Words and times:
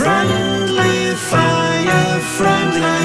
friendly 0.00 1.14
fire, 1.30 2.20
friendly, 2.38 3.00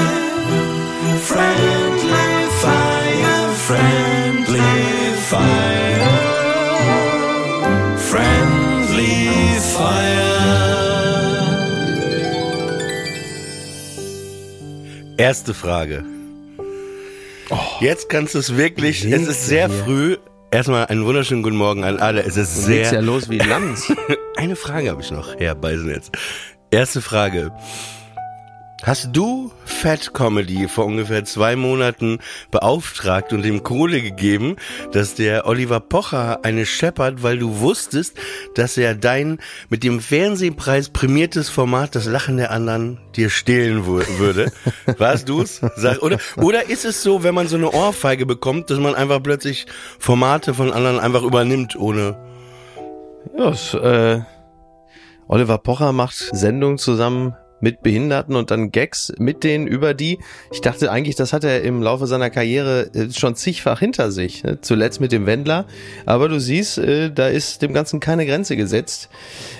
friendly 1.30 2.28
fire, 2.62 3.52
friendly 3.66 4.72
fire, 5.30 6.12
friendly 8.10 9.14
fire. 9.74 10.36
Erste 15.18 15.52
Frage. 15.54 16.04
Jetzt 17.80 18.08
kannst 18.08 18.34
du 18.34 18.38
es 18.38 18.56
wirklich, 18.56 19.04
es 19.04 19.28
ist 19.28 19.46
sehr 19.46 19.68
früh. 19.68 20.16
Erstmal 20.50 20.86
einen 20.86 21.04
wunderschönen 21.04 21.42
guten 21.42 21.56
Morgen 21.56 21.84
an 21.84 21.98
alle. 21.98 22.22
Es 22.22 22.36
ist 22.38 22.64
Du 22.66 22.70
legst 22.70 22.92
ja 22.92 23.00
sehr. 23.00 23.02
los 23.02 23.28
wie 23.28 23.38
Lanz. 23.38 23.92
Eine 24.36 24.56
Frage 24.56 24.90
habe 24.90 25.02
ich 25.02 25.10
noch, 25.10 25.34
Herr 25.38 25.54
Beisenetz. 25.54 26.10
Erste 26.70 27.00
Frage. 27.00 27.52
Hast 28.82 29.08
du 29.14 29.50
Fat 29.64 30.12
Comedy 30.12 30.68
vor 30.68 30.84
ungefähr 30.84 31.24
zwei 31.24 31.56
Monaten 31.56 32.18
beauftragt 32.50 33.32
und 33.32 33.44
ihm 33.44 33.62
Kohle 33.62 34.02
gegeben, 34.02 34.56
dass 34.92 35.14
der 35.14 35.46
Oliver 35.46 35.80
Pocher 35.80 36.40
eine 36.44 36.66
scheppert, 36.66 37.22
weil 37.22 37.38
du 37.38 37.58
wusstest, 37.60 38.16
dass 38.54 38.76
er 38.76 38.94
dein 38.94 39.38
mit 39.70 39.82
dem 39.82 40.00
Fernsehpreis 40.00 40.90
prämiertes 40.90 41.48
Format 41.48 41.94
Das 41.94 42.04
Lachen 42.04 42.36
der 42.36 42.50
anderen 42.50 42.98
dir 43.16 43.30
stehlen 43.30 43.84
wür- 43.86 44.18
würde? 44.18 44.52
Warst 44.98 45.28
du's? 45.28 45.62
Sag, 45.76 46.02
oder, 46.02 46.18
oder 46.36 46.68
ist 46.68 46.84
es 46.84 47.02
so, 47.02 47.22
wenn 47.22 47.34
man 47.34 47.48
so 47.48 47.56
eine 47.56 47.72
Ohrfeige 47.72 48.26
bekommt, 48.26 48.68
dass 48.70 48.78
man 48.78 48.94
einfach 48.94 49.22
plötzlich 49.22 49.66
Formate 49.98 50.52
von 50.52 50.70
anderen 50.72 51.00
einfach 51.00 51.22
übernimmt, 51.22 51.76
ohne 51.76 52.16
Ja, 53.36 53.48
es, 53.50 53.72
äh, 53.74 54.20
Oliver 55.28 55.58
Pocher 55.58 55.92
macht 55.92 56.14
Sendungen 56.14 56.78
zusammen 56.78 57.34
mit 57.60 57.82
Behinderten 57.82 58.36
und 58.36 58.50
dann 58.50 58.70
Gags 58.70 59.12
mit 59.18 59.44
denen 59.44 59.66
über 59.66 59.94
die. 59.94 60.18
Ich 60.52 60.60
dachte 60.60 60.90
eigentlich, 60.90 61.16
das 61.16 61.32
hat 61.32 61.44
er 61.44 61.62
im 61.62 61.82
Laufe 61.82 62.06
seiner 62.06 62.30
Karriere 62.30 62.90
äh, 62.94 63.10
schon 63.10 63.34
zigfach 63.34 63.78
hinter 63.78 64.10
sich. 64.10 64.44
Ne? 64.44 64.60
Zuletzt 64.60 65.00
mit 65.00 65.12
dem 65.12 65.26
Wendler. 65.26 65.66
Aber 66.04 66.28
du 66.28 66.38
siehst, 66.38 66.78
äh, 66.78 67.10
da 67.10 67.28
ist 67.28 67.62
dem 67.62 67.72
Ganzen 67.72 68.00
keine 68.00 68.26
Grenze 68.26 68.56
gesetzt. 68.56 69.08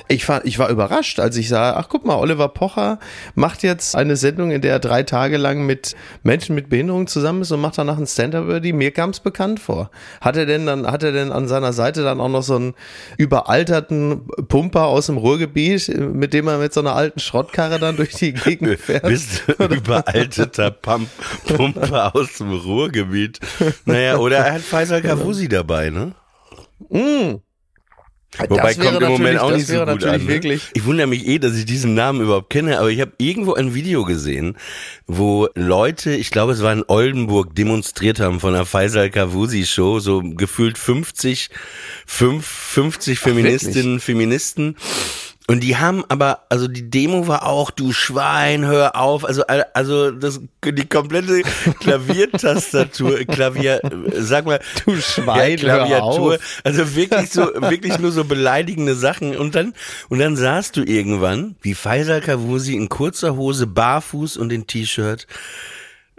Ich 0.09 0.28
war, 0.28 0.44
ich 0.44 0.59
war 0.59 0.69
überrascht, 0.69 1.19
als 1.19 1.37
ich 1.37 1.48
sah, 1.48 1.75
ach 1.75 1.88
guck 1.88 2.04
mal, 2.04 2.16
Oliver 2.16 2.48
Pocher 2.48 2.98
macht 3.34 3.62
jetzt 3.62 3.97
eine 3.97 4.16
Sendung, 4.16 4.50
in 4.50 4.60
der 4.60 4.72
er 4.72 4.78
drei 4.78 5.03
Tage 5.03 5.37
lang 5.37 5.66
mit 5.66 5.97
Menschen 6.22 6.54
mit 6.54 6.69
Behinderung 6.69 7.06
zusammen 7.06 7.43
ist 7.43 7.50
und 7.50 7.60
macht 7.60 7.78
danach 7.78 7.99
ein 7.99 8.06
Stand-up 8.06 8.44
über 8.44 8.60
die. 8.60 8.72
Mir 8.72 8.91
kam 8.91 9.10
es 9.10 9.20
bekannt 9.20 9.59
vor. 9.59 9.91
Hat 10.20 10.37
er 10.37 10.47
denn 10.47 10.66
dann, 10.66 10.87
hat 10.87 11.03
er 11.03 11.12
denn 11.12 11.32
an 11.32 11.49
seiner 11.49 11.72
Seite 11.72 12.04
dann 12.04 12.20
auch 12.20 12.28
noch 12.28 12.43
so 12.43 12.56
einen 12.56 12.75
überalterten 13.16 14.26
Pumper 14.49 14.87
aus 14.87 15.06
dem 15.06 15.16
Ruhrgebiet, 15.16 15.88
äh, 15.88 15.99
mit 15.99 16.34
dem 16.34 16.47
er 16.47 16.59
mit 16.59 16.75
so 16.75 16.81
einer 16.81 16.94
alten 16.94 17.19
Schrottkarre 17.19 17.81
dann 17.86 17.97
durch 17.97 18.14
die 18.14 18.32
Gegend 18.32 18.78
fährt? 18.80 19.04
Bist 19.04 19.42
du 19.47 19.64
überalteter 19.64 20.70
Pump 20.70 21.08
Pumper 21.47 22.14
aus 22.14 22.34
dem 22.38 22.52
Ruhrgebiet. 22.52 23.41
Naja, 23.84 24.19
oder 24.19 24.38
er 24.38 24.54
hat 24.54 24.62
Faisal 24.62 25.02
Kavusi 25.02 25.48
dabei, 25.48 25.91
ne? 25.91 26.14
Wobei 28.48 28.75
Das 28.75 28.78
kommt 28.78 29.00
im 29.00 29.08
Moment 29.08 29.38
auch 29.38 29.50
nicht 29.50 29.66
so 29.66 29.78
gut 29.84 30.04
an. 30.04 30.25
Ne? 30.26 30.60
Ich 30.75 30.84
wundere 30.84 31.06
mich 31.06 31.26
eh, 31.26 31.38
dass 31.38 31.56
ich 31.56 31.64
diesen 31.64 31.94
Namen 31.94 32.20
überhaupt 32.20 32.50
kenne, 32.50 32.78
aber 32.78 32.91
ich 32.91 33.00
habe 33.00 33.12
irgendwo 33.19 33.54
ein 33.54 33.75
Video 33.75 34.04
gesehen, 34.04 34.56
wo 35.06 35.48
Leute, 35.54 36.12
ich 36.12 36.30
glaube 36.30 36.52
es 36.52 36.62
war 36.62 36.72
in 36.72 36.84
Oldenburg, 36.86 37.54
demonstriert 37.54 38.20
haben 38.20 38.41
von 38.41 38.52
der 38.52 38.66
Faisal 38.66 39.10
Kavusi 39.10 39.64
Show, 39.64 40.00
so 40.00 40.22
gefühlt 40.22 40.76
50, 40.76 41.48
5, 42.06 42.46
50 42.46 43.19
Feministinnen, 43.19 44.00
Feministen. 44.00 44.76
Und 45.48 45.60
die 45.60 45.76
haben 45.76 46.04
aber, 46.08 46.40
also 46.48 46.66
die 46.66 46.90
Demo 46.90 47.28
war 47.28 47.46
auch, 47.46 47.70
du 47.70 47.92
Schwein, 47.92 48.64
hör 48.64 48.96
auf, 48.96 49.24
also, 49.24 49.44
also 49.46 50.10
das, 50.10 50.40
die 50.64 50.86
komplette 50.86 51.42
Klaviertastatur, 51.80 53.20
Klavier, 53.20 53.80
sag 54.14 54.46
mal, 54.46 54.58
Du 54.84 54.96
Schwein, 54.96 55.58
ja, 55.58 55.66
hör 55.68 55.86
Klaviatur, 55.86 56.34
auf. 56.34 56.60
also 56.64 56.96
wirklich 56.96 57.30
so, 57.30 57.42
wirklich 57.54 57.98
nur 58.00 58.10
so 58.10 58.24
beleidigende 58.24 58.96
Sachen. 58.96 59.36
Und 59.36 59.54
dann, 59.54 59.72
und 60.08 60.18
dann 60.18 60.36
sahst 60.36 60.76
du 60.76 60.82
irgendwann, 60.82 61.54
wie 61.62 61.74
Faisal 61.74 62.20
Kavusi 62.20 62.74
in 62.74 62.88
kurzer 62.88 63.36
Hose, 63.36 63.68
barfuß 63.68 64.36
und 64.38 64.52
in 64.52 64.66
T-Shirt 64.66 65.28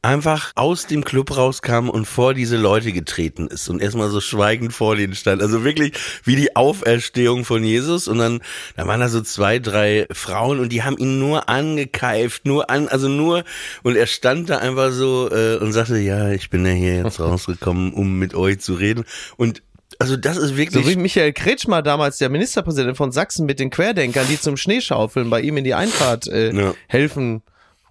einfach 0.03 0.51
aus 0.55 0.85
dem 0.87 1.03
Club 1.03 1.35
rauskam 1.35 1.89
und 1.89 2.05
vor 2.05 2.33
diese 2.33 2.57
Leute 2.57 2.91
getreten 2.91 3.47
ist 3.47 3.67
und 3.69 3.81
erstmal 3.81 4.09
so 4.09 4.21
schweigend 4.21 4.73
vor 4.73 4.95
denen 4.95 5.15
stand. 5.15 5.41
Also 5.41 5.63
wirklich 5.63 5.93
wie 6.23 6.35
die 6.35 6.55
Auferstehung 6.55 7.45
von 7.45 7.63
Jesus 7.63 8.07
und 8.07 8.19
dann, 8.19 8.41
da 8.75 8.87
waren 8.87 8.99
da 8.99 9.09
so 9.09 9.21
zwei, 9.21 9.59
drei 9.59 10.05
Frauen 10.11 10.59
und 10.59 10.69
die 10.69 10.83
haben 10.83 10.97
ihn 10.97 11.19
nur 11.19 11.49
angekeift, 11.49 12.45
nur 12.45 12.69
an, 12.69 12.87
also 12.87 13.07
nur, 13.07 13.43
und 13.83 13.95
er 13.95 14.07
stand 14.07 14.49
da 14.49 14.57
einfach 14.59 14.91
so 14.91 15.29
äh, 15.31 15.57
und 15.57 15.73
sagte, 15.73 15.97
ja, 15.97 16.29
ich 16.29 16.49
bin 16.49 16.65
ja 16.65 16.71
hier 16.71 17.03
jetzt 17.03 17.19
rausgekommen, 17.19 17.93
um 17.93 18.19
mit 18.19 18.35
euch 18.35 18.59
zu 18.59 18.73
reden 18.75 19.03
und 19.37 19.61
also 19.99 20.15
das 20.15 20.37
ist 20.37 20.55
wirklich 20.57 20.83
So 20.83 20.87
wie 20.87 20.95
Michael 20.95 21.33
Kretschmer 21.33 21.81
damals, 21.81 22.19
der 22.19 22.29
Ministerpräsident 22.29 22.97
von 22.97 23.11
Sachsen 23.11 23.47
mit 23.47 23.59
den 23.59 23.71
Querdenkern, 23.71 24.27
die 24.29 24.39
zum 24.39 24.55
Schneeschaufeln 24.55 25.27
bei 25.31 25.41
ihm 25.41 25.57
in 25.57 25.63
die 25.63 25.73
Einfahrt 25.73 26.27
äh, 26.27 26.51
Ja. 26.53 26.75
helfen 26.87 27.41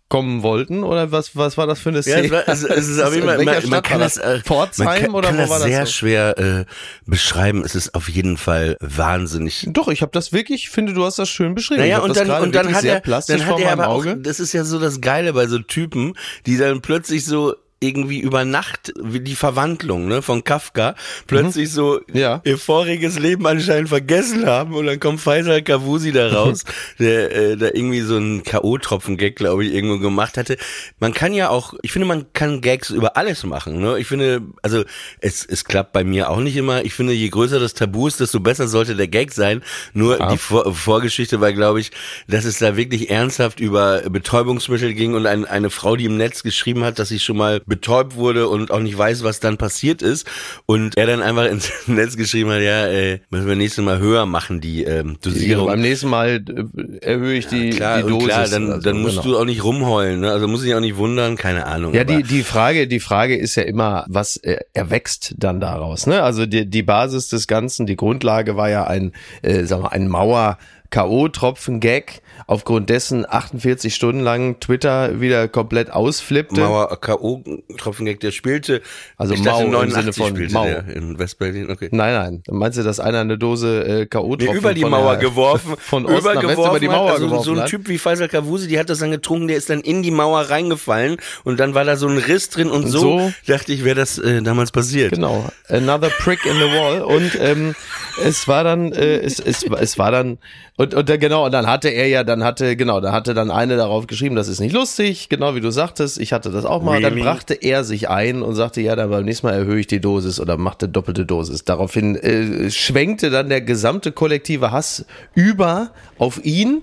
kommen 0.09 0.43
wollten 0.43 0.85
oder 0.85 1.11
was 1.11 1.35
was 1.35 1.59
war 1.59 1.67
das 1.67 1.81
für 1.81 1.89
eine 1.89 1.99
Ja, 1.99 2.03
Szene? 2.03 2.25
es, 2.27 2.31
war, 2.31 2.49
es, 2.49 2.63
es 2.63 2.89
ist 2.89 3.01
auf 3.01 3.13
jeden 3.15 3.27
Fall, 3.27 3.45
man, 3.45 3.69
man 3.69 3.83
kann 3.83 4.01
das, 4.01 4.17
äh, 4.19 4.41
Pforzheim 4.41 4.87
man 4.87 5.01
kann, 5.01 5.11
oder 5.15 5.29
kann 5.29 5.37
wo 5.37 5.41
das 5.43 5.51
war 5.51 5.59
das 5.59 5.69
sehr 5.69 5.87
so? 5.87 5.93
schwer 5.93 6.39
äh, 6.39 6.65
beschreiben. 7.07 7.65
Es 7.65 7.75
ist 7.75 7.95
auf 7.95 8.09
jeden 8.09 8.37
Fall 8.37 8.77
wahnsinnig. 8.81 9.67
Doch, 9.71 9.89
ich 9.89 10.03
habe 10.03 10.13
das 10.13 10.33
wirklich, 10.33 10.71
finde 10.71 10.93
du 10.95 11.05
hast 11.05 11.19
das 11.19 11.29
schön 11.29 11.55
beschrieben. 11.55 11.81
Naja, 11.81 11.99
und 11.99 12.17
dann, 12.17 12.31
und 12.31 12.55
dann 12.55 12.73
hat 12.75 12.85
er, 12.85 13.01
dann 13.01 13.15
hat 13.15 13.25
vor 13.27 13.59
er 13.61 13.67
meinem 13.77 13.81
aber 13.81 13.89
auch, 13.89 13.97
Auge. 13.99 14.17
das 14.19 14.39
ist 14.39 14.53
ja 14.53 14.65
so 14.65 14.79
das 14.79 15.01
Geile 15.01 15.33
bei 15.33 15.47
so 15.49 15.59
Typen, 15.59 16.15
die 16.47 16.57
dann 16.57 16.81
plötzlich 16.83 17.25
so 17.25 17.55
irgendwie 17.79 18.21
über 18.21 18.45
Nacht, 18.45 18.93
wie 19.03 19.21
die 19.21 19.35
Verwandlung, 19.37 20.09
ne, 20.09 20.23
von 20.23 20.45
Kafka, 20.45 20.95
plötzlich 21.27 21.71
so 21.71 22.01
Mhm. 22.09 22.17
Ja. 22.17 22.41
ihr 22.45 22.57
voriges 22.59 23.19
Leben 23.19 23.47
anscheinend 23.47 23.89
vergessen 23.91 24.47
haben 24.47 24.75
und 24.75 24.87
dann 24.87 24.99
kommt 24.99 25.21
Faisal 25.21 25.63
Kavusi 25.63 26.13
da 26.13 26.29
raus, 26.33 26.65
der 26.99 27.31
äh, 27.35 27.57
da 27.57 27.67
irgendwie 27.67 28.01
so 28.01 28.17
einen 28.17 28.43
K.O.-Tropfen-Gag, 28.45 29.37
glaube 29.37 29.65
ich, 29.65 29.75
irgendwo 29.75 29.99
gemacht 29.99 30.37
hatte. 30.39 30.57
Man 31.01 31.13
kann 31.13 31.35
ja 31.35 31.51
auch, 31.51 31.75
ich 31.83 31.93
finde, 31.93 32.07
man 32.09 32.33
kann 32.33 32.61
Gags 32.63 32.91
über 32.91 33.17
alles 33.17 33.45
machen, 33.45 33.81
ne? 33.81 33.99
Ich 33.99 34.07
finde, 34.07 34.43
also 34.63 34.85
es, 35.21 35.45
es 35.45 35.65
klappt 35.65 35.93
bei 35.93 36.03
mir 36.05 36.31
auch 36.31 36.41
nicht 36.41 36.57
immer. 36.57 36.85
Ich 36.85 36.95
finde, 36.95 37.13
je 37.13 37.29
größer 37.29 37.61
das 37.61 37.75
Tabu 37.75 38.07
ist, 38.09 38.21
desto 38.21 38.41
besser 38.41 38.69
sollte 38.69 38.97
der 38.97 39.09
Gag 39.09 39.33
sein. 39.33 39.63
Nur 39.93 40.19
die 40.31 40.39
Vor 40.39 40.75
Vorgeschichte 40.75 41.41
war, 41.41 41.53
glaube 41.53 41.81
ich, 41.81 41.91
dass 42.29 42.45
es 42.45 42.59
da 42.59 42.77
wirklich 42.77 43.11
ernsthaft 43.11 43.61
über 43.61 44.03
Betäubungsmittel 44.09 44.95
ging 44.95 45.15
und 45.15 45.27
ein, 45.27 45.45
eine 45.45 45.71
Frau, 45.71 45.97
die 45.97 46.07
im 46.07 46.17
Netz 46.17 46.43
geschrieben 46.43 46.85
hat, 46.85 46.99
dass 46.99 47.09
sie 47.09 47.19
schon 47.21 47.37
mal 47.37 47.61
betäubt 47.67 48.17
wurde 48.17 48.49
und 48.49 48.71
auch 48.71 48.81
nicht 48.81 48.97
weiß, 48.97 49.25
was 49.25 49.41
dann 49.41 49.57
passiert 49.59 50.03
ist. 50.03 50.27
Und 50.67 50.97
er 50.97 51.07
dann 51.07 51.23
einfach 51.23 51.47
ins 51.47 51.71
Netz 51.87 52.17
geschrieben 52.17 52.51
hat, 52.51 52.63
ja, 52.63 52.87
äh, 52.87 53.21
müssen 53.31 53.47
wir 53.47 53.57
nächstes 53.57 53.85
Mal 53.85 53.99
höher 53.99 54.27
machen, 54.27 54.61
die 54.61 54.85
ähm, 54.85 55.19
Dosierung. 55.21 55.67
Beim 55.67 55.81
nächsten 55.81 56.09
Mal 56.09 56.43
äh, 56.49 56.99
erhöhe 57.05 57.37
ich 57.37 57.47
die, 57.49 57.71
klar, 57.71 58.03
die 58.03 58.09
Dosis. 58.09 58.29
klar, 58.29 58.49
dann, 58.49 58.71
Also, 58.71 58.83
dann 58.83 59.03
musst 59.03 59.23
genau. 59.23 59.35
du 59.35 59.39
auch 59.39 59.45
nicht 59.45 59.65
rumheulen, 59.65 60.21
ne? 60.21 60.31
Also 60.31 60.49
muss 60.49 60.65
ich 60.65 60.75
auch 60.75 60.81
nicht 60.81 60.97
wundern, 60.97 61.37
keine 61.37 61.67
Ahnung. 61.67 61.95
Ja, 61.95 62.05
die, 62.05 62.23
die 62.23 62.43
Frage, 62.43 62.87
die 62.89 63.01
Frage 63.01 63.37
ist 63.37 63.57
ja 63.57 63.65
immer, 63.65 64.05
was 64.09 64.37
äh, 64.39 64.59
erwächst 64.73 65.35
dann 65.39 65.61
daraus, 65.61 66.07
ne? 66.07 66.23
Also 66.23 66.47
die, 66.47 66.67
die 66.67 66.83
Basis 66.83 67.29
des 67.29 67.47
Ganzen, 67.47 67.87
die 67.87 67.97
Grundlage 67.97 68.57
war 68.57 68.71
ja 68.71 68.85
ein, 68.87 69.13
äh, 69.43 69.65
sagen 69.65 69.83
wir, 69.83 69.93
ein 69.93 70.09
Mauer 70.09 70.59
K.O.-Tropfen-Gag, 70.97 72.23
aufgrund 72.47 72.89
dessen 72.91 73.27
48 73.29 73.95
Stunden 73.95 74.21
lang 74.23 74.61
Twitter 74.61 75.21
wieder 75.21 75.47
komplett 75.49 75.91
ausflippte. 75.91 76.61
Mauer 76.61 76.99
K.O. 77.01 77.43
Tropfengag, 77.77 78.21
der 78.21 78.31
spielte, 78.31 78.81
Also 79.17 79.35
ich 79.35 79.43
dachte, 79.43 79.65
Mau 79.67 79.83
im 79.83 79.91
89 79.91 80.15
Sinne 80.15 80.29
von 80.29 80.53
Mau. 80.53 80.67
in 80.93 81.19
Westberlin, 81.19 81.71
okay. 81.71 81.89
Nein, 81.93 82.15
nein. 82.15 82.43
Meinst 82.51 82.79
du, 82.79 82.83
dass 82.83 83.01
einer 83.01 83.21
eine 83.21 83.37
Dose 83.39 83.85
äh, 84.03 84.07
K.O.-Tropfen 84.07 84.53
Nee, 84.53 84.59
über 84.59 84.75
die 84.75 84.85
Mauer 84.85 85.17
der, 85.17 85.29
geworfen, 85.31 85.75
von 85.79 86.07
Ost 86.07 86.25
nach 86.25 86.43
West 86.43 86.59
über 86.59 86.81
die 86.81 86.89
Mauer 86.89 87.13
also 87.13 87.25
geworfen 87.27 87.45
so 87.45 87.53
ein 87.53 87.61
hat? 87.61 87.69
Typ 87.69 87.89
wie 87.89 87.99
Faisal 87.99 88.29
Kavusi, 88.29 88.67
die 88.69 88.79
hat 88.79 88.89
das 88.91 88.99
dann 89.01 89.11
getrunken, 89.11 89.49
der 89.49 89.57
ist 89.57 89.69
dann 89.71 89.81
in 89.81 90.03
die 90.03 90.11
Mauer 90.11 90.41
reingefallen 90.43 91.17
und 91.45 91.61
dann 91.61 91.75
war 91.75 91.85
da 91.85 91.97
so 91.97 92.09
ein 92.09 92.19
Riss 92.19 92.49
drin 92.51 92.71
und 92.71 92.87
so, 92.89 92.99
so- 93.21 93.33
dachte 93.47 93.73
ich, 93.73 93.85
wäre 93.85 93.97
das 93.97 94.19
äh, 94.19 94.43
damals 94.43 94.71
passiert. 94.73 95.13
Genau, 95.13 95.45
another 95.69 96.09
prick 96.09 96.45
in 96.47 96.55
the 96.57 96.73
wall. 96.79 97.03
Und 97.03 97.37
ähm, 97.41 97.75
es 98.23 98.49
war 98.49 98.65
dann, 98.65 98.93
äh, 98.93 99.19
es, 99.19 99.39
es, 99.39 99.63
es 99.65 99.99
war 99.99 100.11
dann, 100.11 100.39
und, 100.77 100.95
und 100.95 101.09
dann, 101.09 101.19
genau, 101.19 101.47
und 101.47 101.53
dann 101.53 101.67
hatte 101.67 101.89
er 101.89 102.09
ja, 102.09 102.25
dann 102.25 102.45
hatte, 102.45 102.77
genau, 102.77 103.01
da 103.01 103.13
hatte 103.13 103.35
dann 103.35 103.51
eine 103.51 103.77
darauf 103.77 104.07
geschrieben, 104.07 104.37
das 104.37 104.49
ist 104.49 104.61
nicht 104.61 104.73
lustig, 104.73 105.29
genau 105.29 105.55
wie 105.55 105.61
du 105.61 105.71
sagtest, 105.71 106.19
ich 106.19 106.33
hatte 106.33 106.51
das 106.51 106.65
auch 106.65 106.83
mal. 106.83 107.01
Dann 107.01 107.15
Really? 107.15 107.25
brachte 107.25 107.55
er 107.55 107.85
sich 107.85 108.09
ein 108.09 108.43
und 108.43 108.55
sagte, 108.55 108.81
ja, 108.81 108.97
dann 108.97 109.11
beim 109.11 109.25
nächsten 109.25 109.47
Mal 109.47 109.55
erhöhe 109.55 109.81
ich 109.81 109.87
die 109.87 110.01
Dosis 110.01 110.41
oder 110.41 110.57
machte 110.57 110.89
doppelte 110.89 111.25
Dosis. 111.27 111.65
Daraufhin 111.65 112.17
äh, 112.17 112.71
schwenkte 112.71 113.31
dann 113.31 113.49
der 113.49 113.61
gesamte 113.61 114.13
kollektive 114.13 114.71
Hass 114.73 115.05
über 115.35 115.91
auf 116.19 116.45
ihn. 116.45 116.83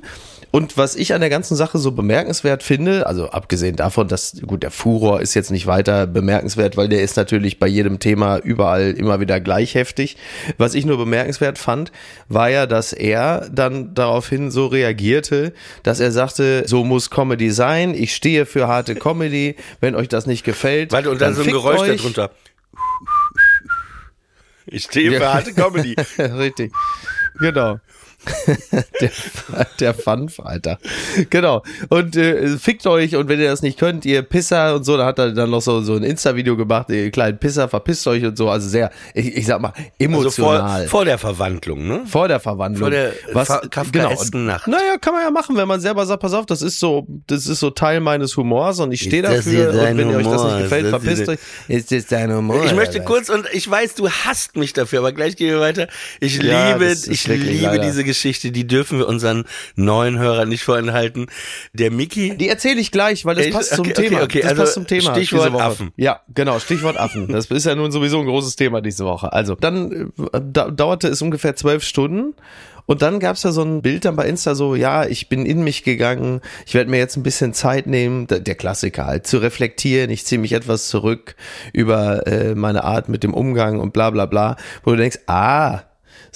Und 0.55 0.77
was 0.77 0.95
ich 0.95 1.15
an 1.15 1.21
der 1.21 1.31
ganzen 1.31 1.55
Sache 1.55 1.79
so 1.79 1.93
bemerkenswert 1.93 2.61
finde, 2.61 3.07
also 3.07 3.31
abgesehen 3.31 3.75
davon, 3.75 4.07
dass, 4.07 4.39
gut, 4.45 4.61
der 4.61 4.69
Furor 4.69 5.19
ist 5.19 5.33
jetzt 5.33 5.49
nicht 5.49 5.65
weiter 5.65 6.05
bemerkenswert, 6.05 6.77
weil 6.77 6.87
der 6.87 7.01
ist 7.01 7.17
natürlich 7.17 7.57
bei 7.57 7.65
jedem 7.65 7.97
Thema 7.97 8.37
überall 8.37 8.91
immer 8.91 9.19
wieder 9.19 9.39
gleich 9.39 9.73
heftig. 9.73 10.15
Was 10.59 10.75
ich 10.75 10.85
nur 10.85 10.99
bemerkenswert 10.99 11.57
fand, 11.57 11.91
war 12.29 12.51
ja, 12.51 12.67
dass 12.67 12.93
er 12.93 13.49
dann 13.51 13.95
daraufhin 13.95 14.51
so 14.51 14.67
reagierte, 14.67 15.53
dass 15.81 15.99
er 15.99 16.11
sagte, 16.11 16.67
so 16.67 16.83
muss 16.83 17.09
Comedy 17.09 17.49
sein, 17.49 17.95
ich 17.95 18.13
stehe 18.13 18.45
für 18.45 18.67
harte 18.67 18.93
Comedy, 18.93 19.55
wenn 19.81 19.95
euch 19.95 20.07
das 20.07 20.27
nicht 20.27 20.43
gefällt. 20.43 20.91
Warte, 20.91 21.09
und 21.09 21.19
dann, 21.19 21.33
so 21.33 21.41
ein 21.41 21.47
Geräusch 21.47 21.79
euch. 21.79 21.97
darunter. 21.97 22.29
Ich 24.65 24.83
stehe 24.83 25.11
für 25.11 25.33
harte 25.33 25.53
Comedy. 25.53 25.95
Richtig. 26.17 26.71
Genau. 27.39 27.79
der, 29.01 29.11
der 29.79 29.93
Funfighter. 29.93 30.77
Genau. 31.29 31.63
Und 31.89 32.15
äh, 32.15 32.57
fickt 32.57 32.85
euch 32.87 33.15
und 33.15 33.27
wenn 33.29 33.39
ihr 33.39 33.49
das 33.49 33.61
nicht 33.61 33.77
könnt, 33.79 34.05
ihr 34.05 34.21
Pisser 34.21 34.75
und 34.75 34.83
so, 34.83 34.97
da 34.97 35.05
hat 35.05 35.19
er 35.19 35.31
dann 35.31 35.49
noch 35.49 35.61
so, 35.61 35.81
so 35.81 35.95
ein 35.95 36.03
Insta-Video 36.03 36.55
gemacht, 36.57 36.89
ihr 36.89 37.11
kleinen 37.11 37.37
Pisser, 37.37 37.67
verpisst 37.69 38.07
euch 38.07 38.23
und 38.25 38.37
so. 38.37 38.49
Also 38.49 38.67
sehr, 38.69 38.91
ich, 39.13 39.35
ich 39.37 39.45
sag 39.45 39.61
mal, 39.61 39.73
Also 39.75 39.91
emotional. 39.99 40.81
vor, 40.81 40.99
vor 40.99 41.05
der 41.05 41.17
Verwandlung, 41.17 41.87
ne? 41.87 42.01
Vor 42.05 42.27
der 42.27 42.39
Verwandlung. 42.39 42.81
Vor 42.81 42.89
der, 42.91 43.13
was, 43.33 43.47
Kafkaesken 43.69 44.45
Nacht. 44.45 44.67
Naja, 44.67 44.97
kann 44.99 45.13
man 45.13 45.23
ja 45.23 45.31
machen, 45.31 45.55
wenn 45.57 45.67
man 45.67 45.79
selber 45.81 46.05
sagt, 46.05 46.21
pass 46.21 46.33
auf, 46.33 46.45
das 46.45 46.61
ist 46.61 46.79
so, 46.79 47.07
das 47.27 47.47
ist 47.47 47.59
so 47.59 47.69
Teil 47.69 47.99
meines 47.99 48.35
Humors 48.37 48.79
und 48.79 48.91
ich 48.91 49.01
stehe 49.01 49.21
dafür. 49.21 49.69
Und 49.71 49.97
wenn 49.97 50.09
ihr 50.09 50.17
euch 50.17 50.23
das 50.23 50.41
Humor? 50.41 50.53
nicht 50.53 50.63
gefällt, 50.63 50.85
das 50.85 50.89
verpisst 50.89 51.29
euch. 51.29 51.39
Ist 51.67 51.91
das 51.91 52.05
dein 52.07 52.33
Humor? 52.33 52.63
Ich 52.65 52.73
möchte 52.73 53.01
kurz, 53.01 53.29
und 53.29 53.45
ich 53.53 53.69
weiß, 53.69 53.95
du 53.95 54.09
hasst 54.09 54.55
mich 54.55 54.73
dafür, 54.73 54.99
aber 54.99 55.11
gleich 55.11 55.35
gehen 55.35 55.49
wir 55.49 55.59
weiter. 55.59 55.87
Ich 56.19 56.41
Ja, 56.41 56.73
liebe, 56.73 56.91
ich 56.91 57.27
liebe 57.27 57.61
leider. 57.65 57.79
diese 57.79 58.03
Geschichte, 58.03 58.12
die 58.21 58.67
dürfen 58.67 58.99
wir 58.99 59.07
unseren 59.07 59.45
neuen 59.75 60.19
Hörern 60.19 60.49
nicht 60.49 60.63
vorenthalten. 60.63 61.27
Der 61.73 61.91
Mickey, 61.91 62.37
Die 62.37 62.49
erzähle 62.49 62.79
ich 62.79 62.91
gleich, 62.91 63.25
weil 63.25 63.35
das 63.35 63.49
passt 63.49 63.75
zum 63.75 63.85
Okay, 63.85 63.93
Thema. 63.93 64.23
okay, 64.23 64.41
Das 64.41 64.51
also 64.51 64.61
passt 64.63 64.73
zum 64.73 64.87
Thema. 64.87 65.15
Stichwort. 65.15 65.53
Affen. 65.53 65.91
Ja, 65.97 66.21
genau, 66.33 66.59
Stichwort 66.59 66.97
Affen. 66.97 67.27
Das 67.27 67.45
ist 67.47 67.65
ja 67.65 67.75
nun 67.75 67.91
sowieso 67.91 68.19
ein 68.19 68.25
großes 68.25 68.55
Thema 68.55 68.81
diese 68.81 69.05
Woche. 69.05 69.31
Also, 69.33 69.55
dann 69.55 70.11
äh, 70.33 70.39
da, 70.41 70.69
dauerte 70.69 71.07
es 71.07 71.21
ungefähr 71.21 71.55
zwölf 71.55 71.83
Stunden. 71.83 72.33
Und 72.85 73.01
dann 73.01 73.19
gab's 73.21 73.43
ja 73.43 73.51
so 73.53 73.61
ein 73.63 73.81
Bild 73.81 74.03
dann 74.03 74.17
bei 74.17 74.27
Insta 74.27 74.55
so, 74.55 74.75
ja, 74.75 75.05
ich 75.05 75.29
bin 75.29 75.45
in 75.45 75.63
mich 75.63 75.83
gegangen, 75.83 76.41
ich 76.65 76.73
werde 76.73 76.89
mir 76.91 76.97
jetzt 76.97 77.15
ein 77.15 77.23
bisschen 77.23 77.53
Zeit 77.53 77.87
nehmen, 77.87 78.27
der, 78.27 78.41
der 78.41 78.55
Klassiker 78.55 79.05
halt, 79.05 79.25
zu 79.25 79.37
reflektieren, 79.37 80.09
ich 80.09 80.25
ziehe 80.25 80.39
mich 80.39 80.51
etwas 80.51 80.89
zurück 80.89 81.35
über 81.71 82.27
äh, 82.27 82.55
meine 82.55 82.83
Art 82.83 83.07
mit 83.07 83.23
dem 83.23 83.33
Umgang 83.33 83.79
und 83.79 83.93
bla 83.93 84.09
bla 84.09 84.25
bla, 84.25 84.57
wo 84.83 84.91
du 84.91 84.97
denkst, 84.97 85.19
ah, 85.27 85.79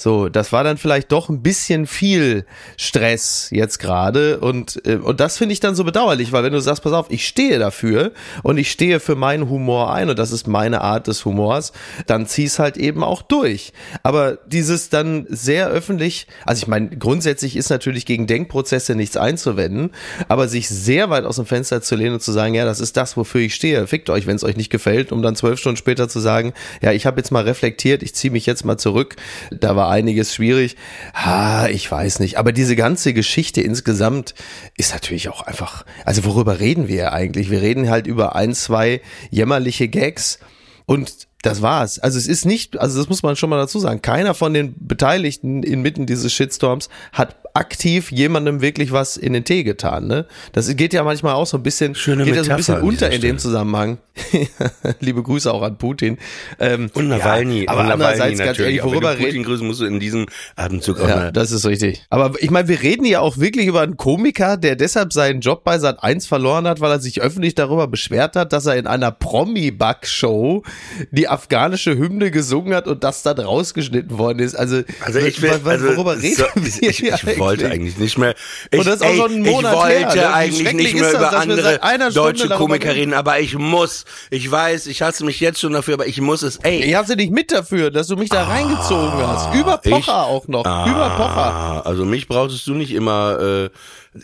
so, 0.00 0.28
das 0.28 0.52
war 0.52 0.62
dann 0.62 0.78
vielleicht 0.78 1.10
doch 1.10 1.28
ein 1.28 1.42
bisschen 1.42 1.88
viel 1.88 2.46
Stress 2.76 3.48
jetzt 3.50 3.78
gerade 3.78 4.38
und 4.38 4.80
äh, 4.86 4.94
und 4.94 5.18
das 5.18 5.38
finde 5.38 5.52
ich 5.52 5.60
dann 5.60 5.74
so 5.74 5.82
bedauerlich, 5.82 6.30
weil 6.30 6.44
wenn 6.44 6.52
du 6.52 6.60
sagst, 6.60 6.84
pass 6.84 6.92
auf, 6.92 7.06
ich 7.10 7.26
stehe 7.26 7.58
dafür 7.58 8.12
und 8.44 8.58
ich 8.58 8.70
stehe 8.70 9.00
für 9.00 9.16
meinen 9.16 9.48
Humor 9.48 9.92
ein 9.92 10.08
und 10.08 10.18
das 10.18 10.30
ist 10.30 10.46
meine 10.46 10.82
Art 10.82 11.08
des 11.08 11.24
Humors, 11.24 11.72
dann 12.06 12.26
zieh's 12.26 12.60
halt 12.60 12.76
eben 12.76 13.02
auch 13.02 13.22
durch. 13.22 13.72
Aber 14.04 14.38
dieses 14.46 14.88
dann 14.88 15.26
sehr 15.28 15.68
öffentlich, 15.68 16.28
also 16.46 16.62
ich 16.62 16.68
meine, 16.68 16.90
grundsätzlich 16.90 17.56
ist 17.56 17.70
natürlich 17.70 18.06
gegen 18.06 18.28
Denkprozesse 18.28 18.94
nichts 18.94 19.16
einzuwenden, 19.16 19.90
aber 20.28 20.46
sich 20.46 20.68
sehr 20.68 21.10
weit 21.10 21.24
aus 21.24 21.36
dem 21.36 21.46
Fenster 21.46 21.82
zu 21.82 21.96
lehnen 21.96 22.14
und 22.14 22.22
zu 22.22 22.30
sagen, 22.30 22.54
ja, 22.54 22.64
das 22.64 22.78
ist 22.78 22.96
das, 22.96 23.16
wofür 23.16 23.40
ich 23.40 23.54
stehe, 23.54 23.86
fickt 23.88 24.10
euch, 24.10 24.28
wenn 24.28 24.36
es 24.36 24.44
euch 24.44 24.56
nicht 24.56 24.70
gefällt, 24.70 25.10
um 25.10 25.22
dann 25.22 25.34
zwölf 25.34 25.58
Stunden 25.58 25.76
später 25.76 26.08
zu 26.08 26.20
sagen, 26.20 26.52
ja, 26.82 26.92
ich 26.92 27.04
habe 27.04 27.18
jetzt 27.18 27.32
mal 27.32 27.42
reflektiert, 27.42 28.04
ich 28.04 28.14
ziehe 28.14 28.30
mich 28.30 28.46
jetzt 28.46 28.64
mal 28.64 28.78
zurück, 28.78 29.16
da 29.50 29.74
war 29.74 29.87
einiges 29.88 30.34
schwierig. 30.34 30.76
Ah, 31.12 31.68
ich 31.68 31.90
weiß 31.90 32.20
nicht. 32.20 32.38
Aber 32.38 32.52
diese 32.52 32.76
ganze 32.76 33.14
Geschichte 33.14 33.60
insgesamt 33.60 34.34
ist 34.76 34.92
natürlich 34.92 35.28
auch 35.28 35.42
einfach, 35.42 35.84
also 36.04 36.24
worüber 36.24 36.60
reden 36.60 36.88
wir 36.88 37.12
eigentlich? 37.12 37.50
Wir 37.50 37.62
reden 37.62 37.90
halt 37.90 38.06
über 38.06 38.36
ein, 38.36 38.54
zwei 38.54 39.00
jämmerliche 39.30 39.88
Gags 39.88 40.38
und 40.86 41.28
das 41.42 41.62
war's. 41.62 41.98
Also 41.98 42.18
es 42.18 42.26
ist 42.26 42.44
nicht, 42.44 42.78
also 42.80 42.98
das 42.98 43.08
muss 43.08 43.22
man 43.22 43.36
schon 43.36 43.50
mal 43.50 43.58
dazu 43.58 43.78
sagen, 43.78 44.02
keiner 44.02 44.34
von 44.34 44.54
den 44.54 44.74
Beteiligten 44.78 45.62
inmitten 45.62 46.06
dieses 46.06 46.32
Shitstorms 46.32 46.88
hat 47.12 47.36
aktiv 47.58 48.10
jemandem 48.12 48.62
wirklich 48.62 48.92
was 48.92 49.16
in 49.16 49.32
den 49.32 49.44
Tee 49.44 49.64
getan. 49.64 50.06
Ne? 50.06 50.26
Das 50.52 50.74
geht 50.76 50.92
ja 50.94 51.02
manchmal 51.04 51.34
auch 51.34 51.46
so 51.46 51.56
ein 51.56 51.62
bisschen, 51.62 51.94
Schöne 51.94 52.24
geht 52.24 52.36
ja 52.36 52.44
so 52.44 52.50
ein 52.52 52.56
bisschen 52.56 52.80
unter 52.80 53.10
in 53.10 53.20
dem. 53.20 53.38
Zusammenhang. 53.38 53.98
Liebe 55.00 55.22
Grüße 55.22 55.52
auch 55.52 55.62
an 55.62 55.78
Putin. 55.78 56.18
Ähm, 56.58 56.90
und 56.94 57.08
Nawalny, 57.08 57.64
ja, 57.64 57.68
aber 57.70 57.80
und 57.80 57.86
Nawalny 57.88 58.04
andererseits 58.04 58.38
ganz 58.38 58.46
natürlich. 58.58 58.76
ehrlich, 58.78 58.84
worüber 58.84 59.10
du 59.12 59.16
Putin 59.18 59.32
reden? 59.32 59.44
grüßen 59.44 59.66
musst 59.66 59.80
du 59.80 59.84
in 59.84 60.00
diesem 60.00 60.26
Atemzug 60.56 61.00
auch 61.00 61.08
Ja, 61.08 61.16
mal. 61.16 61.32
das 61.32 61.50
ist 61.52 61.64
richtig. 61.66 62.04
Aber 62.10 62.32
ich 62.40 62.50
meine, 62.50 62.66
wir 62.68 62.82
reden 62.82 63.04
ja 63.04 63.20
auch 63.20 63.38
wirklich 63.38 63.66
über 63.66 63.82
einen 63.82 63.96
Komiker, 63.96 64.56
der 64.56 64.74
deshalb 64.76 65.12
seinen 65.12 65.40
Job 65.40 65.62
bei 65.64 65.78
Sat 65.78 66.02
1 66.02 66.26
verloren 66.26 66.66
hat, 66.66 66.80
weil 66.80 66.90
er 66.90 67.00
sich 67.00 67.20
öffentlich 67.20 67.54
darüber 67.54 67.86
beschwert 67.86 68.34
hat, 68.36 68.52
dass 68.52 68.66
er 68.66 68.76
in 68.76 68.86
einer 68.86 69.10
Promi-Back-Show 69.12 70.62
die 71.10 71.28
afghanische 71.28 71.96
Hymne 71.96 72.30
gesungen 72.30 72.74
hat 72.74 72.86
und 72.88 73.04
das 73.04 73.22
dann 73.22 73.38
rausgeschnitten 73.38 74.18
worden 74.18 74.40
ist. 74.40 74.54
Also, 74.54 74.82
Also 75.00 75.18
ich 75.20 75.40
will, 75.42 75.50
wa- 75.50 75.60
wa- 75.64 75.70
also, 75.70 75.96
worüber 75.96 76.20
reden 76.20 76.36
so, 76.36 76.44
wir 76.54 76.66
ich, 76.90 77.02
ich, 77.02 77.12
ich 77.12 77.38
wollte 77.48 77.70
eigentlich 77.70 77.98
nicht 77.98 78.18
mehr. 78.18 78.34
Ich, 78.70 78.78
Und 78.78 78.86
das 78.86 78.96
ist 78.96 79.02
auch 79.02 79.10
ey, 79.10 79.16
schon 79.16 79.32
einen 79.32 79.42
Monat 79.42 79.72
ich 79.72 79.78
wollte 79.78 80.18
her, 80.20 80.34
eigentlich 80.34 80.72
nicht 80.72 80.94
mehr 80.94 81.12
das, 81.12 81.14
über 81.14 81.32
andere 81.38 82.10
deutsche 82.12 82.48
Komiker 82.48 82.94
reden? 82.94 83.14
aber 83.14 83.40
ich 83.40 83.56
muss. 83.56 84.04
Ich 84.30 84.50
weiß, 84.50 84.86
ich 84.86 85.02
hasse 85.02 85.24
mich 85.24 85.40
jetzt 85.40 85.60
schon 85.60 85.72
dafür, 85.72 85.94
aber 85.94 86.06
ich 86.06 86.20
muss 86.20 86.42
es. 86.42 86.56
Ey, 86.62 86.84
Ich 86.84 86.94
hab's 86.94 87.08
ja 87.08 87.16
nicht 87.16 87.32
mit 87.32 87.50
dafür, 87.52 87.90
dass 87.90 88.06
du 88.06 88.16
mich 88.16 88.28
da 88.30 88.44
reingezogen 88.44 89.26
hast. 89.26 89.54
Über 89.54 89.78
Pocher 89.78 89.98
ich- 89.98 90.08
auch 90.08 90.48
noch. 90.48 90.64
Über 90.64 91.10
Pocher. 91.16 91.36
Ah, 91.36 91.80
also 91.80 92.04
mich 92.04 92.28
brauchtest 92.28 92.66
du 92.66 92.74
nicht 92.74 92.92
immer. 92.92 93.38
Äh, 93.40 93.70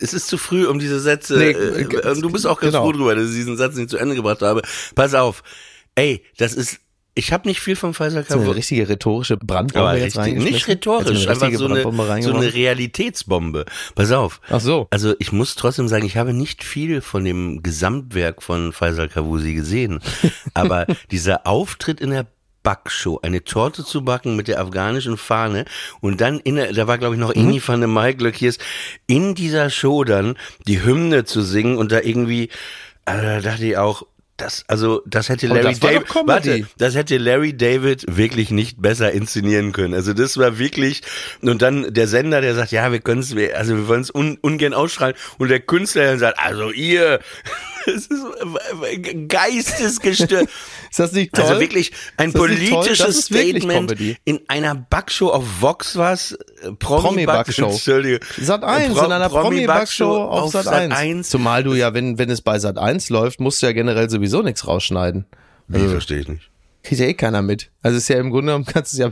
es 0.00 0.14
ist 0.14 0.28
zu 0.28 0.38
früh, 0.38 0.66
um 0.66 0.78
diese 0.78 0.98
Sätze. 1.00 1.36
Nee, 1.36 1.50
äh, 1.50 1.84
du 2.20 2.30
bist 2.30 2.46
auch 2.46 2.58
ganz 2.60 2.72
genau. 2.72 2.84
froh 2.84 2.92
drüber, 2.92 3.14
dass 3.14 3.28
ich 3.30 3.34
diesen 3.34 3.56
Satz 3.56 3.76
nicht 3.76 3.90
zu 3.90 3.96
Ende 3.98 4.14
gebracht 4.14 4.42
habe. 4.42 4.62
Pass 4.94 5.14
auf. 5.14 5.42
Ey, 5.94 6.22
das 6.38 6.54
ist. 6.54 6.78
Ich 7.16 7.32
habe 7.32 7.46
nicht 7.46 7.60
viel 7.60 7.76
vom 7.76 7.94
Faisal 7.94 8.24
So 8.28 8.40
eine 8.40 8.56
richtige 8.56 8.88
rhetorische 8.88 9.36
Brandbombe 9.36 9.88
Aber 9.88 9.98
jetzt 9.98 10.18
richtig, 10.18 10.42
nicht 10.42 10.66
rhetorisch, 10.66 11.20
Jetzt 11.20 11.28
einfach 11.28 11.56
so 11.56 11.66
eine, 11.66 12.22
so 12.22 12.34
eine 12.34 12.52
Realitätsbombe. 12.52 13.66
Pass 13.94 14.10
auf. 14.10 14.40
Ach 14.50 14.60
so. 14.60 14.88
Also 14.90 15.14
ich 15.20 15.30
muss 15.30 15.54
trotzdem 15.54 15.86
sagen, 15.86 16.04
ich 16.04 16.16
habe 16.16 16.32
nicht 16.32 16.64
viel 16.64 17.00
von 17.00 17.24
dem 17.24 17.62
Gesamtwerk 17.62 18.42
von 18.42 18.72
Faisal 18.72 19.08
Kavusi 19.08 19.54
gesehen. 19.54 20.00
Aber 20.54 20.86
dieser 21.12 21.46
Auftritt 21.46 22.00
in 22.00 22.10
der 22.10 22.26
Backshow, 22.64 23.20
eine 23.22 23.44
Torte 23.44 23.84
zu 23.84 24.02
backen 24.02 24.34
mit 24.34 24.48
der 24.48 24.60
afghanischen 24.60 25.16
Fahne 25.16 25.66
und 26.00 26.20
dann 26.20 26.40
in 26.40 26.56
der, 26.56 26.72
da 26.72 26.88
war 26.88 26.98
glaube 26.98 27.14
ich 27.14 27.20
noch 27.20 27.34
Mhm. 27.34 27.40
Inni 27.42 27.62
van 27.64 27.80
der 27.80 27.88
Mike 27.88 28.24
Lökiers, 28.24 28.58
in 29.06 29.36
dieser 29.36 29.70
Show 29.70 30.02
dann 30.02 30.36
die 30.66 30.82
Hymne 30.82 31.24
zu 31.24 31.42
singen 31.42 31.76
und 31.76 31.92
da 31.92 32.00
irgendwie, 32.00 32.48
also 33.04 33.22
da 33.22 33.40
dachte 33.40 33.66
ich 33.66 33.76
auch, 33.76 34.06
das, 34.36 34.64
also, 34.66 35.00
das 35.06 35.28
hätte 35.28 35.46
Larry 35.46 35.62
das 35.62 35.80
David, 35.80 36.14
warte, 36.26 36.66
das 36.76 36.96
hätte 36.96 37.18
Larry 37.18 37.56
David 37.56 38.04
wirklich 38.08 38.50
nicht 38.50 38.82
besser 38.82 39.12
inszenieren 39.12 39.72
können. 39.72 39.94
Also 39.94 40.12
das 40.12 40.36
war 40.36 40.58
wirklich 40.58 41.02
und 41.40 41.62
dann 41.62 41.94
der 41.94 42.08
Sender, 42.08 42.40
der 42.40 42.54
sagt, 42.56 42.72
ja, 42.72 42.90
wir 42.90 42.98
können 42.98 43.20
es, 43.20 43.32
also 43.54 43.76
wir 43.76 43.86
wollen 43.86 44.00
es 44.00 44.12
un, 44.12 44.38
ungern 44.40 44.74
ausstrahlen 44.74 45.14
und 45.38 45.48
der 45.48 45.60
Künstler 45.60 46.02
der 46.02 46.18
sagt, 46.18 46.40
also 46.40 46.72
ihr, 46.72 47.20
Es 47.94 48.06
ist 48.06 48.24
äh, 48.82 49.26
geistesgestört. 49.26 50.48
Ist 50.90 50.98
das 51.00 51.12
nicht 51.12 51.34
toll? 51.34 51.44
Also 51.44 51.60
wirklich 51.60 51.92
ein 52.16 52.32
politisches 52.32 53.30
wirklich 53.30 53.62
Statement 53.62 53.90
Comedy. 53.90 54.16
in 54.24 54.40
einer 54.48 54.74
Backshow 54.74 55.30
auf 55.30 55.44
Vox 55.60 55.96
was? 55.96 56.38
Promi-Backshow. 56.78 57.70
Entschuldige. 57.70 58.20
Sat 58.40 58.62
1 58.62 58.94
Pro- 58.94 59.04
in 59.04 59.12
einer 59.12 59.28
Promi-Backshow 59.28 60.16
auf, 60.24 60.52
Sat 60.52 60.68
1. 60.68 60.94
Sat.1. 60.94 61.22
Zumal 61.24 61.64
du 61.64 61.74
ja, 61.74 61.94
wenn, 61.94 62.18
wenn 62.18 62.30
es 62.30 62.40
bei 62.42 62.58
Sat 62.58 62.78
1 62.78 63.08
läuft, 63.10 63.40
musst 63.40 63.60
du 63.62 63.66
ja 63.66 63.72
generell 63.72 64.08
sowieso 64.08 64.42
nichts 64.42 64.66
rausschneiden. 64.66 65.26
Wie 65.66 65.88
verstehe 65.88 66.20
ich 66.20 66.28
nicht. 66.28 66.50
Kriegt 66.82 67.00
ja 67.00 67.06
eh 67.06 67.14
keiner 67.14 67.42
mit. 67.42 67.70
Also 67.84 67.98
ist 67.98 68.08
ja 68.08 68.16
im 68.18 68.30
Grunde 68.30 68.46
genommen 68.46 68.64
kannst 68.72 68.94
du 68.94 68.98
ja, 69.02 69.10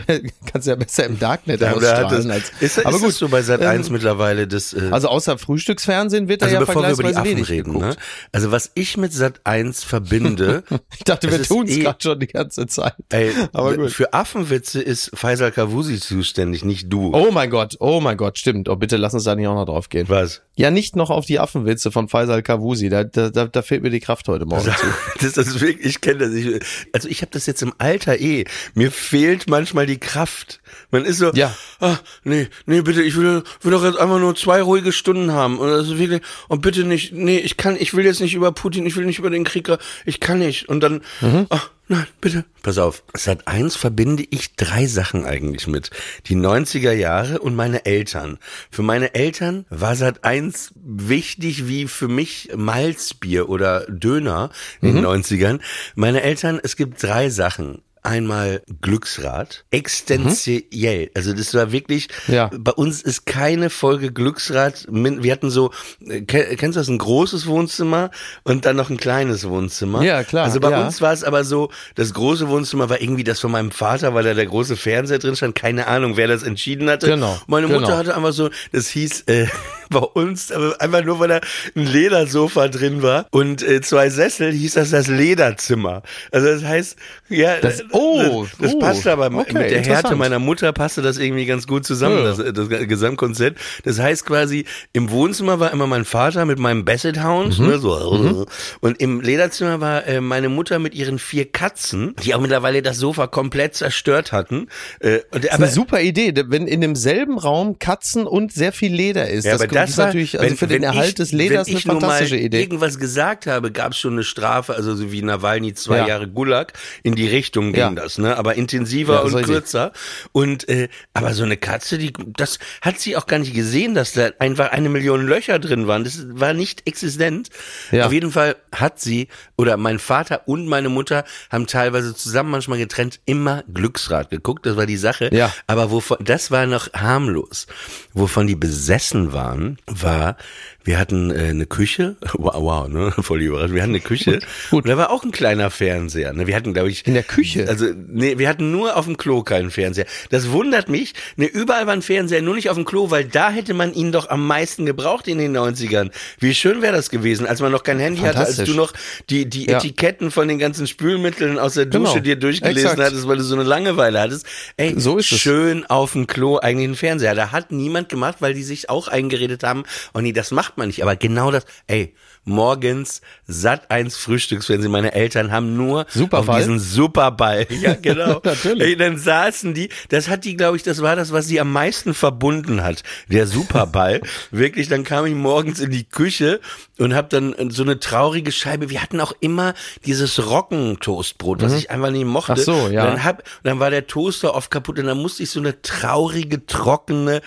kannst 0.50 0.66
du 0.66 0.70
ja 0.70 0.76
besser 0.76 1.04
im 1.06 1.18
Darknet 1.20 1.60
Ja, 1.60 1.72
aber 1.72 1.76
hat 1.82 2.04
ausstrahlen 2.06 2.28
das, 2.28 2.36
als, 2.36 2.52
ist, 2.60 2.78
ist 2.78 2.86
aber 2.86 2.98
gut. 2.98 3.08
es 3.10 3.18
so 3.18 3.28
bei 3.28 3.42
Sat 3.42 3.60
1 3.62 3.86
ähm, 3.86 3.92
mittlerweile, 3.92 4.48
das, 4.48 4.72
äh, 4.72 4.88
Also 4.90 5.08
außer 5.08 5.38
Frühstücksfernsehen 5.38 6.26
wird 6.26 6.42
da 6.42 6.46
also 6.46 6.54
ja 6.54 6.60
bevor 6.60 6.82
wir 6.82 6.90
über 6.90 7.02
die 7.04 7.12
vergleichsweise 7.12 7.20
Affen 7.20 7.36
wenig 7.36 7.50
reden, 7.50 7.72
geguckt. 7.74 7.86
ne? 7.98 8.02
Also 8.32 8.50
was 8.50 8.70
ich 8.74 8.96
mit 8.96 9.12
Sat 9.12 9.40
1 9.44 9.84
verbinde, 9.84 10.64
Ich 10.98 11.04
dachte, 11.04 11.26
Das 11.28 11.36
wir 11.36 11.40
ist 11.42 11.48
tun 11.48 11.66
es 11.66 11.76
eh- 11.76 11.80
gerade 11.80 11.98
schon 12.02 12.18
die 12.18 12.26
ganze 12.26 12.66
Zeit. 12.66 12.94
ey, 13.10 13.30
Aber 13.52 13.76
gut. 13.76 13.90
für 13.92 14.12
Affenwitze 14.14 14.80
ist 14.80 15.10
Faisal 15.14 15.52
Kavusi 15.52 16.00
zuständig, 16.00 16.64
nicht 16.64 16.92
du. 16.92 17.12
Oh 17.14 17.30
mein 17.30 17.50
Gott, 17.50 17.76
oh 17.78 18.00
mein 18.00 18.16
Gott, 18.16 18.38
stimmt. 18.38 18.68
Oh, 18.68 18.76
bitte 18.76 18.96
lass 18.96 19.12
uns 19.14 19.24
da 19.24 19.34
nicht 19.34 19.46
auch 19.46 19.54
noch 19.54 19.66
drauf 19.66 19.90
gehen. 19.90 20.08
Was? 20.08 20.40
Ja, 20.56 20.70
nicht 20.70 20.96
noch 20.96 21.10
auf 21.10 21.26
die 21.26 21.38
Affenwitze 21.38 21.92
von 21.92 22.08
Faisal 22.08 22.42
Kavusi. 22.42 22.88
Da, 22.88 23.04
da, 23.04 23.30
da, 23.30 23.46
da 23.46 23.62
fehlt 23.62 23.82
mir 23.82 23.90
die 23.90 24.00
Kraft 24.00 24.28
heute 24.28 24.46
Morgen 24.46 24.64
zu. 24.64 24.86
Das 25.20 25.36
ist 25.36 25.60
wirklich, 25.60 25.84
ich 25.86 26.00
kenne 26.00 26.18
das. 26.26 26.32
Ich, 26.34 26.60
also 26.92 27.08
ich 27.08 27.20
habe 27.22 27.30
das 27.32 27.46
jetzt 27.46 27.62
im 27.62 27.72
Alter 27.78 28.18
eh. 28.20 28.44
Mir 28.74 28.90
fehlt 28.90 29.48
manchmal 29.48 29.86
die 29.86 29.98
Kraft. 29.98 30.60
Man 30.90 31.04
ist 31.04 31.18
so, 31.18 31.30
Ja. 31.34 31.54
ah, 31.80 31.98
nee, 32.24 32.48
nee, 32.66 32.80
bitte, 32.82 33.02
ich 33.02 33.16
will, 33.16 33.42
will 33.62 33.72
doch 33.72 33.84
jetzt 33.84 33.98
einfach 33.98 34.18
nur 34.18 34.34
zwei 34.34 34.62
ruhige 34.62 34.92
Stunden 34.92 35.32
haben. 35.32 35.58
Und 35.58 35.68
das 35.68 35.86
ist 35.88 35.98
wirklich, 35.98 36.22
und 36.48 36.62
bitte 36.62 36.84
nicht, 36.84 37.12
nee, 37.12 37.38
ich 37.38 37.56
kann, 37.56 37.76
ich 37.78 37.94
will 37.94 38.04
jetzt 38.04 38.20
nicht 38.20 38.34
über 38.34 38.52
Putin, 38.52 38.86
ich 38.86 38.96
will 38.96 39.04
nicht 39.06 39.18
über 39.18 39.30
den 39.30 39.44
Krieg, 39.44 39.68
ich 40.04 40.20
kann 40.20 40.38
nicht. 40.38 40.68
Und 40.68 40.80
dann, 40.80 41.02
Mhm. 41.20 41.46
ach, 41.50 41.70
nein, 41.88 42.06
bitte. 42.20 42.44
Pass 42.62 42.78
auf, 42.78 43.02
seit 43.14 43.48
eins 43.48 43.76
verbinde 43.76 44.24
ich 44.30 44.54
drei 44.56 44.86
Sachen 44.86 45.24
eigentlich 45.24 45.66
mit. 45.66 45.90
Die 46.26 46.36
90er 46.36 46.92
Jahre 46.92 47.40
und 47.40 47.54
meine 47.56 47.84
Eltern. 47.86 48.38
Für 48.70 48.82
meine 48.82 49.14
Eltern 49.14 49.66
war 49.70 49.96
seit 49.96 50.24
eins 50.24 50.72
wichtig 50.76 51.68
wie 51.68 51.86
für 51.88 52.08
mich 52.08 52.50
Malzbier 52.56 53.48
oder 53.48 53.86
Döner 53.88 54.50
in 54.80 54.94
den 54.94 55.04
90ern. 55.04 55.60
Meine 55.94 56.22
Eltern, 56.22 56.60
es 56.62 56.76
gibt 56.76 57.02
drei 57.02 57.30
Sachen. 57.30 57.82
Einmal 58.04 58.62
Glücksrad, 58.80 59.64
existenziell. 59.70 61.10
Also 61.14 61.32
das 61.32 61.54
war 61.54 61.70
wirklich, 61.72 62.08
Ja. 62.26 62.50
bei 62.56 62.72
uns 62.72 63.00
ist 63.02 63.26
keine 63.26 63.70
Folge 63.70 64.12
Glücksrad, 64.12 64.86
wir 64.90 65.32
hatten 65.32 65.50
so, 65.50 65.70
äh, 66.06 66.22
ke- 66.22 66.56
kennst 66.56 66.76
du 66.76 66.80
das, 66.80 66.88
ein 66.88 66.98
großes 66.98 67.46
Wohnzimmer 67.46 68.10
und 68.42 68.64
dann 68.66 68.74
noch 68.76 68.90
ein 68.90 68.96
kleines 68.96 69.48
Wohnzimmer. 69.48 70.02
Ja, 70.02 70.24
klar, 70.24 70.44
Also 70.46 70.58
bei 70.58 70.70
ja. 70.70 70.84
uns 70.84 71.00
war 71.00 71.12
es 71.12 71.22
aber 71.22 71.44
so, 71.44 71.70
das 71.94 72.12
große 72.12 72.48
Wohnzimmer 72.48 72.88
war 72.90 73.00
irgendwie 73.00 73.24
das 73.24 73.38
von 73.40 73.52
meinem 73.52 73.70
Vater, 73.70 74.14
weil 74.14 74.24
da 74.24 74.34
der 74.34 74.46
große 74.46 74.76
Fernseher 74.76 75.18
drin 75.20 75.36
stand, 75.36 75.54
keine 75.54 75.86
Ahnung, 75.86 76.16
wer 76.16 76.26
das 76.28 76.42
entschieden 76.42 76.90
hatte. 76.90 77.06
Genau, 77.06 77.38
Meine 77.46 77.68
Mutter 77.68 77.80
genau. 77.86 77.96
hatte 77.96 78.16
einfach 78.16 78.32
so, 78.32 78.50
das 78.72 78.88
hieß 78.88 79.22
äh, 79.28 79.46
bei 79.92 80.00
uns, 80.00 80.50
aber 80.52 80.80
einfach 80.80 81.04
nur, 81.04 81.20
weil 81.20 81.28
da 81.28 81.40
ein 81.76 81.86
Ledersofa 81.86 82.68
drin 82.68 83.02
war 83.02 83.26
und 83.30 83.62
äh, 83.62 83.80
zwei 83.80 84.10
Sessel, 84.10 84.52
hieß 84.52 84.74
das 84.74 84.90
das 84.90 85.08
Lederzimmer. 85.08 86.02
Also 86.30 86.48
das 86.48 86.64
heißt, 86.64 86.96
ja, 87.28 87.58
Das- 87.60 87.82
oh, 87.92 88.44
das, 88.58 88.58
das 88.58 88.74
oh, 88.74 88.78
passt 88.78 89.06
aber 89.06 89.26
okay, 89.26 89.52
mit 89.54 89.70
der 89.70 89.82
Härte 89.84 90.16
meiner 90.16 90.38
Mutter 90.38 90.72
passte 90.72 91.02
das 91.02 91.18
irgendwie 91.18 91.46
ganz 91.46 91.66
gut 91.66 91.84
zusammen, 91.86 92.18
Ja. 92.18 92.34
das, 92.34 92.38
das 92.52 92.68
Gesamtkonzept. 92.88 93.60
Das 93.84 93.98
heißt 93.98 94.26
quasi, 94.26 94.64
im 94.92 95.10
Wohnzimmer 95.10 95.60
war 95.60 95.72
immer 95.72 95.86
mein 95.86 96.04
Vater 96.04 96.44
mit 96.44 96.58
meinem 96.58 96.84
Basset 96.84 97.22
Hound, 97.22 97.58
Mhm. 97.58 97.66
ne, 97.66 97.78
so, 97.78 98.46
und 98.80 99.00
im 99.00 99.20
Lederzimmer 99.20 99.80
war 99.80 100.06
äh, 100.06 100.20
meine 100.20 100.48
Mutter 100.48 100.78
mit 100.78 100.94
ihren 100.94 101.18
vier 101.18 101.50
Katzen, 101.50 102.14
die 102.22 102.34
auch 102.34 102.40
mittlerweile 102.40 102.82
das 102.82 102.98
Sofa 102.98 103.26
komplett 103.26 103.74
zerstört 103.74 104.32
hatten. 104.32 104.68
Äh, 105.00 105.20
und, 105.30 105.34
Das 105.34 105.44
ist 105.44 105.50
aber, 105.52 105.64
eine 105.64 105.72
super 105.72 106.00
Idee, 106.00 106.32
wenn 106.46 106.66
in 106.66 106.80
demselben 106.80 107.38
Raum 107.38 107.78
Katzen 107.78 108.26
und 108.26 108.52
sehr 108.52 108.72
viel 108.72 108.92
Leder 108.94 109.28
ist. 109.28 109.44
ja, 109.44 109.52
das, 109.52 109.60
aber 109.62 109.68
das 109.82 109.90
ist 109.90 109.98
war, 109.98 110.06
natürlich, 110.06 110.38
also 110.38 110.50
wenn- 110.50 110.56
für 110.56 110.66
den 110.66 110.82
wenn 110.82 110.88
Erhalt 110.90 111.08
ich, 111.10 111.14
des 111.14 111.32
Leders 111.32 111.66
wenn 111.66 111.72
eine 111.74 111.78
ich 111.78 111.84
fantastische 111.84 112.36
Idee. 112.36 112.60
irgendwas 112.62 112.98
gesagt 112.98 113.46
habe, 113.46 113.70
gab 113.72 113.92
es 113.92 113.98
schon 113.98 114.12
eine 114.14 114.24
Strafe, 114.24 114.74
also 114.74 114.94
so 114.94 115.12
wie 115.12 115.22
Nawalny 115.22 115.74
zwei 115.74 115.98
Ja. 115.98 116.08
Jahre 116.08 116.28
Gulag. 116.28 116.72
In 117.02 117.14
die 117.14 117.26
Richtung 117.28 117.72
ging 117.72 117.80
Ja. 117.80 117.90
das, 117.90 118.18
ne? 118.18 118.36
Aber 118.36 118.54
intensiver 118.54 119.14
Ja, 119.14 119.20
und 119.20 119.34
richtig. 119.34 119.52
kürzer. 119.54 119.92
Und 120.32 120.68
äh, 120.68 120.88
aber 121.14 121.34
so 121.34 121.42
eine 121.44 121.56
Katze, 121.56 121.98
die 121.98 122.12
das 122.36 122.58
hat 122.80 122.98
sie 123.00 123.16
auch 123.16 123.26
gar 123.26 123.38
nicht 123.38 123.54
gesehen, 123.54 123.94
dass 123.94 124.12
da 124.12 124.30
einfach 124.38 124.70
eine 124.72 124.88
Million 124.88 125.26
Löcher 125.26 125.58
drin 125.58 125.86
waren. 125.86 126.04
Das 126.04 126.24
war 126.28 126.54
nicht 126.54 126.86
existent. 126.86 127.48
Ja. 127.90 128.06
Auf 128.06 128.12
jeden 128.12 128.32
Fall 128.32 128.56
hat 128.74 129.00
sie 129.00 129.28
oder 129.56 129.76
mein 129.76 129.98
Vater 129.98 130.42
und 130.46 130.66
meine 130.66 130.88
Mutter 130.88 131.24
haben 131.50 131.66
teilweise 131.66 132.14
zusammen, 132.14 132.50
manchmal 132.50 132.78
getrennt, 132.78 133.20
immer 133.24 133.64
Glücksrad 133.72 134.30
geguckt. 134.30 134.66
Das 134.66 134.76
war 134.76 134.86
die 134.86 134.96
Sache. 134.96 135.30
Ja. 135.32 135.52
Aber 135.66 135.90
wovon, 135.90 136.18
das 136.20 136.50
war 136.50 136.66
noch 136.66 136.92
harmlos. 136.92 137.66
Wovon 138.14 138.46
die 138.46 138.56
besessen 138.56 139.32
waren, 139.32 139.71
war, 139.86 140.36
wir 140.84 140.98
hatten 140.98 141.30
äh, 141.30 141.48
eine 141.50 141.66
Küche. 141.66 142.16
Wow, 142.34 142.54
wow, 142.56 142.88
ne? 142.88 143.12
Voll 143.22 143.42
überrascht. 143.42 143.72
Wir 143.74 143.82
hatten 143.82 143.92
eine 143.92 144.00
Küche. 144.00 144.40
gut. 144.70 144.84
Und 144.84 144.88
da 144.88 144.96
war 144.96 145.10
auch 145.10 145.22
ein 145.24 145.30
kleiner 145.30 145.70
Fernseher. 145.70 146.32
Ne? 146.32 146.46
Wir 146.46 146.56
hatten, 146.56 146.72
glaube 146.72 146.90
ich. 146.90 147.06
In 147.06 147.14
der 147.14 147.22
Küche? 147.22 147.68
Also, 147.68 147.86
nee, 148.08 148.38
wir 148.38 148.48
hatten 148.48 148.70
nur 148.72 148.96
auf 148.96 149.04
dem 149.04 149.16
Klo 149.16 149.42
keinen 149.42 149.70
Fernseher. 149.70 150.06
Das 150.30 150.50
wundert 150.50 150.88
mich. 150.88 151.12
Ne, 151.36 151.46
überall 151.46 151.86
war 151.86 151.92
ein 151.92 152.02
Fernseher, 152.02 152.42
nur 152.42 152.54
nicht 152.56 152.68
auf 152.70 152.76
dem 152.76 152.84
Klo, 152.84 153.10
weil 153.10 153.24
da 153.24 153.50
hätte 153.50 153.74
man 153.74 153.92
ihn 153.94 154.10
doch 154.12 154.28
am 154.28 154.46
meisten 154.46 154.86
gebraucht 154.86 155.28
in 155.28 155.38
den 155.38 155.56
90ern. 155.56 156.10
Wie 156.40 156.54
schön 156.54 156.82
wäre 156.82 156.94
das 156.96 157.10
gewesen, 157.10 157.46
als 157.46 157.60
man 157.60 157.70
noch 157.70 157.82
kein 157.84 157.98
Handy 157.98 158.22
hatte, 158.22 158.38
als 158.40 158.56
du 158.56 158.74
noch 158.74 158.92
die, 159.30 159.48
die 159.48 159.66
Ja. 159.66 159.78
Etiketten 159.78 160.30
von 160.30 160.48
den 160.48 160.58
ganzen 160.58 160.86
Spülmitteln 160.86 161.58
aus 161.58 161.74
der 161.74 161.86
Dusche 161.86 162.14
Genau. 162.14 162.24
dir 162.24 162.36
durchgelesen 162.36 162.90
Exakt. 162.90 163.00
hattest, 163.10 163.28
weil 163.28 163.36
du 163.36 163.42
so 163.44 163.54
eine 163.54 163.64
Langeweile 163.64 164.20
hattest. 164.20 164.46
Ey, 164.76 164.94
So 164.98 165.18
ist 165.18 165.30
es. 165.30 165.38
schön 165.40 165.84
auf 165.86 166.12
dem 166.12 166.26
Klo 166.26 166.56
eigentlich 166.58 166.86
einen 166.88 166.96
Fernseher. 166.96 167.34
Da 167.34 167.52
hat 167.52 167.70
niemand 167.72 168.08
gemacht, 168.08 168.36
weil 168.40 168.54
die 168.54 168.62
sich 168.64 168.88
auch 168.90 169.08
eingeredet 169.08 169.61
haben, 169.62 169.84
oh 170.14 170.20
nee, 170.20 170.32
das 170.32 170.50
macht 170.50 170.78
man 170.78 170.88
nicht. 170.88 171.02
Aber 171.02 171.16
genau 171.16 171.50
das, 171.50 171.64
ey, 171.86 172.14
morgens 172.44 173.20
Sat 173.46 173.90
1 173.90 174.16
Frühstücksfernsehen. 174.16 174.90
Meine 174.90 175.14
Eltern 175.14 175.52
haben 175.52 175.76
nur 175.76 176.06
Superball? 176.08 176.56
auf 176.56 176.56
diesen 176.58 176.78
Superball. 176.78 177.66
Ja, 177.82 177.94
genau. 177.94 178.40
Natürlich. 178.44 178.82
Ey, 178.82 178.96
dann 178.96 179.18
saßen 179.18 179.74
die, 179.74 179.88
das 180.08 180.28
hat 180.28 180.44
die, 180.44 180.56
glaube 180.56 180.76
ich, 180.76 180.82
das 180.82 181.02
war 181.02 181.16
das, 181.16 181.32
was 181.32 181.46
sie 181.46 181.58
am 181.58 181.72
meisten 181.72 182.14
verbunden 182.14 182.82
hat. 182.82 183.02
Der 183.28 183.46
Superball. 183.46 184.20
Wirklich, 184.50 184.88
dann 184.88 185.02
kam 185.02 185.26
ich 185.26 185.34
morgens 185.34 185.80
in 185.80 185.90
die 185.90 186.04
Küche 186.04 186.60
und 186.98 187.14
habe 187.14 187.28
dann 187.28 187.70
so 187.70 187.82
eine 187.82 187.98
traurige 187.98 188.52
Scheibe. 188.52 188.90
Wir 188.90 189.02
hatten 189.02 189.20
auch 189.20 189.32
immer 189.40 189.74
dieses 190.04 190.46
Roggentoastbrot, 190.46 191.62
was 191.62 191.72
ich 191.72 191.90
einfach 191.90 192.10
nicht 192.10 192.26
mochte. 192.26 192.52
Mhm. 192.52 192.58
Ach 192.58 192.64
so, 192.64 192.88
ja. 192.88 193.02
Und 193.02 193.10
dann, 193.10 193.24
hab, 193.24 193.38
und 193.38 193.64
dann 193.64 193.80
war 193.80 193.90
der 193.90 194.06
Toaster 194.06 194.54
oft 194.54 194.70
kaputt 194.70 194.98
und 194.98 195.06
dann 195.06 195.18
musste 195.18 195.42
ich 195.42 195.50
so 195.50 195.60
eine 195.60 195.82
traurige, 195.82 196.66
trockene 196.66 197.40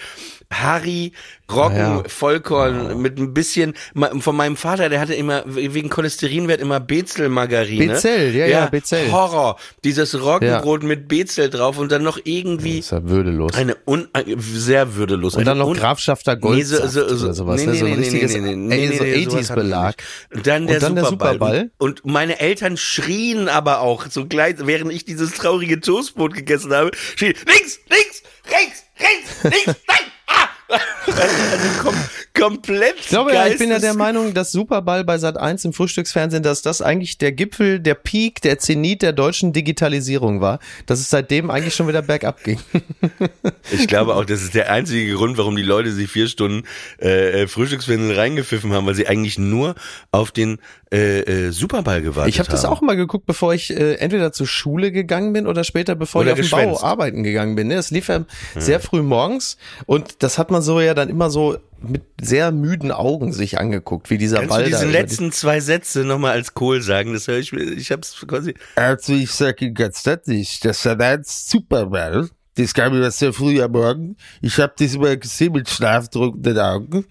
Harry 0.61 1.11
Roggen 1.51 1.77
Ah, 1.77 1.97
ja. 1.97 2.03
Vollkorn 2.07 2.99
mit 3.01 3.19
ein 3.19 3.33
bisschen 3.35 3.75
von 4.19 4.35
meinem 4.35 4.55
Vater, 4.57 4.89
der 4.89 4.99
hatte 4.99 5.13
immer 5.13 5.43
wegen 5.45 5.89
Cholesterinwert 5.89 6.59
immer 6.59 6.79
Bezel-Margarine. 6.79 7.93
Bezel, 7.93 8.33
ja, 8.35 8.47
ja, 8.47 8.65
Bezel. 8.65 9.11
Horror. 9.11 9.57
Dieses 9.83 10.19
Roggenbrot 10.19 10.81
mit 10.81 11.07
Bezel 11.07 11.51
drauf 11.51 11.77
und 11.77 11.91
dann 11.91 12.01
noch 12.01 12.17
irgendwie 12.23 12.77
Das 12.77 12.85
ist 12.87 12.91
ja 12.93 13.07
würdelos. 13.07 13.53
eine 13.53 13.77
un, 13.85 14.07
äh, 14.13 14.23
sehr 14.37 14.95
würdelos. 14.95 15.35
Und 15.35 15.45
dann 15.45 15.59
noch 15.59 15.71
Grafschafter 15.75 16.35
Goldsaft 16.35 16.95
oder 16.97 17.33
sowas, 17.33 17.63
ne? 17.63 17.75
so 17.75 17.85
ein 17.85 17.93
richtiges 17.93 18.33
ey, 18.33 18.41
so 18.41 18.47
sowas 18.47 18.69
hatten 18.69 18.99
wir 18.99 19.17
80s-Belag. 19.41 19.97
nicht. 19.97 20.35
Und 20.37 20.47
dann 20.47 20.67
der, 20.67 20.75
Und 20.77 20.83
dann 20.83 20.95
der 20.95 21.05
Superball. 21.05 21.33
Superball. 21.33 21.71
Und, 21.77 22.03
und 22.05 22.11
meine 22.11 22.39
Eltern 22.39 22.75
schrien 22.77 23.49
aber 23.49 23.81
auch, 23.81 24.07
so 24.09 24.25
gleich, 24.25 24.55
während 24.59 24.91
ich 24.91 25.05
dieses 25.05 25.33
traurige 25.33 25.79
Toastbrot 25.79 26.33
gegessen 26.33 26.73
habe, 26.73 26.89
schrien, 27.15 27.35
links, 27.45 27.79
links, 27.89 28.23
rechts, 28.49 28.83
rechts, 28.99 29.43
links, 29.43 29.79
nein! 29.87 30.04
Also 31.05 31.81
kom 31.81 31.95
komplett 32.33 32.95
Ich 32.99 33.07
glaube 33.07 33.33
ja, 33.33 33.47
ich 33.47 33.57
bin 33.57 33.69
ja 33.69 33.79
der 33.79 33.93
Meinung, 33.93 34.33
dass 34.33 34.51
Superball 34.51 35.03
bei 35.03 35.17
Sat 35.17 35.37
1 35.37 35.65
im 35.65 35.73
Frühstücksfernsehen, 35.73 36.43
dass 36.43 36.61
das 36.61 36.81
eigentlich 36.81 37.17
der 37.17 37.31
Gipfel, 37.31 37.79
der 37.79 37.95
Peak, 37.95 38.41
der 38.41 38.59
Zenit 38.59 39.01
der 39.01 39.13
deutschen 39.13 39.53
Digitalisierung 39.53 40.41
war. 40.41 40.59
Dass 40.85 40.99
es 40.99 41.09
seitdem 41.09 41.49
eigentlich 41.49 41.75
schon 41.75 41.87
wieder 41.87 42.01
bergab 42.01 42.43
ging. 42.43 42.59
Ich 43.71 43.87
glaube 43.87 44.15
auch, 44.15 44.25
das 44.25 44.41
ist 44.43 44.53
der 44.53 44.71
einzige 44.71 45.13
Grund, 45.13 45.37
warum 45.37 45.55
die 45.55 45.63
Leute 45.63 45.91
sich 45.91 46.09
vier 46.09 46.27
Stunden 46.27 46.63
äh, 47.01 47.43
äh, 47.43 47.47
Frühstücksfernsehen 47.47 48.11
reingepfiffen 48.11 48.73
haben, 48.73 48.85
weil 48.85 48.95
sie 48.95 49.07
eigentlich 49.07 49.39
nur 49.39 49.75
auf 50.11 50.31
den 50.31 50.59
äh, 50.95 51.19
äh, 51.47 51.51
Superball 51.51 52.01
gewartet 52.01 52.33
Ich 52.33 52.39
habe 52.39 52.49
das 52.49 52.63
auch 52.65 52.81
mal 52.81 52.95
geguckt, 52.95 53.25
bevor 53.25 53.53
ich 53.53 53.71
äh, 53.75 53.95
entweder 53.95 54.31
zur 54.31 54.47
Schule 54.47 54.91
gegangen 54.91 55.33
bin 55.33 55.47
oder 55.47 55.63
später, 55.63 55.95
bevor 55.95 56.21
Oder 56.21 56.37
ich 56.37 56.53
auf 56.53 56.59
dem. 56.59 56.71
Bau 56.71 56.81
arbeiten 56.81 57.23
gegangen 57.23 57.55
bin. 57.55 57.67
Ne? 57.67 57.75
Das 57.75 57.91
lief 57.91 58.07
ja 58.07 58.25
sehr 58.55 58.79
früh 58.79 59.01
morgens 59.01 59.57
und 59.85 60.23
das 60.23 60.37
hat 60.37 60.51
man 60.51 60.61
so 60.61 60.79
ja 60.79 60.93
dann 60.93 61.09
immer 61.09 61.29
so 61.29 61.57
mit 61.81 62.03
sehr 62.21 62.51
müden 62.51 62.91
Augen 62.91 63.33
sich 63.33 63.59
angeguckt, 63.59 64.09
wie 64.09 64.17
dieser 64.17 64.37
Kannst 64.37 64.49
Ball 64.49 64.63
du 64.63 64.69
da 64.71 64.77
diese 64.77 64.87
die- 64.87 64.93
letzten 64.93 65.31
zwei 65.31 65.59
Sätze 65.59 66.03
nochmal 66.05 66.31
als 66.31 66.53
Kohl 66.53 66.81
sagen? 66.81 67.13
Das 67.13 67.27
höre 67.27 67.37
ich 67.39 67.51
mir, 67.51 67.63
ich 67.63 67.91
hab's 67.91 68.15
quasi. 68.27 68.53
Also 68.75 69.13
ich 69.13 69.31
sage 69.31 69.71
ganz 69.73 70.01
deutlich, 70.03 70.59
das 70.61 70.85
war 70.85 70.99
ein 70.99 71.21
Superball. 71.23 72.29
Das 72.57 72.73
kam 72.73 72.97
mir 72.97 73.11
sehr 73.11 73.33
früh 73.33 73.61
am 73.61 73.71
Morgen. 73.73 74.15
Ich 74.41 74.57
habe 74.59 74.73
das 74.79 74.95
immer 74.95 75.15
gesehen 75.17 75.51
mit 75.51 75.67
schlafdruckenden 75.69 76.57
Augen. 76.57 77.05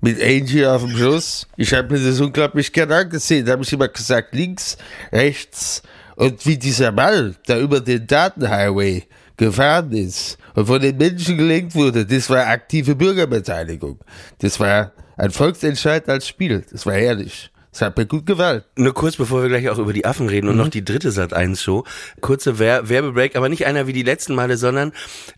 Mit 0.00 0.22
Angie 0.22 0.66
auf 0.66 0.82
dem 0.82 0.96
Schluss. 0.96 1.46
Ich 1.56 1.72
habe 1.72 1.92
mir 1.92 2.04
das 2.04 2.20
unglaublich 2.20 2.72
gerne 2.72 2.96
angesehen. 2.96 3.44
Da 3.44 3.52
habe 3.52 3.62
ich 3.62 3.72
immer 3.72 3.88
gesagt, 3.88 4.34
links, 4.34 4.76
rechts. 5.12 5.82
Und 6.16 6.44
wie 6.46 6.58
dieser 6.58 6.92
Ball 6.92 7.34
da 7.46 7.58
über 7.58 7.80
den 7.80 8.06
Datenhighway 8.06 9.04
gefahren 9.36 9.92
ist 9.92 10.38
und 10.54 10.66
von 10.66 10.80
den 10.80 10.96
Menschen 10.96 11.38
gelenkt 11.38 11.74
wurde, 11.74 12.04
das 12.04 12.28
war 12.28 12.46
aktive 12.46 12.94
Bürgerbeteiligung. 12.94 13.98
Das 14.38 14.60
war 14.60 14.92
ein 15.16 15.30
Volksentscheid 15.30 16.08
als 16.08 16.28
Spiel. 16.28 16.64
Das 16.70 16.84
war 16.84 16.94
herrlich. 16.94 17.50
Das 17.72 17.82
hat 17.82 17.96
mir 17.96 18.04
gut 18.06 18.26
gefallen. 18.26 18.62
Nur 18.74 18.94
kurz, 18.94 19.14
bevor 19.14 19.42
wir 19.42 19.48
gleich 19.48 19.68
auch 19.68 19.78
über 19.78 19.92
die 19.92 20.04
Affen 20.04 20.28
reden 20.28 20.48
und 20.48 20.56
noch 20.56 20.68
die 20.68 20.84
dritte 20.84 21.12
Sat 21.12 21.32
1 21.32 21.62
Show. 21.62 21.84
Kurze 22.20 22.58
Wer 22.58 22.88
Werbebreak, 22.88 23.36
aber 23.36 23.48
nicht 23.48 23.64
einer 23.64 23.86
wie 23.86 23.92
die 23.92 24.02
letzten 24.02 24.34
Male, 24.34 24.56
sondern 24.56 24.92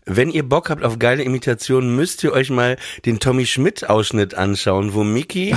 wenn 0.05 0.31
ihr 0.31 0.41
Bock 0.41 0.71
habt 0.71 0.83
auf 0.83 0.97
geile 0.97 1.21
Imitationen, 1.21 1.95
müsst 1.95 2.23
ihr 2.23 2.31
euch 2.33 2.49
mal 2.49 2.77
den 3.05 3.19
Tommy 3.19 3.45
Schmidt 3.45 3.87
Ausschnitt 3.87 4.33
anschauen, 4.33 4.95
wo 4.95 5.03
Mickey 5.03 5.53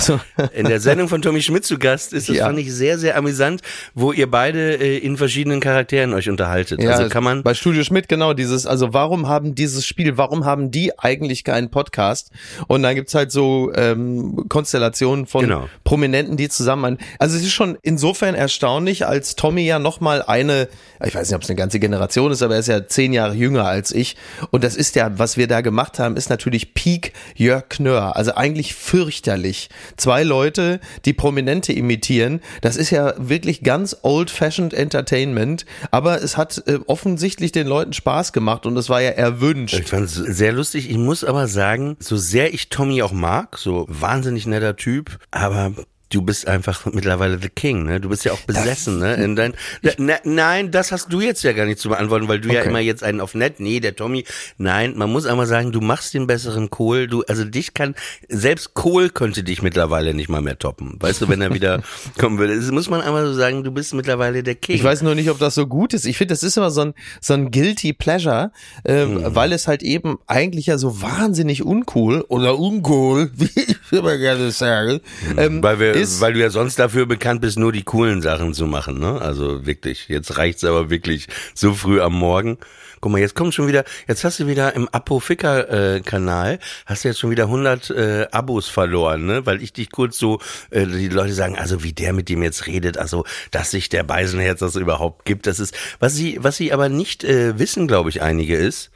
in 0.52 0.66
der 0.66 0.80
Sendung 0.80 1.08
von 1.08 1.22
Tommy 1.22 1.40
Schmidt 1.40 1.64
zu 1.64 1.78
Gast 1.78 2.12
ist. 2.12 2.28
Das 2.28 2.36
Ja. 2.36 2.44
fand 2.46 2.58
ich 2.58 2.70
sehr, 2.74 2.98
sehr 2.98 3.16
amüsant, 3.16 3.62
wo 3.94 4.12
ihr 4.12 4.30
beide 4.30 4.74
äh, 4.76 4.98
in 4.98 5.16
verschiedenen 5.16 5.60
Charakteren 5.60 6.12
euch 6.12 6.28
unterhaltet. 6.28 6.84
also 6.84 7.08
kann 7.08 7.24
man 7.24 7.42
bei 7.42 7.54
Studio 7.54 7.84
Schmidt 7.84 8.06
genau 8.06 8.34
dieses, 8.34 8.66
also 8.66 8.92
warum 8.92 9.28
haben 9.28 9.54
dieses 9.54 9.86
Spiel, 9.86 10.18
warum 10.18 10.44
haben 10.44 10.70
die 10.70 10.98
eigentlich 10.98 11.42
keinen 11.42 11.70
Podcast? 11.70 12.30
Und 12.66 12.82
dann 12.82 12.94
gibt's 12.94 13.14
halt 13.14 13.32
so 13.32 13.72
ähm, 13.74 14.44
Konstellationen 14.50 15.26
von 15.26 15.40
Genau. 15.40 15.68
Prominenten, 15.84 16.36
die 16.36 16.50
zusammen, 16.50 16.65
ein- 16.68 16.98
also 17.18 17.36
es 17.36 17.42
ist 17.42 17.52
schon 17.52 17.76
insofern 17.82 18.34
erstaunlich, 18.34 19.06
als 19.06 19.36
Tommy 19.36 19.62
ja 19.62 19.78
nochmal 19.78 20.22
eine, 20.22 20.68
ich 21.04 21.14
weiß 21.14 21.28
nicht, 21.28 21.36
ob 21.36 21.42
es 21.42 21.48
eine 21.48 21.56
ganze 21.56 21.78
Generation 21.80 22.32
ist, 22.32 22.42
aber 22.42 22.54
er 22.54 22.60
ist 22.60 22.68
ja 22.68 22.86
zehn 22.86 23.12
Jahre 23.12 23.34
jünger 23.34 23.64
als 23.66 23.92
ich. 23.92 24.16
Und 24.50 24.64
das 24.64 24.76
ist 24.76 24.94
ja, 24.96 25.18
was 25.18 25.36
wir 25.36 25.46
da 25.46 25.60
gemacht 25.60 25.98
haben, 25.98 26.16
ist 26.16 26.30
natürlich 26.30 26.74
Peak 26.74 27.12
Jörg 27.34 27.68
Knör. 27.68 28.16
Also 28.16 28.34
eigentlich 28.34 28.74
fürchterlich. 28.74 29.68
Zwei 29.96 30.22
Leute, 30.24 30.80
die 31.04 31.12
Prominente 31.12 31.72
imitieren, 31.72 32.40
das 32.60 32.76
ist 32.76 32.90
ja 32.90 33.14
wirklich 33.18 33.62
ganz 33.62 33.96
old-fashioned 34.02 34.74
Entertainment, 34.74 35.66
aber 35.90 36.22
es 36.22 36.36
hat 36.36 36.62
äh, 36.66 36.78
offensichtlich 36.86 37.52
den 37.52 37.66
Leuten 37.66 37.92
Spaß 37.92 38.32
gemacht 38.32 38.66
und 38.66 38.76
es 38.76 38.88
war 38.88 39.00
ja 39.00 39.10
erwünscht. 39.10 39.78
Ich 39.78 39.88
fand 39.88 40.06
es 40.06 40.14
sehr 40.14 40.52
lustig. 40.52 40.90
Ich 40.90 40.96
muss 40.98 41.24
aber 41.24 41.46
sagen, 41.48 41.96
so 42.00 42.16
sehr 42.16 42.52
ich 42.54 42.68
Tommy 42.68 43.02
auch 43.02 43.12
mag, 43.12 43.58
so 43.58 43.86
wahnsinnig 43.88 44.46
netter 44.46 44.76
Typ, 44.76 45.18
aber 45.30 45.72
du 46.12 46.22
bist 46.22 46.46
einfach 46.46 46.86
mittlerweile 46.86 47.38
the 47.40 47.48
King, 47.48 47.84
ne? 47.84 48.00
Du 48.00 48.08
bist 48.08 48.24
ja 48.24 48.32
auch 48.32 48.40
besessen, 48.40 48.98
ne? 49.00 49.14
In 49.16 49.34
dein, 49.34 49.54
ne, 49.98 50.18
nein, 50.24 50.70
das 50.70 50.92
hast 50.92 51.12
du 51.12 51.20
jetzt 51.20 51.42
ja 51.42 51.52
gar 51.52 51.66
nicht 51.66 51.78
zu 51.80 51.88
beantworten, 51.88 52.28
weil 52.28 52.40
du 52.40 52.48
ja 52.52 52.60
Okay. 52.60 52.68
immer 52.70 52.78
jetzt 52.80 53.02
einen 53.02 53.20
auf 53.20 53.34
nett, 53.34 53.58
nee, 53.60 53.80
der 53.80 53.96
Tommy, 53.96 54.24
nein, 54.56 54.94
man 54.96 55.10
muss 55.10 55.26
einmal 55.26 55.46
sagen, 55.46 55.72
du 55.72 55.80
machst 55.80 56.14
den 56.14 56.26
besseren 56.28 56.70
Kohl, 56.70 57.06
du, 57.08 57.22
also 57.24 57.44
dich 57.44 57.74
kann, 57.74 57.94
selbst 58.28 58.74
Kohl 58.74 59.10
könnte 59.10 59.42
dich 59.42 59.62
mittlerweile 59.62 60.14
nicht 60.14 60.28
mal 60.28 60.40
mehr 60.42 60.58
toppen. 60.58 60.96
Weißt 61.00 61.20
du, 61.20 61.28
wenn 61.28 61.40
er 61.40 61.52
wieder 61.52 61.82
kommen 62.18 62.38
würde. 62.38 62.56
Das 62.56 62.70
muss 62.70 62.88
man 62.88 63.00
einmal 63.00 63.26
so 63.26 63.34
sagen, 63.34 63.64
du 63.64 63.72
bist 63.72 63.92
mittlerweile 63.92 64.42
der 64.44 64.54
King. 64.54 64.76
Ich 64.76 64.84
weiß 64.84 65.02
nur 65.02 65.14
nicht, 65.16 65.28
ob 65.30 65.38
das 65.40 65.54
so 65.56 65.66
gut 65.66 65.92
ist. 65.92 66.06
Ich 66.06 66.16
finde, 66.16 66.32
das 66.34 66.42
ist 66.44 66.56
immer 66.56 66.70
so 66.70 66.82
ein, 66.82 66.94
so 67.20 67.34
ein 67.34 67.50
guilty 67.50 67.92
pleasure, 67.92 68.52
äh, 68.84 69.06
Mhm. 69.06 69.34
weil 69.34 69.52
es 69.52 69.66
halt 69.68 69.82
eben 69.82 70.18
eigentlich 70.28 70.66
ja 70.66 70.78
so 70.78 71.02
wahnsinnig 71.02 71.64
uncool 71.64 72.22
oder 72.28 72.58
uncool, 72.58 73.30
wie 73.36 73.50
ich 73.54 73.76
immer 73.92 74.16
gerne 74.18 74.50
sage, 74.52 75.00
ähm, 75.36 75.62
Weil 75.62 75.80
wir, 75.80 75.95
ist. 76.02 76.20
weil 76.20 76.34
du 76.34 76.40
ja 76.40 76.50
sonst 76.50 76.78
dafür 76.78 77.06
bekannt 77.06 77.40
bist, 77.40 77.58
nur 77.58 77.72
die 77.72 77.82
coolen 77.82 78.22
Sachen 78.22 78.54
zu 78.54 78.66
machen, 78.66 78.98
ne? 78.98 79.20
Also 79.20 79.66
wirklich, 79.66 80.08
jetzt 80.08 80.36
reicht's 80.38 80.64
aber 80.64 80.90
wirklich 80.90 81.26
so 81.54 81.74
früh 81.74 82.00
am 82.00 82.14
Morgen. 82.14 82.58
Guck 83.00 83.12
mal, 83.12 83.18
jetzt 83.18 83.34
kommt 83.34 83.54
schon 83.54 83.68
wieder, 83.68 83.84
jetzt 84.08 84.24
hast 84.24 84.40
du 84.40 84.46
wieder 84.46 84.74
im 84.74 84.88
Apoficker-Kanal, 84.88 86.58
hast 86.86 87.04
du 87.04 87.08
jetzt 87.08 87.20
schon 87.20 87.30
wieder 87.30 87.44
100 87.44 87.90
äh, 87.90 88.26
Abos 88.32 88.68
verloren, 88.68 89.26
ne? 89.26 89.44
Weil 89.46 89.62
ich 89.62 89.72
dich 89.72 89.90
kurz 89.90 90.18
so, 90.18 90.40
äh, 90.70 90.86
die 90.86 91.08
Leute 91.08 91.34
sagen, 91.34 91.56
also 91.58 91.82
wie 91.82 91.92
der 91.92 92.12
mit 92.12 92.28
dem 92.28 92.42
jetzt 92.42 92.66
redet, 92.66 92.98
also 92.98 93.24
dass 93.50 93.70
sich 93.70 93.88
der 93.88 94.02
Beisenherz 94.02 94.60
das 94.60 94.76
überhaupt 94.76 95.24
gibt, 95.24 95.46
das 95.46 95.60
ist, 95.60 95.74
was 95.98 96.14
sie, 96.14 96.38
was 96.40 96.56
sie 96.56 96.72
aber 96.72 96.88
nicht 96.88 97.22
äh, 97.22 97.58
wissen, 97.58 97.86
glaube 97.86 98.08
ich, 98.10 98.22
einige 98.22 98.56
ist, 98.56 98.90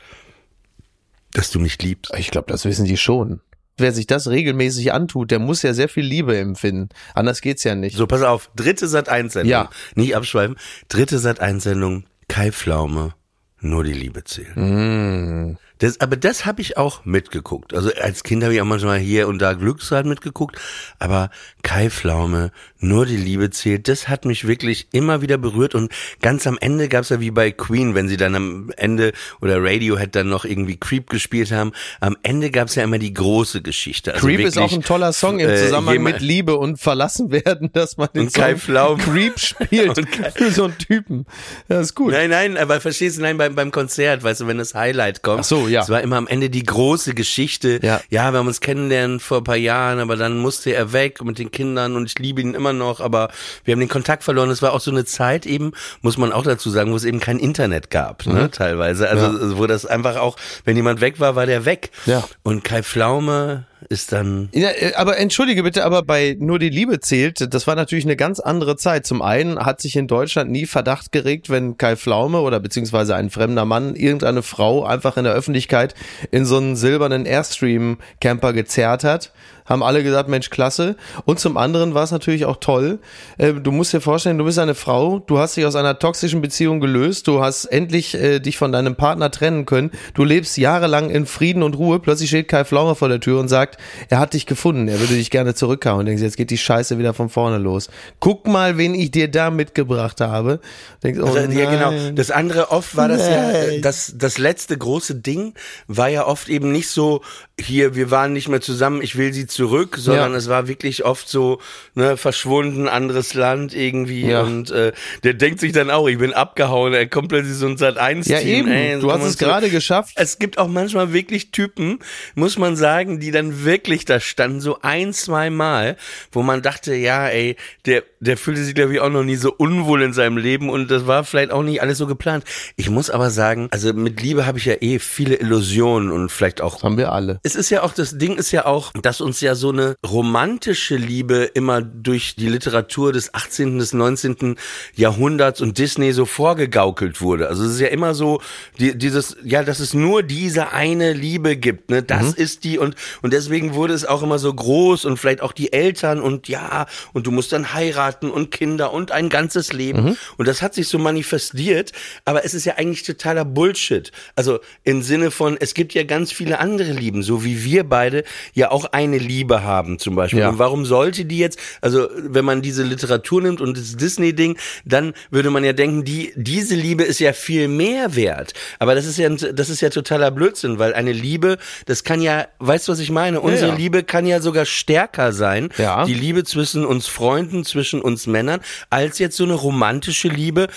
dass 1.32 1.50
du 1.50 1.60
mich 1.60 1.80
liebst. 1.80 2.12
ich 2.16 2.30
glaube, 2.30 2.50
das 2.50 2.64
wissen 2.64 2.86
die 2.86 2.96
schon. 2.96 3.40
Wer 3.80 3.92
sich 3.92 4.06
das 4.06 4.28
regelmäßig 4.28 4.92
antut, 4.92 5.30
der 5.30 5.38
muss 5.38 5.62
ja 5.62 5.74
sehr 5.74 5.88
viel 5.88 6.04
Liebe 6.04 6.36
empfinden. 6.38 6.90
Anders 7.14 7.40
geht's 7.40 7.64
ja 7.64 7.74
nicht. 7.74 7.96
So, 7.96 8.06
pass 8.06 8.22
auf, 8.22 8.50
dritte 8.56 8.86
Sat 8.88 9.08
1 9.08 9.32
Sendung. 9.32 9.50
Ja. 9.50 9.70
Nicht 9.94 10.14
abschweifen. 10.14 10.56
Dritte 10.88 11.18
Sat 11.18 11.40
1 11.40 11.64
Sendung, 11.64 12.04
Kai 12.28 12.52
Pflaume, 12.52 13.14
nur 13.60 13.84
die 13.84 13.92
Liebe 13.92 14.24
zählt. 14.24 14.56
Mm. 14.56 15.56
Das, 15.78 15.98
aber 16.00 16.16
das 16.16 16.44
habe 16.44 16.60
ich 16.60 16.76
auch 16.76 17.06
mitgeguckt. 17.06 17.74
Also 17.74 17.90
als 17.94 18.22
Kind 18.22 18.44
habe 18.44 18.54
ich 18.54 18.60
auch 18.60 18.66
manchmal 18.66 18.98
hier 18.98 19.28
und 19.28 19.40
da 19.40 19.54
Glücksrad 19.54 20.04
mitgeguckt, 20.04 20.60
aber 20.98 21.30
Kai 21.62 21.88
Pflaume, 21.88 22.52
nur 22.80 23.06
die 23.06 23.16
Liebe 23.16 23.50
zählt, 23.50 23.88
das 23.88 24.08
hat 24.08 24.24
mich 24.24 24.46
wirklich 24.46 24.88
immer 24.92 25.22
wieder 25.22 25.38
berührt 25.38 25.74
und 25.74 25.92
ganz 26.22 26.46
am 26.46 26.58
Ende 26.60 26.88
gab's 26.88 27.10
ja 27.10 27.20
wie 27.20 27.30
bei 27.30 27.50
Queen, 27.50 27.94
wenn 27.94 28.08
sie 28.08 28.16
dann 28.16 28.34
am 28.34 28.70
Ende 28.76 29.12
oder 29.40 29.62
Radiohead 29.62 30.14
dann 30.14 30.28
noch 30.28 30.44
irgendwie 30.44 30.76
Creep 30.76 31.08
gespielt 31.10 31.52
haben, 31.52 31.72
am 32.00 32.16
Ende 32.22 32.50
gab's 32.50 32.74
ja 32.74 32.82
immer 32.84 32.98
die 32.98 33.12
große 33.14 33.62
Geschichte. 33.62 34.14
Also 34.14 34.26
Creep 34.26 34.40
ist 34.40 34.58
auch 34.58 34.72
ein 34.72 34.82
toller 34.82 35.12
Song 35.12 35.38
im 35.38 35.48
äh, 35.50 35.56
Zusammenhang 35.56 35.94
jemand- 35.94 36.14
mit 36.16 36.22
Liebe 36.22 36.56
und 36.56 36.78
verlassen 36.78 37.30
werden, 37.30 37.70
dass 37.72 37.96
man 37.96 38.08
den 38.14 38.30
Song. 38.30 38.98
Creep 38.98 39.38
spielt 39.38 40.00
für 40.34 40.50
so 40.50 40.64
einen 40.64 40.78
Typen. 40.78 41.26
Ja, 41.68 41.80
ist 41.80 41.94
gut. 41.94 42.12
Nein, 42.12 42.30
nein, 42.30 42.56
aber 42.56 42.80
verstehst 42.80 43.18
du, 43.18 43.22
nein, 43.22 43.36
beim, 43.36 43.54
beim 43.54 43.70
Konzert, 43.70 44.22
weißt 44.22 44.40
du, 44.40 44.46
wenn 44.46 44.58
das 44.58 44.74
Highlight 44.74 45.22
kommt. 45.22 45.40
Ach 45.40 45.44
so, 45.44 45.68
ja. 45.68 45.82
Es 45.82 45.88
war 45.90 46.00
immer 46.00 46.16
am 46.16 46.26
Ende 46.26 46.50
die 46.50 46.62
große 46.62 47.14
Geschichte. 47.14 47.80
Ja. 47.82 48.00
ja, 48.10 48.32
wir 48.32 48.38
haben 48.38 48.46
uns 48.46 48.60
kennenlernen 48.60 49.20
vor 49.20 49.38
ein 49.38 49.44
paar 49.44 49.56
Jahren, 49.56 49.98
aber 49.98 50.16
dann 50.16 50.38
musste 50.38 50.72
er 50.74 50.92
weg 50.92 51.22
mit 51.24 51.38
den 51.38 51.50
Kindern 51.50 51.96
und 51.96 52.06
ich 52.06 52.18
liebe 52.18 52.40
ihn 52.40 52.54
immer 52.54 52.69
noch, 52.78 53.00
aber 53.00 53.30
wir 53.64 53.72
haben 53.72 53.80
den 53.80 53.88
Kontakt 53.88 54.24
verloren. 54.24 54.50
Es 54.50 54.62
war 54.62 54.72
auch 54.72 54.80
so 54.80 54.90
eine 54.90 55.04
Zeit 55.04 55.46
eben, 55.46 55.72
muss 56.02 56.16
man 56.18 56.32
auch 56.32 56.42
dazu 56.44 56.70
sagen, 56.70 56.92
wo 56.92 56.96
es 56.96 57.04
eben 57.04 57.20
kein 57.20 57.38
Internet 57.38 57.90
gab, 57.90 58.26
Mhm. 58.26 58.32
ne, 58.34 58.50
teilweise. 58.50 59.08
Also, 59.08 59.58
wo 59.58 59.66
das 59.66 59.86
einfach 59.86 60.16
auch, 60.16 60.36
wenn 60.64 60.76
jemand 60.76 61.00
weg 61.00 61.20
war, 61.20 61.36
war 61.36 61.46
der 61.46 61.64
weg. 61.64 61.90
Ja. 62.06 62.24
Und 62.42 62.64
Kai 62.64 62.82
Pflaume 62.82 63.66
ist 63.88 64.12
dann, 64.12 64.48
Ja, 64.52 64.70
äh, 64.70 64.94
aber 64.94 65.18
entschuldige 65.18 65.62
bitte, 65.62 65.84
aber 65.84 66.02
bei 66.02 66.36
Nur 66.38 66.58
die 66.58 66.68
Liebe 66.68 67.00
zählt, 67.00 67.52
das 67.52 67.66
war 67.66 67.74
natürlich 67.74 68.04
eine 68.04 68.16
ganz 68.16 68.40
andere 68.40 68.76
Zeit. 68.76 69.06
Zum 69.06 69.22
einen 69.22 69.58
hat 69.58 69.80
sich 69.80 69.96
in 69.96 70.06
Deutschland 70.06 70.50
nie 70.50 70.66
Verdacht 70.66 71.12
geregt, 71.12 71.50
wenn 71.50 71.78
Kai 71.78 71.96
Pflaume 71.96 72.40
oder 72.40 72.60
beziehungsweise 72.60 73.14
ein 73.16 73.30
fremder 73.30 73.64
Mann 73.64 73.96
irgendeine 73.96 74.42
Frau 74.42 74.84
einfach 74.84 75.16
in 75.16 75.24
der 75.24 75.32
Öffentlichkeit 75.32 75.94
in 76.30 76.44
so 76.44 76.58
einen 76.58 76.76
silbernen 76.76 77.26
Airstream-Camper 77.26 78.52
gezerrt 78.52 79.04
hat. 79.04 79.32
Haben 79.66 79.84
alle 79.84 80.02
gesagt, 80.02 80.28
Mensch, 80.28 80.50
klasse. 80.50 80.96
Und 81.26 81.38
zum 81.38 81.56
anderen 81.56 81.94
war 81.94 82.02
es 82.02 82.10
natürlich 82.10 82.44
auch 82.44 82.56
toll. 82.56 82.98
Äh, 83.38 83.54
Du 83.54 83.70
musst 83.70 83.92
dir 83.92 84.00
vorstellen, 84.00 84.36
du 84.36 84.44
bist 84.44 84.58
eine 84.58 84.74
Frau, 84.74 85.20
du 85.20 85.38
hast 85.38 85.56
dich 85.56 85.64
aus 85.64 85.76
einer 85.76 85.98
toxischen 85.98 86.40
Beziehung 86.40 86.80
gelöst, 86.80 87.28
du 87.28 87.40
hast 87.40 87.66
endlich 87.66 88.14
äh, 88.14 88.40
dich 88.40 88.58
von 88.58 88.72
deinem 88.72 88.96
Partner 88.96 89.30
trennen 89.30 89.66
können, 89.66 89.92
du 90.14 90.24
lebst 90.24 90.56
jahrelang 90.56 91.10
in 91.10 91.24
Frieden 91.26 91.62
und 91.62 91.76
Ruhe, 91.76 92.00
plötzlich 92.00 92.30
steht 92.30 92.48
Kai 92.48 92.64
Pflaume 92.64 92.96
vor 92.96 93.08
der 93.08 93.20
Tür 93.20 93.38
und 93.38 93.48
sagt, 93.48 93.69
er 94.08 94.18
hat 94.18 94.34
dich 94.34 94.46
gefunden, 94.46 94.88
er 94.88 95.00
würde 95.00 95.14
dich 95.14 95.30
gerne 95.30 95.54
zurückhauen. 95.54 96.00
Und 96.00 96.06
denkst, 96.06 96.22
jetzt 96.22 96.36
geht 96.36 96.50
die 96.50 96.58
Scheiße 96.58 96.98
wieder 96.98 97.14
von 97.14 97.28
vorne 97.28 97.58
los. 97.58 97.88
Guck 98.20 98.46
mal, 98.46 98.78
wen 98.78 98.94
ich 98.94 99.10
dir 99.10 99.28
da 99.28 99.50
mitgebracht 99.50 100.20
habe. 100.20 100.60
Denkst, 101.02 101.20
oh 101.22 101.26
Also, 101.26 101.38
ja, 101.58 101.70
genau. 101.70 102.12
Das 102.14 102.30
andere 102.30 102.70
oft 102.70 102.96
war 102.96 103.08
das 103.08 103.26
ja, 103.28 103.52
Nein. 103.52 103.82
das, 103.82 104.14
das 104.16 104.38
letzte 104.38 104.76
große 104.76 105.14
Ding 105.16 105.54
war 105.86 106.08
ja 106.08 106.26
oft 106.26 106.48
eben 106.48 106.72
nicht 106.72 106.88
so, 106.88 107.22
hier, 107.58 107.94
wir 107.94 108.10
waren 108.10 108.32
nicht 108.32 108.48
mehr 108.48 108.60
zusammen, 108.62 109.02
ich 109.02 109.16
will 109.16 109.32
sie 109.34 109.46
zurück, 109.46 109.96
sondern 109.98 110.32
Ja. 110.32 110.38
es 110.38 110.48
war 110.48 110.66
wirklich 110.68 111.04
oft 111.04 111.28
so, 111.28 111.60
ne, 111.94 112.16
verschwunden, 112.16 112.88
anderes 112.88 113.34
Land 113.34 113.74
irgendwie 113.74 114.26
Ja. 114.26 114.42
und 114.42 114.70
äh, 114.70 114.92
der 115.24 115.34
denkt 115.34 115.60
sich 115.60 115.72
dann 115.72 115.90
auch, 115.90 116.08
ich 116.08 116.16
bin 116.18 116.32
abgehauen, 116.32 116.94
er 116.94 117.06
kommt 117.06 117.28
plötzlich 117.28 117.54
so 117.56 117.66
ein 117.66 117.76
Sat 117.76 117.98
1 117.98 118.28
Ja, 118.28 118.40
eben. 118.40 118.68
ey, 118.70 118.98
Du 119.00 119.12
hast 119.12 119.22
es 119.24 119.34
so- 119.34 119.44
gerade 119.44 119.68
geschafft. 119.68 120.12
Es 120.16 120.38
gibt 120.38 120.56
auch 120.58 120.68
manchmal 120.68 121.12
wirklich 121.12 121.50
Typen, 121.50 121.98
muss 122.34 122.56
man 122.56 122.76
sagen, 122.76 123.20
die 123.20 123.30
dann 123.30 123.59
wirklich 123.64 124.04
da 124.04 124.20
standen, 124.20 124.60
so 124.60 124.78
ein, 124.82 125.12
zwei 125.12 125.50
Mal, 125.50 125.96
wo 126.32 126.42
man 126.42 126.62
dachte, 126.62 126.94
ja, 126.94 127.28
ey, 127.28 127.56
der, 127.86 128.02
der 128.20 128.36
fühlte 128.36 128.62
sich, 128.64 128.74
glaube 128.74 128.94
ich, 128.94 129.00
auch 129.00 129.10
noch 129.10 129.24
nie 129.24 129.36
so 129.36 129.52
unwohl 129.52 130.02
in 130.02 130.12
seinem 130.12 130.36
Leben 130.36 130.70
und 130.70 130.90
das 130.90 131.06
war 131.06 131.24
vielleicht 131.24 131.50
auch 131.50 131.62
nicht 131.62 131.82
alles 131.82 131.98
so 131.98 132.06
geplant. 132.06 132.44
Ich 132.76 132.90
muss 132.90 133.10
aber 133.10 133.30
sagen, 133.30 133.68
also 133.70 133.92
mit 133.92 134.20
Liebe 134.22 134.46
habe 134.46 134.58
ich 134.58 134.64
ja 134.64 134.74
eh 134.80 134.98
viele 134.98 135.36
Illusionen 135.36 136.10
und 136.10 136.30
vielleicht 136.30 136.60
auch 136.60 136.82
haben 136.82 136.96
wir 136.96 137.12
alle. 137.12 137.40
es 137.42 137.54
ist 137.54 137.70
ja 137.70 137.82
auch, 137.82 137.92
das 137.92 138.18
Ding 138.18 138.36
ist 138.36 138.52
ja 138.52 138.66
auch, 138.66 138.92
dass 138.92 139.20
uns 139.20 139.40
ja 139.40 139.54
so 139.54 139.70
eine 139.70 139.96
romantische 140.06 140.96
Liebe 140.96 141.50
immer 141.54 141.82
durch 141.82 142.36
die 142.36 142.48
Literatur 142.48 143.12
des 143.12 143.34
18., 143.34 143.78
des 143.78 143.92
19. 143.92 144.56
Jahrhunderts 144.94 145.60
und 145.60 145.78
Disney 145.78 146.12
so 146.12 146.26
vorgegaukelt 146.26 147.20
wurde. 147.20 147.48
Also 147.48 147.64
es 147.64 147.72
ist 147.72 147.80
ja 147.80 147.88
immer 147.88 148.14
so, 148.14 148.40
die, 148.78 148.96
dieses, 148.96 149.36
ja, 149.44 149.62
dass 149.62 149.80
es 149.80 149.94
nur 149.94 150.22
diese 150.22 150.72
eine 150.72 151.12
Liebe 151.12 151.56
gibt, 151.56 151.90
ne, 151.90 152.02
das 152.02 152.32
ist 152.32 152.64
die 152.64 152.78
und, 152.78 152.94
und 153.22 153.32
das 153.32 153.49
deswegen 153.50 153.74
wurde 153.74 153.94
es 153.94 154.04
auch 154.04 154.22
immer 154.22 154.38
so 154.38 154.54
groß 154.54 155.04
und 155.06 155.16
vielleicht 155.16 155.40
auch 155.40 155.50
die 155.50 155.72
Eltern 155.72 156.20
und 156.20 156.46
ja, 156.46 156.86
und 157.12 157.26
du 157.26 157.32
musst 157.32 157.52
dann 157.52 157.74
heiraten 157.74 158.30
und 158.30 158.52
Kinder 158.52 158.92
und 158.92 159.10
ein 159.10 159.28
ganzes 159.28 159.72
Leben. 159.72 160.04
Mhm. 160.04 160.16
Und 160.36 160.46
das 160.46 160.62
hat 160.62 160.72
sich 160.72 160.86
so 160.86 161.00
manifestiert, 161.00 161.90
aber 162.24 162.44
es 162.44 162.54
ist 162.54 162.64
ja 162.64 162.76
eigentlich 162.76 163.02
totaler 163.02 163.44
Bullshit. 163.44 164.12
Also 164.36 164.60
im 164.84 165.02
Sinne 165.02 165.32
von, 165.32 165.56
es 165.58 165.74
gibt 165.74 165.94
ja 165.94 166.04
ganz 166.04 166.30
viele 166.30 166.60
andere 166.60 166.92
Lieben, 166.92 167.24
so 167.24 167.44
wie 167.44 167.64
wir 167.64 167.82
beide 167.82 168.22
ja 168.54 168.70
auch 168.70 168.84
eine 168.92 169.18
Liebe 169.18 169.64
haben 169.64 169.98
zum 169.98 170.14
Beispiel. 170.14 170.40
Ja. 170.40 170.50
Und 170.50 170.60
warum 170.60 170.84
sollte 170.84 171.24
die 171.24 171.38
jetzt, 171.38 171.58
also 171.80 172.08
wenn 172.16 172.44
man 172.44 172.62
diese 172.62 172.84
Literatur 172.84 173.42
nimmt 173.42 173.60
und 173.60 173.76
das 173.76 173.96
Disney-Ding, 173.96 174.58
dann 174.84 175.12
würde 175.32 175.50
man 175.50 175.64
ja 175.64 175.72
denken, 175.72 176.04
die, 176.04 176.32
diese 176.36 176.76
Liebe 176.76 177.02
ist 177.02 177.18
ja 177.18 177.32
viel 177.32 177.66
mehr 177.66 178.14
wert. 178.14 178.52
Aber 178.78 178.94
das 178.94 179.06
ist 179.06 179.18
ja, 179.18 179.28
das 179.28 179.70
ist 179.70 179.80
ja 179.80 179.90
totaler 179.90 180.30
Blödsinn, 180.30 180.78
weil 180.78 180.94
eine 180.94 181.12
Liebe, 181.12 181.58
das 181.86 182.04
kann 182.04 182.22
ja, 182.22 182.46
weißt 182.60 182.86
du, 182.86 182.92
was 182.92 183.00
ich 183.00 183.10
meine? 183.10 183.39
Unsere 183.40 183.70
ja. 183.72 183.76
Liebe 183.76 184.02
kann 184.04 184.26
ja 184.26 184.40
sogar 184.40 184.64
stärker 184.64 185.32
sein. 185.32 185.70
Ja. 185.78 186.04
Die 186.04 186.14
Liebe 186.14 186.44
zwischen 186.44 186.84
uns 186.84 187.06
Freunden, 187.06 187.64
zwischen 187.64 188.00
uns 188.00 188.26
Männern, 188.26 188.60
als 188.90 189.18
jetzt 189.18 189.36
so 189.36 189.44
eine 189.44 189.54
romantische 189.54 190.28
Liebe, 190.28 190.68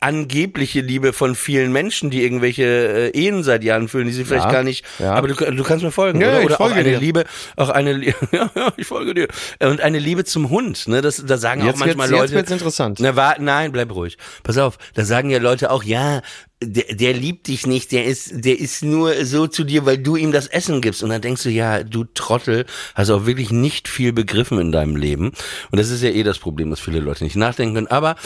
angebliche 0.00 0.80
Liebe 0.80 1.12
von 1.12 1.34
vielen 1.34 1.72
Menschen, 1.72 2.10
die 2.10 2.22
irgendwelche 2.22 2.64
äh, 2.64 3.08
Ehen 3.10 3.42
seit 3.42 3.64
Jahren 3.64 3.88
füllen, 3.88 4.06
die 4.06 4.12
sie 4.12 4.24
vielleicht 4.24 4.46
Ja. 4.46 4.52
gar 4.52 4.62
nicht, 4.62 4.84
Ja. 4.98 5.14
aber 5.14 5.28
du, 5.28 5.34
du 5.34 5.62
kannst 5.62 5.84
mir 5.84 5.90
folgen, 5.90 6.20
Ja, 6.20 6.28
oder? 6.28 6.38
ich 6.40 6.46
Oder 6.46 6.56
folge 6.56 6.74
auch 6.74 6.78
eine 6.78 6.88
dir. 6.90 6.98
Liebe, 6.98 7.24
auch 7.56 7.68
eine, 7.68 8.04
ja, 8.32 8.50
ja, 8.54 8.72
ich 8.76 8.86
folge 8.86 9.14
dir. 9.14 9.28
Und 9.60 9.80
eine 9.80 9.98
Liebe 9.98 10.24
zum 10.24 10.50
Hund, 10.50 10.88
ne, 10.88 11.00
das, 11.02 11.22
da 11.26 11.36
sagen 11.38 11.64
Jetzt 11.64 11.76
auch 11.76 11.80
manchmal 11.80 12.08
jetzt 12.10 12.18
Leute. 12.18 12.32
wird's 12.34 12.50
interessant. 12.50 12.98
Na, 13.00 13.16
war, 13.16 13.36
nein, 13.40 13.72
bleib 13.72 13.94
ruhig. 13.94 14.16
Pass 14.42 14.58
auf, 14.58 14.78
da 14.94 15.04
sagen 15.04 15.30
ja 15.30 15.38
Leute 15.38 15.70
auch, 15.70 15.82
ja, 15.84 16.22
der, 16.66 16.94
der 16.94 17.12
liebt 17.12 17.48
dich 17.48 17.66
nicht, 17.66 17.92
der 17.92 18.04
ist, 18.04 18.44
der 18.44 18.58
ist 18.58 18.82
nur 18.82 19.24
so 19.24 19.46
zu 19.46 19.64
dir, 19.64 19.86
weil 19.86 19.98
du 19.98 20.16
ihm 20.16 20.32
das 20.32 20.46
Essen 20.46 20.80
gibst. 20.80 21.02
Und 21.02 21.10
dann 21.10 21.20
denkst 21.20 21.42
du, 21.42 21.50
ja, 21.50 21.82
du 21.82 22.04
Trottel, 22.04 22.66
hast 22.94 23.10
auch 23.10 23.26
wirklich 23.26 23.50
nicht 23.50 23.88
viel 23.88 24.12
begriffen 24.12 24.58
in 24.58 24.72
deinem 24.72 24.96
Leben. 24.96 25.32
Und 25.70 25.78
das 25.78 25.90
ist 25.90 26.02
ja 26.02 26.10
eh 26.10 26.22
das 26.22 26.38
Problem, 26.38 26.70
dass 26.70 26.80
viele 26.80 27.00
Leute 27.00 27.24
nicht 27.24 27.36
nachdenken 27.36 27.74
können. 27.74 27.86
Aber 27.88 28.16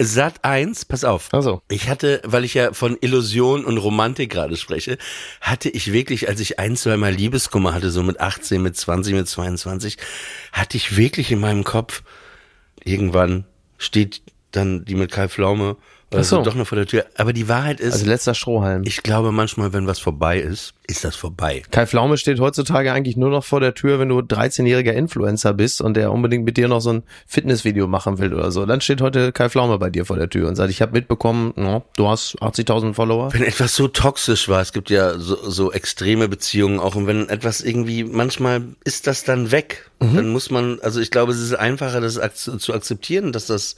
Sat 0.00 0.44
1, 0.44 0.84
pass 0.84 1.02
auf. 1.02 1.28
Ach 1.32 1.42
so. 1.42 1.60
Ich 1.68 1.88
hatte, 1.88 2.20
weil 2.24 2.44
ich 2.44 2.54
ja 2.54 2.72
von 2.72 2.96
Illusion 3.00 3.64
und 3.64 3.78
Romantik 3.78 4.30
gerade 4.30 4.56
spreche, 4.56 4.96
hatte 5.40 5.68
ich 5.68 5.92
wirklich, 5.92 6.28
als 6.28 6.38
ich 6.40 6.60
ein, 6.60 6.76
zwei 6.76 6.96
Mal 6.96 7.12
Liebeskummer 7.12 7.74
hatte, 7.74 7.90
so 7.90 8.04
mit 8.04 8.20
18, 8.20 8.62
mit 8.62 8.76
20, 8.76 9.14
mit 9.14 9.28
22, 9.28 9.96
hatte 10.52 10.76
ich 10.76 10.96
wirklich 10.96 11.32
in 11.32 11.40
meinem 11.40 11.64
Kopf, 11.64 12.02
irgendwann 12.84 13.44
steht 13.76 14.22
dann 14.52 14.84
die 14.84 14.94
mit 14.94 15.10
Kai 15.10 15.28
Pflaume 15.28 15.76
oder 16.10 16.20
Ach 16.20 16.24
so. 16.24 16.42
doch 16.42 16.54
noch 16.54 16.66
vor 16.66 16.76
der 16.76 16.86
Tür. 16.86 17.04
Aber 17.16 17.32
die 17.32 17.48
Wahrheit 17.48 17.80
ist, 17.80 17.92
Also 17.94 18.06
letzter 18.06 18.34
Strohhalm. 18.34 18.82
ich 18.86 19.02
glaube 19.02 19.30
manchmal, 19.32 19.72
wenn 19.74 19.86
was 19.86 19.98
vorbei 19.98 20.38
ist, 20.40 20.72
ist 20.86 21.04
das 21.04 21.16
vorbei. 21.16 21.62
Kai 21.70 21.86
Pflaume 21.86 22.16
steht 22.16 22.40
heutzutage 22.40 22.92
eigentlich 22.92 23.16
nur 23.18 23.28
noch 23.28 23.44
vor 23.44 23.60
der 23.60 23.74
Tür, 23.74 23.98
wenn 23.98 24.08
du 24.08 24.20
13-jähriger 24.20 24.92
Influencer 24.92 25.52
bist 25.52 25.82
und 25.82 25.94
der 25.98 26.10
unbedingt 26.10 26.46
mit 26.46 26.56
dir 26.56 26.66
noch 26.68 26.80
so 26.80 26.94
ein 26.94 27.02
Fitnessvideo 27.26 27.86
machen 27.88 28.18
will 28.18 28.32
oder 28.32 28.50
so. 28.50 28.64
Dann 28.64 28.80
steht 28.80 29.02
heute 29.02 29.32
Kai 29.32 29.50
Pflaume 29.50 29.78
bei 29.78 29.90
dir 29.90 30.06
vor 30.06 30.16
der 30.16 30.30
Tür 30.30 30.48
und 30.48 30.56
sagt, 30.56 30.70
ich 30.70 30.80
habe 30.80 30.92
mitbekommen, 30.92 31.52
no, 31.56 31.84
du 31.96 32.08
hast 32.08 32.36
80.000 32.40 32.94
Follower. 32.94 33.32
Wenn 33.34 33.42
etwas 33.42 33.74
so 33.74 33.86
toxisch 33.88 34.48
war, 34.48 34.62
es 34.62 34.72
gibt 34.72 34.88
ja 34.88 35.18
so, 35.18 35.36
so 35.50 35.72
extreme 35.72 36.28
Beziehungen 36.28 36.80
auch, 36.80 36.94
und 36.94 37.06
wenn 37.06 37.28
etwas 37.28 37.60
irgendwie, 37.60 38.04
manchmal 38.04 38.62
ist 38.84 39.06
das 39.06 39.24
dann 39.24 39.50
weg, 39.50 39.84
Mhm. 40.00 40.14
dann 40.14 40.28
muss 40.28 40.48
man, 40.50 40.78
also 40.80 41.00
ich 41.00 41.10
glaube, 41.10 41.32
es 41.32 41.40
ist 41.40 41.54
einfacher, 41.54 42.00
das 42.00 42.20
zu 42.34 42.72
akzeptieren, 42.72 43.32
dass 43.32 43.46
das 43.46 43.74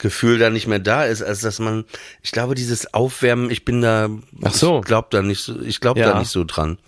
Gefühl 0.00 0.38
da 0.38 0.50
nicht 0.50 0.66
mehr 0.66 0.78
da 0.80 1.04
ist, 1.04 1.22
als 1.22 1.40
dass 1.40 1.58
man, 1.60 1.84
ich 2.22 2.32
glaube, 2.32 2.54
dieses 2.56 2.92
Aufwärmen, 2.92 3.50
ich 3.50 3.64
bin 3.64 3.80
da, 3.82 4.08
Ach 4.42 4.52
so. 4.52 4.80
ich 4.80 4.86
glaube 4.86 5.08
da 5.10 5.22
nicht 5.22 5.40
so, 5.42 5.60
ich 5.60 5.80
glaube 5.80 6.00
Ja. 6.00 6.12
da 6.12 6.18
nicht 6.18 6.30
so 6.30 6.42
dran. 6.44 6.78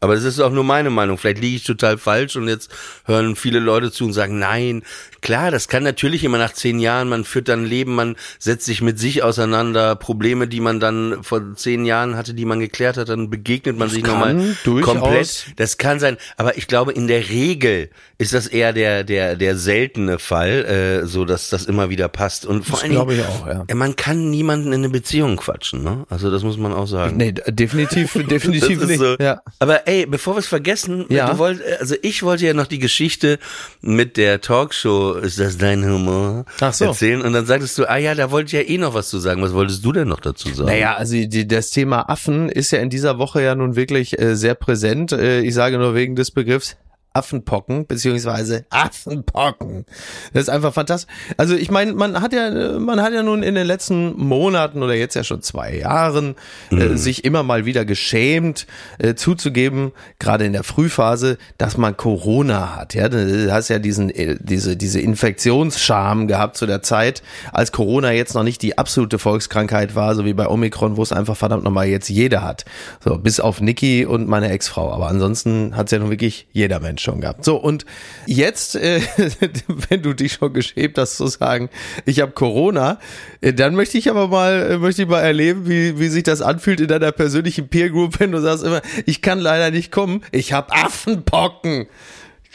Aber 0.00 0.14
das 0.14 0.24
ist 0.24 0.40
auch 0.40 0.50
nur 0.50 0.64
meine 0.64 0.88
Meinung. 0.88 1.18
Vielleicht 1.18 1.40
liege 1.40 1.56
ich 1.56 1.64
total 1.64 1.98
falsch 1.98 2.36
und 2.36 2.48
jetzt 2.48 2.70
hören 3.04 3.36
viele 3.36 3.58
Leute 3.58 3.92
zu 3.92 4.06
und 4.06 4.14
sagen, 4.14 4.38
nein, 4.38 4.82
klar, 5.20 5.50
das 5.50 5.68
kann 5.68 5.82
natürlich 5.82 6.24
immer 6.24 6.38
nach 6.38 6.54
zehn 6.54 6.78
Jahren, 6.78 7.08
man 7.08 7.24
führt 7.24 7.48
dann 7.48 7.66
Leben, 7.66 7.94
man 7.94 8.16
setzt 8.38 8.64
sich 8.64 8.80
mit 8.80 8.98
sich 8.98 9.22
auseinander, 9.22 9.96
Probleme, 9.96 10.48
die 10.48 10.60
man 10.60 10.80
dann 10.80 11.22
vor 11.22 11.54
zehn 11.54 11.84
Jahren 11.84 12.16
hatte, 12.16 12.32
die 12.32 12.46
man 12.46 12.60
geklärt 12.60 12.96
hat, 12.96 13.10
dann 13.10 13.28
begegnet 13.28 13.76
man 13.78 13.90
sich 13.90 14.02
kann 14.02 14.36
nochmal 14.64 14.82
komplett. 14.82 15.46
Das 15.56 15.76
kann 15.78 16.00
sein, 16.00 16.16
aber 16.36 16.56
ich 16.56 16.66
glaube, 16.66 16.92
in 16.92 17.06
der 17.06 17.28
Regel 17.28 17.90
ist 18.16 18.32
das 18.32 18.46
eher 18.46 18.72
der, 18.72 19.04
der, 19.04 19.36
der 19.36 19.56
seltene 19.56 20.18
Fall, 20.18 20.64
äh, 20.64 21.06
so 21.06 21.24
dass 21.24 21.50
das 21.50 21.64
immer 21.66 21.90
wieder 21.90 22.08
passt. 22.08 22.46
Und 22.46 22.64
vor 22.64 22.76
Das 22.78 22.82
Dingen, 22.82 22.94
glaube 22.94 23.14
ich 23.14 23.22
auch, 23.22 23.46
ja. 23.46 23.64
man 23.74 23.96
kann 23.96 24.30
niemanden 24.30 24.68
in 24.68 24.80
eine 24.80 24.88
Beziehung 24.88 25.36
quatschen, 25.36 25.82
ne? 25.82 26.06
Also 26.08 26.30
das 26.30 26.42
muss 26.42 26.56
man 26.56 26.72
auch 26.72 26.86
sagen. 26.86 27.16
Nee, 27.16 27.32
definitiv, 27.32 28.12
definitiv 28.30 28.80
Das 28.80 28.82
ist 28.82 28.88
nicht. 28.88 28.98
so. 28.98 29.16
Ja. 29.18 29.42
Aber 29.58 29.86
ey, 29.90 30.06
bevor 30.06 30.34
wir 30.34 30.38
es 30.38 30.46
vergessen, 30.46 31.04
Ja. 31.08 31.30
du 31.32 31.38
wollt, 31.38 31.60
also 31.80 31.96
ich 32.02 32.22
wollte 32.22 32.46
ja 32.46 32.54
noch 32.54 32.66
die 32.68 32.78
Geschichte 32.78 33.38
mit 33.80 34.16
der 34.16 34.40
Talkshow, 34.40 35.14
ist 35.14 35.38
das 35.40 35.58
dein 35.58 35.84
Humor? 35.84 36.44
Ach 36.60 36.72
so. 36.72 36.84
Erzählen 36.86 37.22
und 37.22 37.32
dann 37.32 37.46
sagtest 37.46 37.76
du, 37.76 37.88
ah 37.90 37.96
ja, 37.96 38.14
da 38.14 38.30
wollte 38.30 38.46
ich 38.46 38.52
ja 38.52 38.68
eh 38.74 38.78
noch 38.78 38.94
was 38.94 39.08
zu 39.08 39.18
sagen. 39.18 39.42
Was 39.42 39.52
wolltest 39.52 39.84
du 39.84 39.92
denn 39.92 40.08
noch 40.08 40.20
dazu 40.20 40.48
sagen? 40.48 40.68
Naja, 40.68 40.94
also 40.94 41.14
die, 41.14 41.48
das 41.48 41.70
Thema 41.70 42.08
Affen 42.08 42.48
ist 42.48 42.70
ja 42.70 42.78
in 42.78 42.90
dieser 42.90 43.18
Woche 43.18 43.42
ja 43.42 43.54
nun 43.54 43.74
wirklich 43.74 44.18
äh, 44.20 44.36
sehr 44.36 44.54
präsent. 44.54 45.12
Äh, 45.12 45.40
ich 45.40 45.54
sage 45.54 45.78
nur 45.78 45.94
wegen 45.94 46.14
des 46.14 46.30
Begriffs 46.30 46.76
Affenpocken, 47.12 47.86
beziehungsweise 47.86 48.64
Affenpocken. 48.70 49.84
Das 50.32 50.42
ist 50.42 50.48
einfach 50.48 50.72
fantastisch. 50.72 51.12
Also 51.36 51.56
ich 51.56 51.70
meine, 51.70 51.92
man 51.92 52.20
hat 52.20 52.32
ja, 52.32 52.78
man 52.78 53.02
hat 53.02 53.12
ja 53.12 53.22
nun 53.22 53.42
in 53.42 53.56
den 53.56 53.66
letzten 53.66 54.16
Monaten 54.16 54.82
oder 54.82 54.94
jetzt 54.94 55.14
ja 55.14 55.24
schon 55.24 55.42
zwei 55.42 55.74
Jahren 55.74 56.36
äh, 56.70 56.96
sich 56.96 57.24
immer 57.24 57.42
mal 57.42 57.66
wieder 57.66 57.84
geschämt, 57.84 58.66
äh, 58.98 59.14
zuzugeben, 59.14 59.92
gerade 60.20 60.44
in 60.44 60.52
der 60.52 60.62
Frühphase, 60.62 61.38
dass 61.58 61.76
man 61.76 61.96
Corona 61.96 62.76
hat. 62.76 62.94
Ja, 62.94 63.08
du 63.08 63.52
hast 63.52 63.68
ja 63.68 63.80
diesen, 63.80 64.10
äh, 64.10 64.36
diese, 64.38 64.76
diese 64.76 65.00
Infektionsscham 65.00 66.28
gehabt 66.28 66.56
zu 66.56 66.66
der 66.66 66.82
Zeit, 66.82 67.22
als 67.52 67.72
Corona 67.72 68.12
jetzt 68.12 68.34
noch 68.34 68.44
nicht 68.44 68.62
die 68.62 68.78
absolute 68.78 69.18
Volkskrankheit 69.18 69.96
war, 69.96 70.14
so 70.14 70.24
wie 70.24 70.34
bei 70.34 70.46
Omikron, 70.46 70.96
wo 70.96 71.02
es 71.02 71.12
einfach 71.12 71.36
verdammt 71.36 71.64
nochmal 71.64 71.88
jetzt 71.88 72.08
jeder 72.08 72.42
hat. 72.42 72.64
So, 73.04 73.18
bis 73.18 73.40
auf 73.40 73.60
Niki 73.60 74.06
und 74.06 74.28
meine 74.28 74.50
Ex-Frau. 74.50 74.92
Aber 74.92 75.08
ansonsten 75.08 75.76
hat 75.76 75.86
es 75.86 75.92
ja 75.92 75.98
nun 75.98 76.10
wirklich 76.10 76.46
jeder 76.52 76.78
Mensch 76.78 77.00
schon 77.10 77.20
gehabt. 77.20 77.44
So, 77.44 77.56
und 77.56 77.84
jetzt, 78.26 78.76
äh, 78.76 79.00
wenn 79.88 80.02
du 80.02 80.14
dich 80.14 80.34
schon 80.34 80.52
geschämt 80.52 80.96
hast 80.98 81.16
zu 81.16 81.26
sagen, 81.26 81.68
ich 82.06 82.20
habe 82.20 82.32
Corona, 82.32 82.98
äh, 83.40 83.52
dann 83.52 83.74
möchte 83.74 83.98
ich 83.98 84.08
aber 84.10 84.28
mal, 84.28 84.70
äh, 84.72 84.78
möchte 84.78 85.02
ich 85.02 85.08
mal 85.08 85.20
erleben, 85.20 85.68
wie, 85.68 85.98
wie 85.98 86.08
sich 86.08 86.22
das 86.22 86.40
anfühlt 86.42 86.80
in 86.80 86.88
deiner 86.88 87.12
persönlichen 87.12 87.68
Peer 87.68 87.90
Group, 87.90 88.20
wenn 88.20 88.32
du 88.32 88.40
sagst 88.40 88.64
immer, 88.64 88.80
ich 89.06 89.22
kann 89.22 89.40
leider 89.40 89.70
nicht 89.70 89.90
kommen, 89.92 90.22
ich 90.32 90.52
habe 90.52 90.72
Affenpocken. 90.72 91.86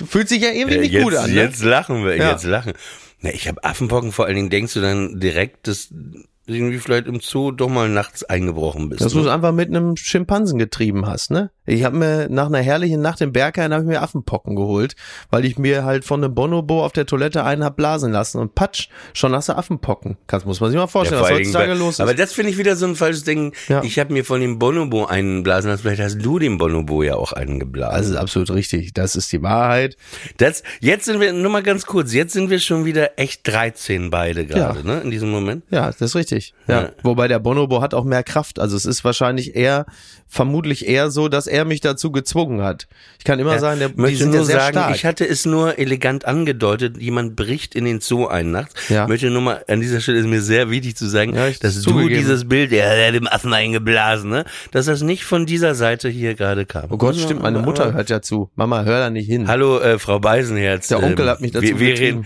Fühlt 0.05 0.27
sich 0.29 0.41
ja 0.41 0.49
irgendwie 0.51 0.75
Äh, 0.75 0.81
nicht 0.81 0.91
jetzt, 0.93 1.03
gut 1.03 1.15
an. 1.15 1.29
Ne? 1.29 1.35
Jetzt 1.35 1.63
lachen 1.63 2.03
wir, 2.03 2.15
Ja. 2.17 2.31
jetzt 2.31 2.43
lachen. 2.45 2.73
Na, 3.21 3.31
ich 3.33 3.47
habe 3.47 3.63
Affenpocken, 3.63 4.11
vor 4.11 4.25
allen 4.25 4.35
Dingen 4.35 4.49
denkst 4.49 4.73
du 4.73 4.81
dann 4.81 5.19
direkt, 5.19 5.67
dass 5.67 5.89
irgendwie 6.47 6.77
vielleicht 6.79 7.07
im 7.07 7.21
Zoo 7.21 7.51
doch 7.51 7.69
mal 7.69 7.89
nachts 7.89 8.23
eingebrochen 8.23 8.89
bist. 8.89 9.01
Dass 9.01 9.13
du 9.13 9.19
es 9.19 9.25
ne? 9.25 9.33
einfach 9.33 9.51
mit 9.51 9.69
einem 9.69 9.95
Schimpansen 9.97 10.59
getrieben 10.59 11.07
hast, 11.07 11.31
ne? 11.31 11.49
Ich 11.65 11.83
habe 11.83 11.97
mir 11.97 12.27
nach 12.29 12.47
einer 12.47 12.59
herrlichen 12.59 13.01
Nacht 13.01 13.21
im 13.21 13.31
Berghain 13.31 13.73
habe 13.73 13.83
ich 13.83 13.89
mir 13.89 14.01
Affenpocken 14.01 14.55
geholt, 14.55 14.95
weil 15.31 15.45
ich 15.45 15.57
mir 15.57 15.83
halt 15.83 16.05
von 16.05 16.23
einem 16.23 16.35
Bonobo 16.35 16.83
auf 16.85 16.91
der 16.91 17.05
Toilette 17.05 17.43
einen 17.43 17.63
hab 17.63 17.75
blasen 17.75 18.11
lassen 18.11 18.39
und 18.39 18.55
patsch, 18.55 18.89
schon 19.13 19.33
hast 19.33 19.49
du 19.49 19.53
Affenpocken. 19.57 20.17
Kannst 20.27 20.45
muss 20.45 20.59
man 20.61 20.69
sich 20.71 20.77
mal 20.79 20.87
vorstellen, 20.87 21.19
vor 21.21 21.29
was 21.29 21.37
heutzutage 21.39 21.73
los 21.73 21.95
ist. 21.95 21.99
Aber 22.01 22.13
das 22.13 22.33
finde 22.33 22.51
ich 22.51 22.57
wieder 22.57 22.75
so 22.75 22.85
ein 22.85 22.95
falsches 22.95 23.23
Ding. 23.23 23.53
Ja. 23.67 23.81
Ich 23.83 23.97
habe 23.99 24.13
mir 24.13 24.23
von 24.25 24.41
dem 24.41 24.59
Bonobo 24.59 25.05
einen 25.05 25.43
blasen 25.43 25.71
lassen. 25.71 25.81
Vielleicht 25.81 26.01
hast 26.01 26.19
du 26.19 26.39
dem 26.39 26.57
Bonobo 26.57 27.03
ja 27.03 27.15
auch 27.15 27.33
einen 27.33 27.59
geblasen. 27.59 27.97
das 27.97 28.09
ist 28.09 28.15
absolut 28.15 28.51
richtig. 28.51 28.93
Das 28.93 29.15
ist 29.15 29.31
die 29.31 29.41
Wahrheit. 29.41 29.97
Das, 30.37 30.61
jetzt 30.81 31.05
sind 31.05 31.19
wir, 31.19 31.33
nur 31.33 31.51
mal 31.51 31.63
ganz 31.63 31.85
kurz, 31.85 32.13
jetzt 32.13 32.33
sind 32.33 32.49
wir 32.49 32.59
schon 32.59 32.85
wieder 32.85 33.17
echt 33.19 33.47
13 33.47 34.09
beide 34.09 34.45
gerade, 34.45 34.79
Ja. 34.79 34.85
ne, 34.85 35.01
in 35.01 35.11
diesem 35.11 35.29
Moment. 35.31 35.63
Ja, 35.71 35.87
das 35.87 36.01
ist 36.01 36.15
richtig. 36.15 36.53
Ja. 36.67 36.81
Ja. 36.83 36.89
Wobei 37.03 37.27
der 37.27 37.39
Bonobo 37.39 37.81
hat 37.81 37.93
auch 37.93 38.03
mehr 38.03 38.23
Kraft. 38.23 38.59
Also 38.59 38.75
es 38.77 38.85
ist 38.85 39.03
wahrscheinlich 39.03 39.55
eher, 39.55 39.85
vermutlich 40.27 40.87
eher 40.87 41.09
so, 41.11 41.27
dass 41.29 41.47
er 41.47 41.54
mich 41.63 41.79
dazu 41.79 42.11
gezwungen 42.11 42.61
hat. 42.63 42.87
Ich 43.19 43.23
kann 43.23 43.39
immer 43.39 43.57
sagen, 43.59 43.79
der, 43.79 43.89
die 43.89 44.01
möchte 44.01 44.17
sind 44.17 44.31
nur 44.31 44.39
ja 44.39 44.43
sehr 44.45 44.59
sagen, 44.59 44.73
stark. 44.73 44.95
ich 44.95 45.05
hatte 45.05 45.25
es 45.25 45.45
nur 45.45 45.79
elegant 45.79 46.25
angedeutet, 46.25 46.97
jemand 46.97 47.37
bricht 47.37 47.75
in 47.75 47.85
den 47.85 48.01
Zoo 48.01 48.25
ein 48.27 48.51
nachts. 48.51 48.89
Ja. 48.89 49.07
Möchte 49.07 49.29
nur 49.29 49.41
mal, 49.43 49.63
an 49.69 49.79
dieser 49.79 50.01
Stelle 50.01 50.17
ist 50.17 50.27
mir 50.27 50.41
sehr 50.41 50.69
wichtig 50.69 50.97
zu 50.97 51.07
sagen, 51.07 51.33
Ja, 51.35 51.47
ich 51.47 51.59
dass 51.59 51.75
du 51.75 51.81
zugegeben. 51.91 52.15
dieses 52.19 52.49
Bild, 52.49 52.71
ja, 52.71 52.93
der 52.93 53.07
hat 53.07 53.13
dem 53.15 53.27
Affen 53.27 53.53
eingeblasen, 53.53 54.29
ne, 54.29 54.43
dass 54.71 54.87
das 54.87 55.01
nicht 55.03 55.23
von 55.23 55.45
dieser 55.45 55.75
Seite 55.75 56.09
hier 56.09 56.33
gerade 56.35 56.65
kam. 56.65 56.87
oh 56.89 56.97
Gott, 56.97 57.15
stimmt, 57.15 57.41
meine 57.43 57.59
Mutter 57.59 57.93
hört 57.93 58.09
ja 58.09 58.21
zu. 58.21 58.49
Mama, 58.55 58.83
hör 58.83 58.99
da 58.99 59.09
nicht 59.09 59.27
hin. 59.27 59.47
Hallo, 59.47 59.79
äh, 59.79 59.99
Frau 59.99 60.19
Beisenherz. 60.19 60.87
Der 60.89 61.01
Onkel 61.03 61.29
hat 61.29 61.39
mich 61.41 61.51
dazu 61.51 61.63
wir, 61.67 61.79
wir 61.79 61.89
getrieben. 61.91 62.25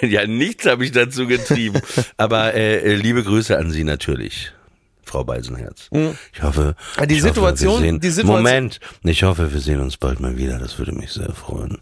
reden, 0.00 0.10
Ja, 0.12 0.26
nichts 0.26 0.66
habe 0.66 0.84
ich 0.84 0.92
dazu 0.92 1.26
getrieben. 1.26 1.80
Aber 2.16 2.54
äh, 2.54 2.76
äh, 2.78 2.94
liebe 2.94 3.22
Grüße 3.24 3.56
an 3.58 3.70
Sie 3.70 3.82
natürlich. 3.84 4.52
Frau 5.12 5.24
Beisenherz. 5.24 5.90
Ich 6.32 6.42
hoffe, 6.42 6.74
Ah, 6.96 7.04
die 7.04 7.16
ich 7.16 7.20
hoffe, 7.20 7.34
Situation- 7.34 7.74
wir 7.74 7.80
sehen, 7.80 8.00
die 8.00 8.08
Situation- 8.08 8.36
Moment, 8.42 8.80
ich 9.04 9.22
hoffe, 9.24 9.52
wir 9.52 9.60
sehen 9.60 9.80
uns 9.80 9.98
bald 9.98 10.20
mal 10.20 10.38
wieder. 10.38 10.58
Das 10.58 10.78
würde 10.78 10.92
mich 10.92 11.12
sehr 11.12 11.32
freuen. 11.34 11.78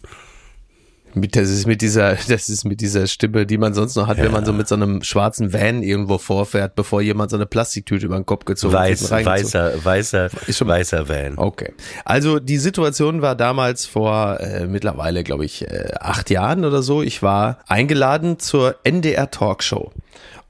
Das 1.14 1.48
ist 1.48 1.66
mit 1.66 1.80
dieser, 1.82 2.14
das 2.28 2.48
ist 2.48 2.64
mit 2.64 2.80
dieser 2.80 3.08
Stimme, 3.08 3.44
die 3.44 3.58
man 3.58 3.74
sonst 3.74 3.96
noch 3.96 4.06
hat, 4.06 4.18
wenn 4.18 4.30
man 4.30 4.44
so 4.44 4.52
mit 4.52 4.68
so 4.68 4.76
einem 4.76 5.02
schwarzen 5.02 5.52
Van 5.52 5.82
irgendwo 5.82 6.18
vorfährt, 6.18 6.76
bevor 6.76 7.02
jemand 7.02 7.30
so 7.30 7.36
eine 7.36 7.46
Plastiktüte 7.46 8.06
über 8.06 8.14
den 8.16 8.26
Kopf 8.26 8.44
gezogen 8.44 8.74
Weiß, 8.74 9.10
hat. 9.10 9.24
weißer, 9.24 9.84
weißer, 9.84 10.30
Ist 10.46 10.58
schon- 10.58 10.68
weißer 10.68 11.08
Van. 11.08 11.34
Okay. 11.36 11.72
Also 12.04 12.38
die 12.38 12.58
Situation 12.58 13.22
war 13.22 13.34
damals 13.34 13.86
vor 13.86 14.38
äh, 14.40 14.66
mittlerweile, 14.68 15.24
glaube 15.24 15.44
ich, 15.44 15.62
äh, 15.68 15.92
acht 15.98 16.30
Jahren 16.30 16.64
oder 16.64 16.80
so. 16.82 17.02
Ich 17.02 17.22
war 17.24 17.58
eingeladen 17.66 18.38
zur 18.38 18.76
NDR 18.84 19.30
Talkshow. 19.32 19.92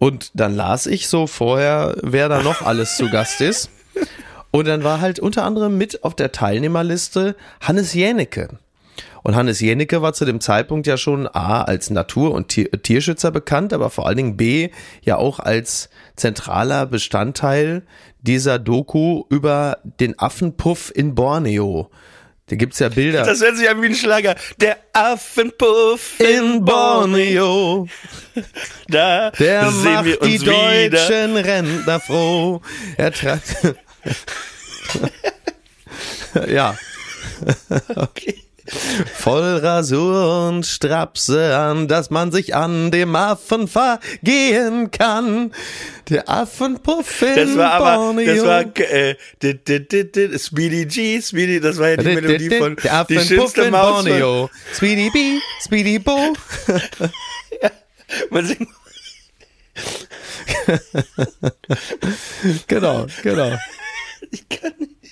Und 0.00 0.30
dann 0.32 0.56
las 0.56 0.86
ich 0.86 1.08
so 1.08 1.26
vorher, 1.26 1.94
wer 2.02 2.30
da 2.30 2.42
noch 2.42 2.62
alles 2.62 2.96
zu 2.96 3.10
Gast 3.10 3.42
ist. 3.42 3.68
Und 4.50 4.66
dann 4.66 4.82
war 4.82 5.02
halt 5.02 5.20
unter 5.20 5.44
anderem 5.44 5.76
mit 5.76 6.02
auf 6.02 6.16
der 6.16 6.32
Teilnehmerliste 6.32 7.36
Hannes 7.60 7.92
Jänicke. 7.92 8.48
Und 9.22 9.36
Hannes 9.36 9.60
Jänicke 9.60 10.00
war 10.00 10.14
zu 10.14 10.24
dem 10.24 10.40
Zeitpunkt 10.40 10.86
ja 10.86 10.96
schon 10.96 11.28
A 11.28 11.62
als 11.62 11.90
Natur- 11.90 12.32
und 12.32 12.48
Tier 12.48 12.70
Tierschützer 12.70 13.30
bekannt, 13.30 13.74
aber 13.74 13.90
vor 13.90 14.06
allen 14.06 14.16
Dingen 14.16 14.36
B 14.38 14.70
ja 15.02 15.16
auch 15.16 15.38
als 15.38 15.90
zentraler 16.16 16.86
Bestandteil 16.86 17.82
dieser 18.22 18.58
Doku 18.58 19.24
über 19.28 19.76
den 19.84 20.18
Affenpuff 20.18 20.90
in 20.94 21.14
Borneo. 21.14 21.90
Da 22.50 22.56
gibt's 22.56 22.80
ja 22.80 22.88
Bilder. 22.88 23.22
Das 23.22 23.40
hört 23.40 23.56
sich 23.56 23.68
an 23.70 23.80
wie 23.80 23.86
ein 23.86 23.94
Schlager. 23.94 24.34
Der 24.58 24.76
Affenpuff 24.92 26.18
in 26.18 26.64
Borneo. 26.64 27.86
Da 28.88 29.30
Der 29.32 29.70
sehen 29.70 29.94
macht 29.94 30.04
wir 30.04 30.16
die 30.18 30.32
uns 30.38 30.42
wieder. 30.42 30.52
deutschen 30.90 31.36
Rentner 31.36 32.00
froh. 32.00 32.60
Er 32.96 33.12
treibt. 33.12 33.56
ja. 36.48 36.76
Okay. 37.96 38.34
Voll 39.14 39.58
Rasur 39.58 40.48
und 40.48 40.66
Strapse 40.66 41.56
an, 41.56 41.88
dass 41.88 42.10
man 42.10 42.30
sich 42.32 42.54
an 42.54 42.90
dem 42.90 43.16
Affen 43.16 43.68
vergehen 43.68 44.90
kann. 44.90 45.52
Der 46.08 46.28
Affenpuff 46.28 47.22
in 47.22 47.36
Das 47.36 47.56
war 47.56 47.72
aber, 47.72 47.96
Borneo. 47.96 48.34
das 48.34 48.44
war 48.44 48.60
äh, 48.90 49.16
di- 49.42 49.54
di- 49.64 49.86
di- 49.88 50.10
di- 50.12 50.38
Speedy 50.38 50.84
G, 50.86 51.20
Speedy, 51.22 51.60
das 51.60 51.78
war 51.78 51.88
ja 51.90 51.96
die 51.96 52.04
Melodie 52.14 52.50
von 52.58 52.76
der 52.76 52.82
die 52.82 52.90
Affenpuff 52.90 53.26
schönste 53.26 53.62
in 53.62 53.70
Maus. 53.72 54.04
Borneo. 54.04 54.50
Speedy 54.74 55.10
B, 55.10 55.38
Speedy 55.64 55.98
Bo. 55.98 56.18
Man 58.30 58.46
singt, 58.46 58.66
Genau, 62.66 63.06
genau. 63.22 63.56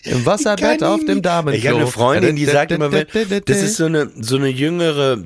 Im 0.04 0.24
Wasserbett 0.26 0.82
auf 0.82 1.04
dem 1.04 1.22
Damenklo. 1.22 1.58
Ich 1.58 1.66
habe 1.66 1.78
eine 1.78 1.86
Freundin, 1.86 2.36
die 2.36 2.44
sagt 2.44 2.72
immer, 2.72 2.88
das 2.90 3.62
ist 3.62 3.76
so 3.76 3.86
eine 3.86 4.10
so 4.20 4.36
eine 4.36 4.48
jüngere 4.48 5.24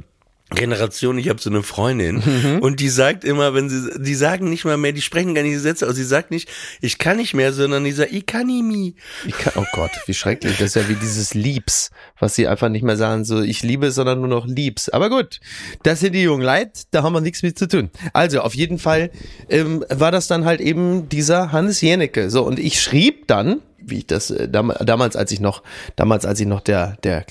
Generation, 0.55 1.19
ich 1.19 1.29
habe 1.29 1.41
so 1.41 1.51
eine 1.51 1.63
Freundin 1.63 2.23
Mhm. 2.25 2.59
und 2.61 2.81
die 2.81 2.89
sagt 2.89 3.25
immer, 3.25 3.55
wenn 3.55 3.69
sie, 3.69 3.91
die 3.99 4.15
sagen 4.15 4.49
nicht 4.51 4.65
mal 4.65 4.77
mehr, 4.77 4.93
die 4.93 5.03
sprechen 5.03 5.35
gar 5.35 5.43
nicht 5.43 5.55
die 5.55 5.59
Sätze 5.59 5.89
aus, 5.89 5.95
sie 5.97 6.05
sagt 6.05 6.31
nicht, 6.31 6.49
ich 6.81 6.99
kann 6.99 7.17
nicht 7.17 7.35
mehr, 7.35 7.53
sondern 7.53 7.85
die 7.85 7.93
sagt, 7.93 8.13
ich 8.13 8.27
kann 8.27 8.47
nicht 8.47 8.63
mehr. 8.65 8.93
Ich 9.27 9.37
kann, 9.37 9.53
oh 9.57 9.65
Gott, 9.73 9.91
wie 10.07 10.15
schrecklich. 10.15 10.59
Das 10.59 10.69
ist 10.69 10.75
ja 10.77 10.89
wie 10.89 10.95
dieses 10.95 11.35
Liebs, 11.35 11.91
was 12.19 12.35
sie 12.35 12.47
einfach 12.49 12.69
nicht 12.69 12.83
mehr 12.85 12.97
sagen, 12.97 13.25
so 13.25 13.41
ich 13.41 13.63
liebe, 13.63 13.91
sondern 13.91 14.21
nur 14.21 14.29
noch 14.29 14.47
liebs. 14.47 14.89
Aber 14.89 15.11
gut, 15.11 15.41
das 15.83 16.01
sind 16.01 16.13
die 16.15 16.23
jungen 16.23 16.43
Leid, 16.43 16.83
da 16.91 17.03
haben 17.03 17.13
wir 17.13 17.21
nichts 17.21 17.43
mit 17.43 17.59
zu 17.59 17.69
tun. 17.69 17.91
Also 18.13 18.41
auf 18.41 18.55
jeden 18.55 18.79
Fall 18.79 19.11
ähm, 19.49 19.85
war 19.89 20.11
das 20.13 20.27
dann 20.29 20.45
halt 20.45 20.61
eben 20.61 21.09
dieser 21.09 21.53
Hannes 21.53 21.81
Jenecke. 21.81 22.31
So, 22.31 22.43
und 22.45 22.59
ich 22.59 22.81
schrieb 22.81 23.27
dann, 23.27 23.61
wie 23.79 23.99
ich 23.99 24.07
das 24.07 24.31
äh, 24.31 24.49
dam 24.49 24.73
damals, 24.81 25.17
als 25.17 25.33
ich 25.33 25.41
noch, 25.41 25.63
damals, 25.97 26.25
als 26.25 26.39
ich 26.41 26.47
noch 26.47 26.61
der, 26.61 26.97
der 27.03 27.25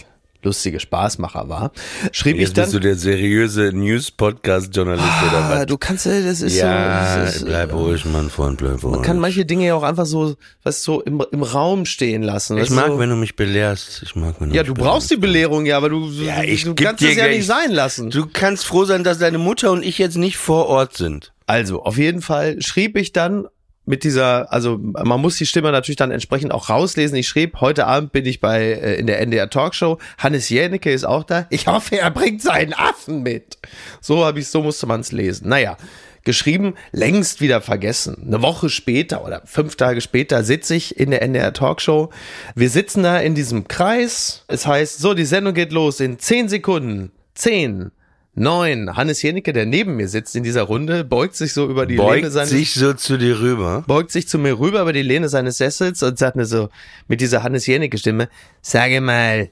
lustige 0.43 0.79
Spaßmacher 0.79 1.49
war, 1.49 1.71
schrieb 2.11 2.35
ich 2.35 2.41
Jetzt 2.41 2.57
dann. 2.57 2.65
bist 2.65 2.73
du 2.75 2.79
der 2.79 2.95
seriöse 2.95 3.71
News-Podcast-Journalist 3.73 5.03
oder 5.27 5.37
ah, 5.37 5.49
was? 5.59 5.65
du 5.65 5.77
kannst, 5.77 6.05
äh, 6.05 6.23
das 6.23 6.41
ist 6.41 6.57
ja, 6.57 7.13
so. 7.15 7.19
Das 7.21 7.35
ist, 7.35 7.45
bleib 7.45 7.69
äh, 7.71 7.73
ruhig, 7.73 8.05
Mann, 8.05 8.29
Freund, 8.29 8.57
bleib 8.57 8.83
ruhig. 8.83 8.95
man 8.95 9.01
kann 9.01 9.19
manche 9.19 9.45
Dinge 9.45 9.67
ja 9.67 9.75
auch 9.75 9.83
einfach 9.83 10.05
so, 10.05 10.35
was 10.63 10.83
so 10.83 11.01
im, 11.01 11.23
im 11.31 11.43
Raum 11.43 11.85
stehen 11.85 12.23
lassen. 12.23 12.57
ich 12.57 12.69
mag, 12.69 12.87
so. 12.87 12.99
wenn 12.99 13.09
du 13.09 13.15
mich 13.15 13.35
belehrst. 13.35 14.01
Ich 14.03 14.15
mag, 14.15 14.35
wenn 14.39 14.49
du 14.49 14.55
Ja, 14.55 14.63
du 14.63 14.73
brauchst 14.73 15.11
die. 15.11 15.17
Belehrung 15.21 15.65
ja, 15.65 15.77
aber 15.77 15.89
du, 15.89 16.07
Ja, 16.09 16.41
du, 16.41 16.47
ich 16.47 16.63
du 16.63 16.73
kannst 16.73 17.01
es 17.03 17.09
ja 17.15 17.25
gleich- 17.25 17.37
nicht 17.37 17.45
sein 17.47 17.71
lassen. 17.71 18.09
Du 18.09 18.25
kannst 18.31 18.65
froh 18.65 18.85
sein, 18.85 19.03
dass 19.03 19.19
deine 19.19 19.37
Mutter 19.37 19.71
und 19.71 19.83
ich 19.83 19.97
jetzt 19.97 20.17
nicht 20.17 20.37
vor 20.37 20.65
Ort 20.67 20.97
sind. 20.97 21.31
Also, 21.45 21.83
auf 21.83 21.97
jeden 21.97 22.21
Fall 22.21 22.61
schrieb 22.61 22.97
ich 22.97 23.11
dann 23.11 23.47
mit 23.91 24.05
dieser, 24.05 24.53
also 24.53 24.79
man 24.79 25.19
muss 25.19 25.35
die 25.35 25.45
Stimme 25.45 25.69
natürlich 25.69 25.97
dann 25.97 26.11
entsprechend 26.11 26.53
auch 26.53 26.69
rauslesen. 26.69 27.17
Ich 27.17 27.27
schrieb, 27.27 27.59
heute 27.59 27.87
Abend 27.87 28.13
bin 28.13 28.25
ich 28.25 28.39
bei 28.39 28.63
äh, 28.63 28.95
in 28.95 29.05
der 29.05 29.19
NDR 29.19 29.49
Talkshow. 29.49 29.97
Hannes 30.17 30.47
Jänicke 30.47 30.89
ist 30.93 31.03
auch 31.03 31.25
da. 31.25 31.45
Ich 31.49 31.67
hoffe, 31.67 31.99
er 31.99 32.09
bringt 32.09 32.41
seinen 32.41 32.71
Affen 32.71 33.21
mit. 33.21 33.57
So 33.99 34.23
habe 34.23 34.39
ich, 34.39 34.47
so 34.47 34.63
musste 34.63 34.87
man 34.87 35.01
es 35.01 35.11
lesen. 35.11 35.49
Naja, 35.49 35.75
geschrieben, 36.23 36.75
längst 36.93 37.41
wieder 37.41 37.59
vergessen. 37.59 38.23
Eine 38.25 38.41
Woche 38.41 38.69
später 38.69 39.25
oder 39.25 39.41
fünf 39.43 39.75
Tage 39.75 39.99
später 39.99 40.45
sitze 40.45 40.75
ich 40.75 40.97
in 40.97 41.11
der 41.11 41.21
NDR 41.21 41.51
Talkshow. 41.51 42.11
Wir 42.55 42.69
sitzen 42.69 43.03
da 43.03 43.19
in 43.19 43.35
diesem 43.35 43.67
Kreis. 43.67 44.45
Es 44.47 44.65
heißt, 44.65 44.99
so, 44.99 45.13
die 45.13 45.25
Sendung 45.25 45.53
geht 45.53 45.73
los 45.73 45.99
in 45.99 46.17
zehn 46.17 46.47
Sekunden. 46.47 47.11
Zehn. 47.35 47.91
Neun. 48.33 48.95
Hannes 48.95 49.21
Jenicke, 49.21 49.51
der 49.51 49.65
neben 49.65 49.97
mir 49.97 50.07
sitzt 50.07 50.35
in 50.35 50.43
dieser 50.43 50.63
Runde, 50.63 51.03
beugt 51.03 51.35
sich 51.35 51.53
so 51.53 51.69
über 51.69 51.85
die 51.85 51.97
Lehne 51.97 52.21
Beugt 52.21 52.31
seines 52.31 52.49
sich 52.49 52.73
so 52.73 52.93
zu 52.93 53.17
dir 53.17 53.39
rüber. 53.39 53.83
beugt 53.87 54.11
sich 54.11 54.27
zu 54.27 54.39
mir 54.39 54.57
rüber 54.57 54.81
über 54.81 54.93
die 54.93 55.01
Lehne 55.01 55.27
seines 55.27 55.57
Sessels 55.57 56.01
und 56.01 56.17
sagt 56.17 56.37
mir 56.37 56.45
so 56.45 56.69
mit 57.07 57.19
dieser 57.19 57.43
Hannes 57.43 57.65
Jenicke 57.65 57.97
Stimme, 57.97 58.29
sage 58.61 59.01
mal, 59.01 59.49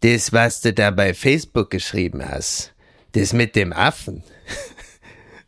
das, 0.00 0.32
was 0.32 0.60
du 0.60 0.72
da 0.72 0.90
bei 0.90 1.14
Facebook 1.14 1.70
geschrieben 1.70 2.22
hast, 2.28 2.74
das 3.12 3.32
mit 3.32 3.56
dem 3.56 3.72
Affen. 3.72 4.22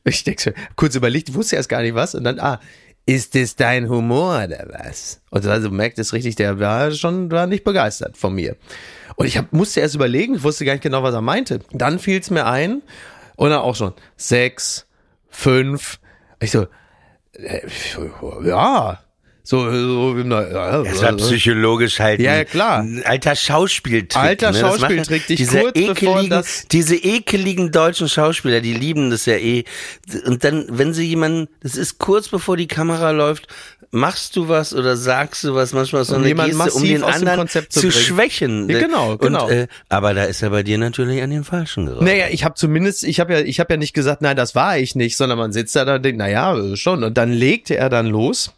Ich 0.04 0.24
denke 0.24 0.40
so, 0.40 0.50
kurz 0.74 0.94
überlegt, 0.94 1.34
wusste 1.34 1.56
erst 1.56 1.68
gar 1.68 1.82
nicht 1.82 1.94
was 1.94 2.14
und 2.14 2.24
dann, 2.24 2.40
ah, 2.40 2.60
ist 3.04 3.34
das 3.34 3.56
dein 3.56 3.90
Humor 3.90 4.44
oder 4.44 4.66
was? 4.70 5.20
Und 5.28 5.46
also 5.46 5.70
merkt 5.70 5.98
es 5.98 6.14
richtig, 6.14 6.36
der 6.36 6.58
war 6.60 6.92
schon 6.92 7.30
war 7.30 7.46
nicht 7.46 7.64
begeistert 7.64 8.16
von 8.16 8.34
mir. 8.34 8.56
Und 9.18 9.26
ich 9.26 9.36
hab, 9.36 9.52
musste 9.52 9.80
erst 9.80 9.96
überlegen, 9.96 10.36
ich 10.36 10.44
wusste 10.44 10.64
gar 10.64 10.74
nicht 10.74 10.82
genau, 10.82 11.02
was 11.02 11.12
er 11.12 11.22
meinte. 11.22 11.58
Dann 11.72 11.98
fiel 11.98 12.20
es 12.20 12.30
mir 12.30 12.46
ein 12.46 12.82
und 13.34 13.50
dann 13.50 13.58
auch 13.58 13.74
schon 13.74 13.92
sechs, 14.16 14.86
fünf. 15.28 15.98
Ich 16.38 16.52
so, 16.52 16.68
äh, 17.32 17.66
ja, 18.44 19.00
so, 19.48 19.70
so 19.70 20.14
na, 20.26 20.82
Das 20.82 21.00
war 21.00 21.16
psychologisch 21.16 22.00
halt 22.00 22.20
Ja, 22.20 22.44
klar. 22.44 22.86
alter 23.04 23.34
Schauspieltrick. 23.34 24.22
Alter 24.22 24.52
ne? 24.52 24.60
Das 24.60 24.62
machen 24.62 24.80
Schauspieltrick, 24.80 25.26
dich 25.26 25.38
diese 25.38 25.60
kurz 25.60 25.72
bevor 25.72 25.90
ekeligen, 25.90 26.28
das- 26.30 26.68
Diese 26.70 26.96
ekeligen 26.96 27.72
deutschen 27.72 28.10
Schauspieler, 28.10 28.60
die 28.60 28.74
lieben 28.74 29.08
das 29.08 29.24
ja 29.24 29.36
eh. 29.36 29.64
Und 30.26 30.44
dann, 30.44 30.66
wenn 30.68 30.92
sie 30.92 31.06
jemanden, 31.06 31.48
das 31.62 31.76
ist 31.76 31.96
kurz 31.96 32.28
bevor 32.28 32.58
die 32.58 32.66
Kamera 32.66 33.10
läuft, 33.12 33.46
machst 33.90 34.36
du 34.36 34.48
was 34.48 34.74
oder 34.74 34.98
sagst 34.98 35.44
du 35.44 35.54
was, 35.54 35.72
manchmal 35.72 36.04
so 36.04 36.16
eine 36.16 36.34
Geste, 36.34 36.72
um 36.72 36.82
den 36.82 37.02
anderen 37.02 37.38
Konzept 37.38 37.72
zu 37.72 37.80
zu, 37.80 37.90
schwächen. 37.90 38.68
Ja, 38.68 38.80
genau, 38.80 39.16
genau. 39.16 39.46
Und, 39.46 39.50
äh, 39.50 39.66
aber 39.88 40.12
da 40.12 40.24
ist 40.24 40.42
er 40.42 40.50
bei 40.50 40.62
dir 40.62 40.76
natürlich 40.76 41.22
an 41.22 41.30
den 41.30 41.44
Falschen 41.44 41.86
geraten. 41.86 42.04
Naja, 42.04 42.26
ich 42.30 42.44
habe 42.44 42.54
zumindest, 42.56 43.02
ich 43.02 43.18
habe 43.18 43.32
ja, 43.32 43.40
ich 43.40 43.60
habe 43.60 43.72
ja 43.72 43.78
nicht 43.78 43.94
gesagt, 43.94 44.20
nein, 44.20 44.36
das 44.36 44.54
war 44.54 44.76
ich 44.76 44.94
nicht, 44.94 45.16
sondern 45.16 45.38
man 45.38 45.52
sitzt 45.52 45.74
da 45.74 45.86
da 45.86 45.94
und 45.94 46.04
denkt, 46.04 46.18
naja, 46.18 46.76
schon. 46.76 47.02
Und 47.02 47.16
dann 47.16 47.32
legte 47.32 47.78
er 47.78 47.88
dann 47.88 48.08
los 48.08 48.52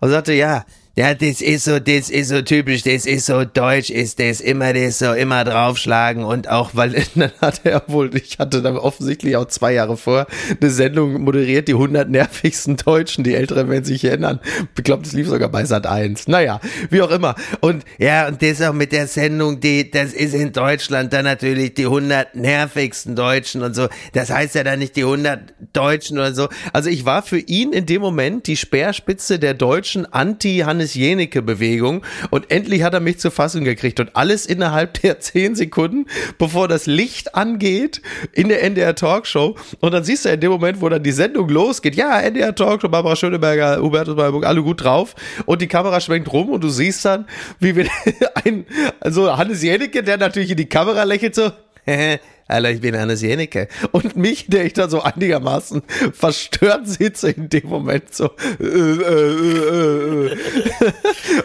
und 0.00 0.10
sagte, 0.10 0.32
ja, 0.32 0.64
ja, 0.98 1.12
das 1.12 1.42
ist 1.42 1.64
so, 1.64 1.78
das 1.78 2.08
ist 2.08 2.28
so 2.28 2.40
typisch, 2.40 2.82
das 2.82 3.04
ist 3.04 3.26
so 3.26 3.44
deutsch, 3.44 3.90
ist 3.90 4.18
das 4.18 4.40
immer 4.40 4.72
das 4.72 4.98
so, 4.98 5.12
immer 5.12 5.44
draufschlagen 5.44 6.24
und 6.24 6.48
auch, 6.48 6.70
weil 6.72 7.04
dann 7.14 7.32
hat 7.42 7.60
er 7.64 7.82
wohl, 7.88 8.16
ich 8.16 8.38
hatte 8.38 8.62
dann 8.62 8.78
offensichtlich 8.78 9.36
auch 9.36 9.44
zwei 9.44 9.74
Jahre 9.74 9.98
vor 9.98 10.26
eine 10.58 10.70
Sendung 10.70 11.20
moderiert, 11.20 11.68
die 11.68 11.74
100 11.74 12.08
nervigsten 12.08 12.78
Deutschen, 12.78 13.24
die 13.24 13.34
Älteren 13.34 13.68
werden 13.68 13.84
sich 13.84 14.04
erinnern. 14.04 14.40
Ich 14.74 14.84
glaube, 14.84 15.02
das 15.02 15.12
lief 15.12 15.28
sogar 15.28 15.50
bei 15.50 15.66
Sat 15.66 15.86
1. 15.86 16.28
Naja, 16.28 16.60
wie 16.88 17.02
auch 17.02 17.10
immer. 17.10 17.34
Und 17.60 17.84
ja, 17.98 18.26
und 18.26 18.40
das 18.40 18.62
auch 18.62 18.72
mit 18.72 18.92
der 18.92 19.06
Sendung, 19.06 19.60
die, 19.60 19.90
das 19.90 20.14
ist 20.14 20.32
in 20.32 20.52
Deutschland 20.52 21.12
dann 21.12 21.26
natürlich 21.26 21.74
die 21.74 21.84
100 21.84 22.36
nervigsten 22.36 23.14
Deutschen 23.14 23.60
und 23.60 23.76
so. 23.76 23.88
Das 24.14 24.30
heißt 24.30 24.54
ja 24.54 24.64
dann 24.64 24.78
nicht 24.78 24.96
die 24.96 25.04
100 25.04 25.52
Deutschen 25.74 26.16
oder 26.16 26.32
so. 26.32 26.48
Also 26.72 26.88
ich 26.88 27.04
war 27.04 27.20
für 27.20 27.38
ihn 27.38 27.74
in 27.74 27.84
dem 27.84 28.00
Moment 28.00 28.46
die 28.46 28.56
Speerspitze 28.56 29.38
der 29.38 29.52
deutschen 29.52 30.10
Anti-Hannes 30.10 30.85
Jenecke-Bewegung 30.94 32.02
und 32.30 32.50
endlich 32.50 32.82
hat 32.82 32.94
er 32.94 33.00
mich 33.00 33.18
zur 33.18 33.30
Fassung 33.30 33.64
gekriegt. 33.64 34.00
Und 34.00 34.14
alles 34.14 34.46
innerhalb 34.46 35.00
der 35.00 35.20
10 35.26 35.54
Sekunden, 35.54 36.06
bevor 36.38 36.68
das 36.68 36.86
Licht 36.86 37.34
angeht 37.34 38.02
in 38.32 38.48
der 38.48 38.62
NDR 38.62 38.94
Talkshow. 38.94 39.56
Und 39.80 39.92
dann 39.92 40.04
siehst 40.04 40.24
du 40.24 40.28
in 40.30 40.40
dem 40.40 40.50
Moment, 40.50 40.80
wo 40.80 40.88
dann 40.88 41.02
die 41.02 41.12
Sendung 41.12 41.48
losgeht, 41.48 41.94
ja, 41.94 42.20
NDR 42.20 42.54
Talkshow, 42.54 42.88
Barbara 42.88 43.16
Schöneberger, 43.16 43.80
Hubertus 43.80 44.16
Meierburg, 44.16 44.46
alle 44.46 44.62
gut 44.62 44.82
drauf. 44.84 45.14
Und 45.46 45.62
die 45.62 45.68
Kamera 45.68 46.00
schwenkt 46.00 46.32
rum 46.32 46.50
und 46.50 46.62
du 46.62 46.68
siehst 46.68 47.04
dann, 47.04 47.26
wie 47.60 47.76
wir 47.76 47.86
ein, 48.44 48.66
also 49.00 49.36
Hannes 49.36 49.62
Jenecke, 49.62 50.02
der 50.02 50.18
natürlich 50.18 50.50
in 50.50 50.56
die 50.56 50.68
Kamera 50.68 51.04
lächelt 51.04 51.34
so, 51.34 51.50
Alter, 52.48 52.70
ich 52.70 52.80
bin 52.80 52.96
Hannes 52.96 53.22
Jenecke. 53.22 53.66
Und 53.90 54.16
mich, 54.16 54.46
der 54.46 54.64
ich 54.64 54.72
da 54.72 54.88
so 54.88 55.02
einigermaßen 55.02 55.82
verstört 56.12 56.86
sitze 56.86 57.30
in 57.30 57.48
dem 57.48 57.68
Moment 57.68 58.14
so. 58.14 58.30
Äh, 58.60 58.64
äh, 58.64 59.32
äh, 59.48 60.26
äh. 60.26 60.36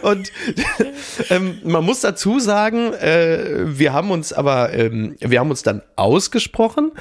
Und 0.02 0.32
ähm, 1.30 1.58
man 1.64 1.84
muss 1.84 2.00
dazu 2.00 2.38
sagen, 2.38 2.92
äh, 2.94 3.64
wir 3.78 3.92
haben 3.92 4.10
uns 4.12 4.32
aber, 4.32 4.72
ähm, 4.72 5.16
wir 5.18 5.40
haben 5.40 5.50
uns 5.50 5.62
dann 5.62 5.82
ausgesprochen 5.96 6.92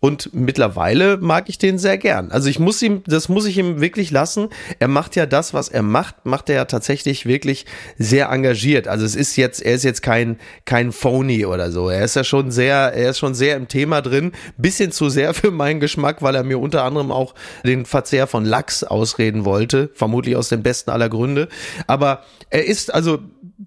und 0.00 0.30
mittlerweile 0.32 1.18
mag 1.18 1.50
ich 1.50 1.58
den 1.58 1.78
sehr 1.78 1.98
gern. 1.98 2.30
Also 2.30 2.48
ich 2.48 2.58
muss 2.58 2.80
ihm, 2.80 3.02
das 3.06 3.28
muss 3.28 3.44
ich 3.44 3.58
ihm 3.58 3.82
wirklich 3.82 4.10
lassen. 4.10 4.48
Er 4.78 4.88
macht 4.88 5.14
ja 5.14 5.26
das, 5.26 5.52
was 5.52 5.68
er 5.68 5.82
macht, 5.82 6.24
macht 6.24 6.48
er 6.48 6.56
ja 6.56 6.64
tatsächlich 6.64 7.26
wirklich 7.26 7.66
sehr 7.98 8.30
engagiert. 8.30 8.88
Also 8.88 9.04
es 9.04 9.14
ist 9.14 9.36
jetzt, 9.36 9.60
er 9.62 9.74
ist 9.74 9.84
jetzt 9.84 10.00
kein, 10.00 10.38
kein 10.64 10.92
Phony 10.92 11.44
oder 11.44 11.70
so. 11.70 11.90
Er 11.90 12.02
ist 12.02 12.16
ja 12.16 12.24
schon 12.24 12.50
sehr, 12.50 12.94
er 12.94 13.10
ist 13.10 13.18
schon 13.18 13.34
sehr 13.34 13.56
im 13.56 13.68
Thema 13.68 14.00
drin. 14.00 14.32
Bisschen 14.56 14.90
zu 14.90 15.10
sehr 15.10 15.34
für 15.40 15.50
meinen 15.50 15.80
Geschmack, 15.80 16.22
weil 16.22 16.34
er 16.34 16.44
mir 16.44 16.58
unter 16.58 16.82
anderem 16.84 17.12
auch 17.12 17.34
den 17.62 17.84
Verzehr 17.84 18.26
von 18.26 18.46
Lachs 18.46 18.82
ausreden 18.82 19.44
wollte. 19.44 19.90
Vermutlich 19.92 20.34
aus 20.34 20.48
dem 20.48 20.62
besten 20.62 20.90
aller 20.90 21.10
Gründe. 21.10 21.48
Aber 21.86 22.24
er 22.48 22.64
ist, 22.64 22.92
also, 22.94 23.18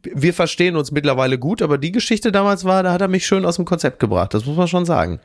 wir 0.02 0.34
verstehen 0.34 0.76
uns 0.78 0.92
mittlerweile 0.92 1.38
gut, 1.38 1.62
aber 1.62 1.78
die 1.78 1.92
Geschichte 1.92 2.32
damals 2.32 2.66
war, 2.66 2.82
da 2.82 2.92
hat 2.92 3.02
er 3.02 3.08
mich 3.08 3.28
schön 3.28 3.46
aus 3.46 3.58
dem 3.58 3.66
Konzept 3.66 4.00
gebracht. 4.00 4.34
Das 4.34 4.48
muss 4.48 4.58
man 4.58 4.68
schon 4.68 4.86
sagen. 4.86 5.20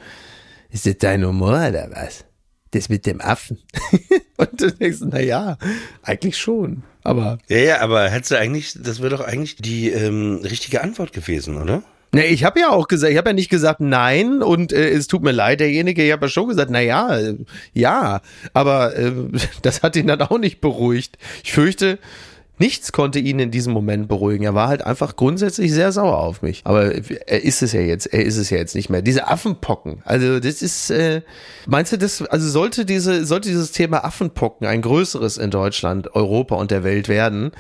Ist 0.71 0.87
das 0.87 0.99
dein 0.99 1.25
Humor 1.25 1.69
oder 1.69 1.89
was? 1.91 2.25
Das 2.73 2.89
mit 2.89 3.07
dem 3.07 3.21
Affen. 3.21 3.59
Und 4.37 4.61
du 4.61 4.71
denkst, 4.71 4.99
na 5.03 5.21
ja, 5.21 5.57
eigentlich 6.03 6.37
schon. 6.37 6.83
Aber. 7.03 7.39
Ja, 7.49 7.59
ja, 7.59 7.81
aber 7.81 8.09
hättest 8.11 8.33
du 8.33 8.39
eigentlich, 8.39 8.77
das 8.79 9.01
wäre 9.01 9.17
doch 9.17 9.21
eigentlich 9.21 9.57
die 9.57 9.89
ähm, 9.89 10.41
richtige 10.45 10.83
Antwort 10.83 11.13
gewesen, 11.13 11.57
oder? 11.57 11.83
Ne, 12.13 12.27
ich 12.27 12.45
habe 12.45 12.61
ja 12.61 12.71
auch 12.71 12.89
gesagt, 12.89 13.13
ich 13.13 13.19
habe 13.19 13.31
ja 13.31 13.35
nicht 13.35 13.51
gesagt 13.51 13.81
nein 13.81 14.43
und 14.43 14.73
äh, 14.73 14.91
es 14.91 15.09
tut 15.09 15.23
mir 15.23 15.33
leid, 15.33 15.61
derjenige, 15.61 16.03
ich 16.03 16.13
habe 16.13 16.27
ja 16.27 16.31
schon 16.31 16.49
gesagt, 16.49 16.71
na 16.71 16.81
ja, 16.81 17.19
äh, 17.19 17.37
ja, 17.75 18.23
aber 18.55 18.97
äh, 18.97 19.13
das 19.63 19.83
hat 19.83 19.97
ihn 19.97 20.07
dann 20.07 20.23
auch 20.23 20.39
nicht 20.39 20.61
beruhigt. 20.61 21.19
Ich 21.45 21.53
fürchte, 21.53 21.99
Nichts 22.59 22.93
konnte 22.93 23.19
ihn 23.19 23.39
in 23.39 23.51
diesem 23.51 23.73
Moment 23.73 24.09
beruhigen. 24.09 24.45
Er 24.45 24.55
war 24.55 24.69
halt 24.69 24.85
einfach 24.85 25.17
grundsätzlich 25.17 25.73
sehr 25.73 25.93
sauer 25.93 26.19
auf 26.19 26.43
mich. 26.43 26.63
Aber 26.65 26.93
er 26.93 27.43
ist 27.43 27.63
es 27.63 27.73
ja 27.73 27.81
jetzt, 27.81 28.07
er 28.07 28.25
ist 28.25 28.37
es 28.37 28.51
ja 28.51 28.59
jetzt 28.59 28.75
nicht 28.75 28.91
mehr. 28.91 29.03
Diese 29.03 29.29
Affenpocken, 29.29 30.03
also 30.05 30.41
das 30.41 30.63
ist, 30.63 30.91
äh, 30.91 31.23
meinst 31.67 31.93
du 31.93 31.99
das, 31.99 32.23
also 32.23 32.49
sollte 32.49 32.85
diese, 32.85 33.25
sollte 33.25 33.49
dieses 33.49 33.73
Thema 33.73 34.05
Affenpocken 34.05 34.67
ein 34.67 34.83
größeres 34.83 35.39
in 35.39 35.51
Deutschland, 35.51 36.15
Europa 36.15 36.57
und 36.57 36.71
der 36.71 36.85
Welt 36.85 37.09
werden, 37.09 37.53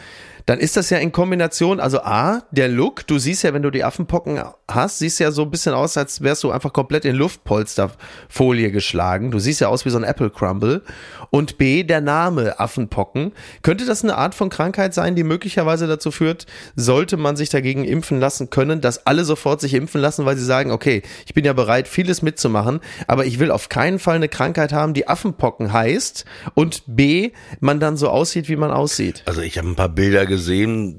dann 0.48 0.60
ist 0.60 0.78
das 0.78 0.88
ja 0.88 0.96
in 0.96 1.12
Kombination, 1.12 1.78
also 1.78 2.00
A, 2.00 2.42
der 2.52 2.68
Look, 2.68 3.06
du 3.06 3.18
siehst 3.18 3.42
ja, 3.42 3.52
wenn 3.52 3.60
du 3.60 3.70
die 3.70 3.84
Affenpocken 3.84 4.42
hast, 4.66 4.98
siehst 4.98 5.20
ja 5.20 5.30
so 5.30 5.42
ein 5.42 5.50
bisschen 5.50 5.74
aus, 5.74 5.98
als 5.98 6.22
wärst 6.22 6.42
du 6.42 6.50
einfach 6.50 6.72
komplett 6.72 7.04
in 7.04 7.16
Luftpolsterfolie 7.16 8.70
geschlagen. 8.70 9.30
Du 9.30 9.40
siehst 9.40 9.60
ja 9.60 9.68
aus 9.68 9.84
wie 9.84 9.90
so 9.90 9.98
ein 9.98 10.04
Apple 10.04 10.30
Crumble. 10.30 10.80
Und 11.28 11.58
B, 11.58 11.82
der 11.82 12.00
Name 12.00 12.58
Affenpocken. 12.58 13.32
Könnte 13.60 13.84
das 13.84 14.02
eine 14.02 14.16
Art 14.16 14.34
von 14.34 14.48
Krankheit 14.48 14.94
sein, 14.94 15.14
die 15.14 15.22
möglicherweise 15.22 15.86
dazu 15.86 16.10
führt, 16.10 16.46
sollte 16.74 17.18
man 17.18 17.36
sich 17.36 17.50
dagegen 17.50 17.84
impfen 17.84 18.18
lassen 18.18 18.48
können, 18.48 18.80
dass 18.80 19.06
alle 19.06 19.26
sofort 19.26 19.60
sich 19.60 19.74
impfen 19.74 20.00
lassen, 20.00 20.24
weil 20.24 20.38
sie 20.38 20.46
sagen, 20.46 20.70
okay, 20.70 21.02
ich 21.26 21.34
bin 21.34 21.44
ja 21.44 21.52
bereit, 21.52 21.88
vieles 21.88 22.22
mitzumachen, 22.22 22.80
aber 23.06 23.26
ich 23.26 23.38
will 23.38 23.50
auf 23.50 23.68
keinen 23.68 23.98
Fall 23.98 24.16
eine 24.16 24.30
Krankheit 24.30 24.72
haben, 24.72 24.94
die 24.94 25.08
Affenpocken 25.08 25.74
heißt 25.74 26.24
und 26.54 26.84
B, 26.86 27.32
man 27.60 27.80
dann 27.80 27.98
so 27.98 28.08
aussieht, 28.08 28.48
wie 28.48 28.56
man 28.56 28.70
aussieht. 28.70 29.22
Also 29.26 29.42
ich 29.42 29.58
habe 29.58 29.68
ein 29.68 29.76
paar 29.76 29.90
Bilder 29.90 30.24
gesehen. 30.24 30.37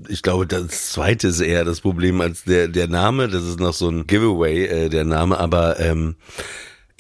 Ich 0.10 0.22
glaube, 0.22 0.48
das 0.48 0.92
zweite 0.92 1.30
ist 1.30 1.40
eher 1.40 1.64
das 1.64 1.82
Problem 1.82 2.20
als 2.20 2.44
der, 2.44 2.68
der 2.68 2.88
Name. 2.88 3.28
Das 3.28 3.44
ist 3.44 3.60
noch 3.60 3.74
so 3.74 3.90
ein 3.90 4.08
Giveaway, 4.08 4.66
äh, 4.66 4.90
der 4.90 5.06
Name, 5.06 5.40
aber 5.40 5.80
ähm, 5.80 6.16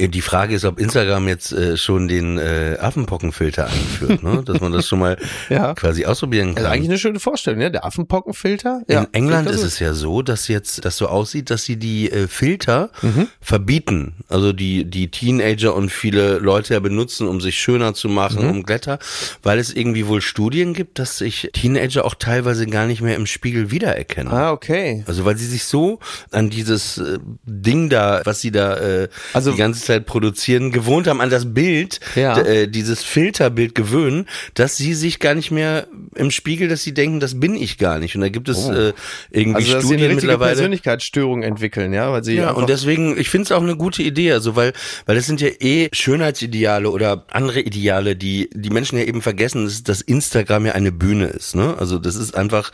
die 0.07 0.21
Frage 0.21 0.55
ist, 0.55 0.65
ob 0.65 0.79
Instagram 0.79 1.27
jetzt 1.27 1.51
äh, 1.51 1.75
schon 1.77 2.07
den 2.07 2.37
äh, 2.37 2.77
Affenpockenfilter 2.79 3.67
einführt, 3.67 4.23
ne? 4.23 4.41
dass 4.45 4.61
man 4.61 4.71
das 4.71 4.87
schon 4.87 4.99
mal 4.99 5.17
Ja. 5.49 5.73
quasi 5.73 6.05
ausprobieren 6.05 6.55
kann. 6.55 6.65
Also 6.65 6.73
eigentlich 6.75 6.89
eine 6.89 6.97
schöne 6.99 7.19
Vorstellung, 7.19 7.59
ne? 7.59 7.71
Der 7.71 7.85
Affenpockenfilter. 7.85 8.81
In 8.87 9.07
England 9.13 9.49
ist 9.49 9.63
es 9.63 9.79
ja 9.79 9.93
so, 9.93 10.21
dass 10.21 10.47
jetzt 10.47 10.85
das 10.85 10.97
so 10.97 11.07
aussieht, 11.07 11.49
dass 11.49 11.63
sie 11.63 11.77
die 11.77 12.09
äh, 12.11 12.27
Filter 12.27 12.89
Mhm. 13.01 13.27
verbieten. 13.41 14.13
Also 14.29 14.53
die 14.53 14.85
die 14.85 15.09
Teenager 15.11 15.75
und 15.75 15.91
viele 15.91 16.37
Leute 16.39 16.73
ja 16.75 16.79
benutzen, 16.79 17.27
um 17.27 17.41
sich 17.41 17.57
schöner 17.59 17.93
zu 17.93 18.07
machen, 18.09 18.43
Mhm. 18.43 18.49
um 18.51 18.63
Glätter, 18.63 18.99
weil 19.43 19.59
es 19.59 19.73
irgendwie 19.73 20.07
wohl 20.07 20.21
Studien 20.21 20.73
gibt, 20.73 20.99
dass 20.99 21.17
sich 21.17 21.49
Teenager 21.53 22.05
auch 22.05 22.15
teilweise 22.15 22.65
gar 22.67 22.85
nicht 22.85 23.01
mehr 23.01 23.15
im 23.15 23.25
Spiegel 23.25 23.71
wiedererkennen. 23.71 24.31
Ah, 24.31 24.51
okay. 24.51 25.03
Also 25.07 25.25
weil 25.25 25.37
sie 25.37 25.47
sich 25.47 25.63
so 25.65 25.99
an 26.31 26.49
dieses 26.49 26.97
äh, 26.99 27.17
Ding 27.45 27.89
da, 27.89 28.21
was 28.25 28.41
sie 28.41 28.51
da 28.51 28.77
äh, 28.77 29.07
Also- 29.33 29.51
die 29.51 29.57
ganze 29.57 29.81
Zeit 29.93 30.05
produzieren, 30.05 30.71
gewohnt 30.71 31.07
haben, 31.07 31.21
an 31.21 31.29
das 31.29 31.53
Bild, 31.53 31.99
Ja. 32.15 32.39
äh, 32.39 32.67
dieses 32.67 33.03
Filterbild 33.03 33.75
gewöhnen, 33.75 34.27
dass 34.53 34.77
sie 34.77 34.93
sich 34.93 35.19
gar 35.19 35.33
nicht 35.35 35.51
mehr 35.51 35.87
im 36.15 36.31
Spiegel, 36.31 36.67
dass 36.67 36.83
sie 36.83 36.93
denken, 36.93 37.19
das 37.19 37.39
bin 37.39 37.55
ich 37.55 37.77
gar 37.77 37.99
nicht. 37.99 38.15
Und 38.15 38.21
da 38.21 38.29
gibt 38.29 38.49
es 38.49 38.67
äh, 38.69 38.93
irgendwie 39.31 39.55
Also, 39.55 39.73
dass 39.73 39.81
sie 39.87 39.93
eine 39.95 40.03
Studien 40.03 40.15
mittlerweile. 40.15 40.51
Persönlichkeitsstörung 40.55 41.43
entwickeln, 41.43 41.91
ja, 41.93 42.11
weil 42.11 42.23
sie 42.23 42.35
Ja, 42.35 42.51
und 42.51 42.69
deswegen, 42.69 43.17
ich 43.19 43.29
finde 43.29 43.45
es 43.45 43.51
auch 43.51 43.61
eine 43.63 43.75
gute 43.75 44.03
Idee, 44.03 44.31
also 44.31 44.55
weil, 44.55 44.73
weil 45.05 45.15
das 45.15 45.25
sind 45.25 45.41
ja 45.41 45.49
eh 45.59 45.89
Schönheitsideale 45.91 46.89
oder 46.89 47.25
andere 47.31 47.61
Ideale, 47.61 48.15
die 48.15 48.49
die 48.53 48.69
Menschen 48.69 48.97
ja 48.97 49.05
eben 49.05 49.21
vergessen, 49.21 49.65
dass, 49.65 49.83
dass 49.83 50.01
Instagram 50.01 50.67
ja 50.67 50.71
eine 50.73 50.91
Bühne 50.91 51.25
ist, 51.27 51.55
ne? 51.55 51.75
Also 51.79 51.97
das 51.97 52.15
ist 52.15 52.35
einfach, 52.35 52.71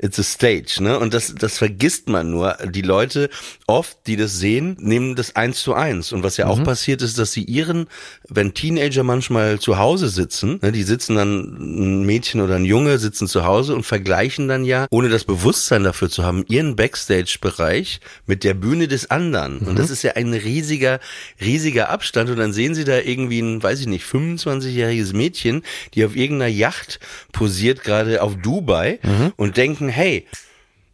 it's 0.00 0.18
a 0.18 0.22
stage, 0.22 0.78
ne? 0.80 0.98
Und 0.98 1.14
das, 1.14 1.34
das 1.34 1.58
vergisst 1.58 2.08
man 2.08 2.30
nur. 2.30 2.56
Die 2.70 2.82
Leute 2.82 3.30
oft, 3.66 3.96
die 4.06 4.16
das 4.16 4.38
sehen, 4.38 4.76
nehmen 4.80 5.14
das 5.16 5.36
eins 5.36 5.62
zu 5.62 5.74
eins. 5.74 6.12
Und 6.12 6.22
was 6.22 6.36
ja 6.36 6.46
auch 6.46 6.57
passiert 6.64 7.02
ist, 7.02 7.18
dass 7.18 7.32
sie 7.32 7.42
ihren, 7.42 7.86
wenn 8.28 8.54
Teenager 8.54 9.02
manchmal 9.02 9.58
zu 9.58 9.78
Hause 9.78 10.08
sitzen, 10.08 10.58
ne, 10.62 10.72
die 10.72 10.82
sitzen 10.82 11.16
dann, 11.16 11.40
ein 11.58 12.06
Mädchen 12.06 12.40
oder 12.40 12.56
ein 12.56 12.64
Junge 12.64 12.98
sitzen 12.98 13.28
zu 13.28 13.44
Hause 13.44 13.74
und 13.74 13.84
vergleichen 13.84 14.48
dann 14.48 14.64
ja, 14.64 14.86
ohne 14.90 15.08
das 15.08 15.24
Bewusstsein 15.24 15.84
dafür 15.84 16.10
zu 16.10 16.24
haben, 16.24 16.44
ihren 16.48 16.76
Backstage-Bereich 16.76 18.00
mit 18.26 18.44
der 18.44 18.54
Bühne 18.54 18.88
des 18.88 19.10
anderen. 19.10 19.58
Und 19.58 19.78
das 19.78 19.90
ist 19.90 20.02
ja 20.02 20.12
ein 20.12 20.32
riesiger, 20.32 21.00
riesiger 21.40 21.90
Abstand. 21.90 22.30
Und 22.30 22.36
dann 22.38 22.52
sehen 22.52 22.74
sie 22.74 22.84
da 22.84 22.98
irgendwie 22.98 23.40
ein, 23.40 23.62
weiß 23.62 23.80
ich 23.80 23.86
nicht, 23.86 24.04
25-jähriges 24.04 25.14
Mädchen, 25.14 25.62
die 25.94 26.04
auf 26.04 26.16
irgendeiner 26.16 26.50
Yacht 26.50 27.00
posiert, 27.32 27.82
gerade 27.82 28.22
auf 28.22 28.36
Dubai 28.36 28.98
und 29.36 29.56
denken, 29.56 29.88
hey, 29.88 30.26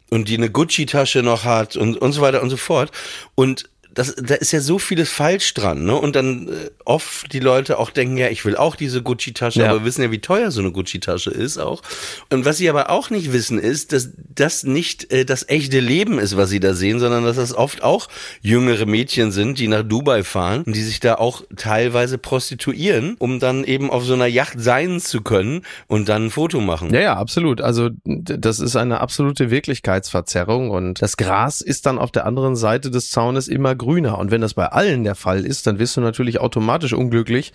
und 0.09 0.29
die 0.29 0.37
eine 0.37 0.49
Gucci-Tasche 0.49 1.23
noch 1.23 1.45
hat 1.45 1.75
und, 1.75 1.97
und 1.97 2.11
so 2.11 2.21
weiter 2.21 2.41
und 2.41 2.49
so 2.49 2.57
fort. 2.57 2.91
Und 3.33 3.69
das, 3.95 4.13
da 4.15 4.35
ist 4.35 4.51
ja 4.51 4.59
so 4.59 4.77
vieles 4.77 5.09
falsch 5.09 5.53
dran, 5.55 5.85
ne? 5.85 5.95
Und 5.95 6.15
dann 6.15 6.49
äh, 6.49 6.51
oft 6.85 7.33
die 7.33 7.39
Leute 7.39 7.79
auch 7.79 7.89
denken, 7.89 8.17
ja, 8.17 8.27
ich 8.27 8.45
will 8.45 8.55
auch 8.57 8.75
diese 8.75 9.01
Gucci-Tasche, 9.01 9.61
Ja. 9.61 9.71
aber 9.71 9.83
wissen 9.85 10.03
ja, 10.03 10.11
wie 10.11 10.19
teuer 10.19 10.51
so 10.51 10.59
eine 10.61 10.71
Gucci-Tasche 10.71 11.31
ist 11.31 11.57
auch. 11.57 11.81
Und 12.29 12.45
was 12.45 12.57
sie 12.57 12.69
aber 12.69 12.89
auch 12.89 13.09
nicht 13.09 13.31
wissen, 13.33 13.57
ist, 13.57 13.93
dass 13.93 14.09
das 14.35 14.63
nicht 14.63 15.11
äh, 15.11 15.25
das 15.25 15.47
echte 15.49 15.79
Leben 15.79 16.19
ist, 16.19 16.35
was 16.37 16.49
sie 16.49 16.59
da 16.59 16.73
sehen, 16.73 16.99
sondern 16.99 17.23
dass 17.23 17.37
das 17.37 17.53
oft 17.55 17.83
auch 17.83 18.07
jüngere 18.41 18.85
Mädchen 18.85 19.31
sind, 19.31 19.59
die 19.59 19.67
nach 19.67 19.83
Dubai 19.83 20.23
fahren 20.23 20.63
und 20.63 20.75
die 20.75 20.83
sich 20.83 20.99
da 20.99 21.15
auch 21.15 21.43
teilweise 21.55 22.17
prostituieren, 22.17 23.15
um 23.17 23.39
dann 23.39 23.63
eben 23.63 23.89
auf 23.89 24.03
so 24.03 24.13
einer 24.13 24.27
Yacht 24.27 24.59
sein 24.59 24.99
zu 24.99 25.21
können 25.21 25.61
und 25.87 26.09
dann 26.09 26.25
ein 26.25 26.31
Foto 26.31 26.59
machen. 26.59 26.93
Ja, 26.93 26.99
ja, 27.01 27.15
absolut. 27.15 27.61
Also 27.61 27.89
das 28.03 28.59
ist 28.59 28.75
eine 28.75 28.99
absolute 28.99 29.49
Wirklichkeitsverzerrung 29.51 30.69
und 30.69 31.01
das 31.01 31.15
Gras 31.17 31.61
ist 31.61 31.85
dann 31.85 31.97
auf 31.97 32.11
der 32.11 32.25
anderen 32.25 32.55
Seite 32.55 32.91
des 32.91 33.09
Zaunes 33.09 33.47
immer 33.47 33.75
grüner. 33.85 34.17
Und 34.17 34.31
wenn 34.31 34.41
das 34.41 34.55
bei 34.55 34.65
allen 34.67 35.03
der 35.03 35.15
Fall 35.15 35.45
ist, 35.45 35.67
dann 35.67 35.79
wirst 35.79 35.95
du 35.95 36.01
natürlich 36.01 36.39
automatisch 36.39 36.93
unglücklich, 36.93 37.53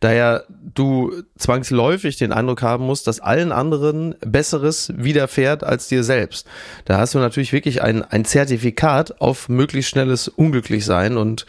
da 0.00 0.12
ja 0.12 0.42
du 0.74 1.12
zwangsläufig 1.38 2.16
den 2.16 2.32
Eindruck 2.32 2.62
haben 2.62 2.84
musst, 2.84 3.06
dass 3.06 3.20
allen 3.20 3.50
anderen 3.50 4.14
Besseres 4.20 4.92
widerfährt 4.94 5.64
als 5.64 5.88
dir 5.88 6.04
selbst. 6.04 6.46
Da 6.84 6.98
hast 6.98 7.14
du 7.14 7.18
natürlich 7.18 7.52
wirklich 7.52 7.82
ein, 7.82 8.02
ein 8.02 8.24
Zertifikat 8.24 9.20
auf 9.20 9.48
möglichst 9.48 9.90
schnelles 9.90 10.28
Unglücklichsein 10.28 11.16
und 11.16 11.46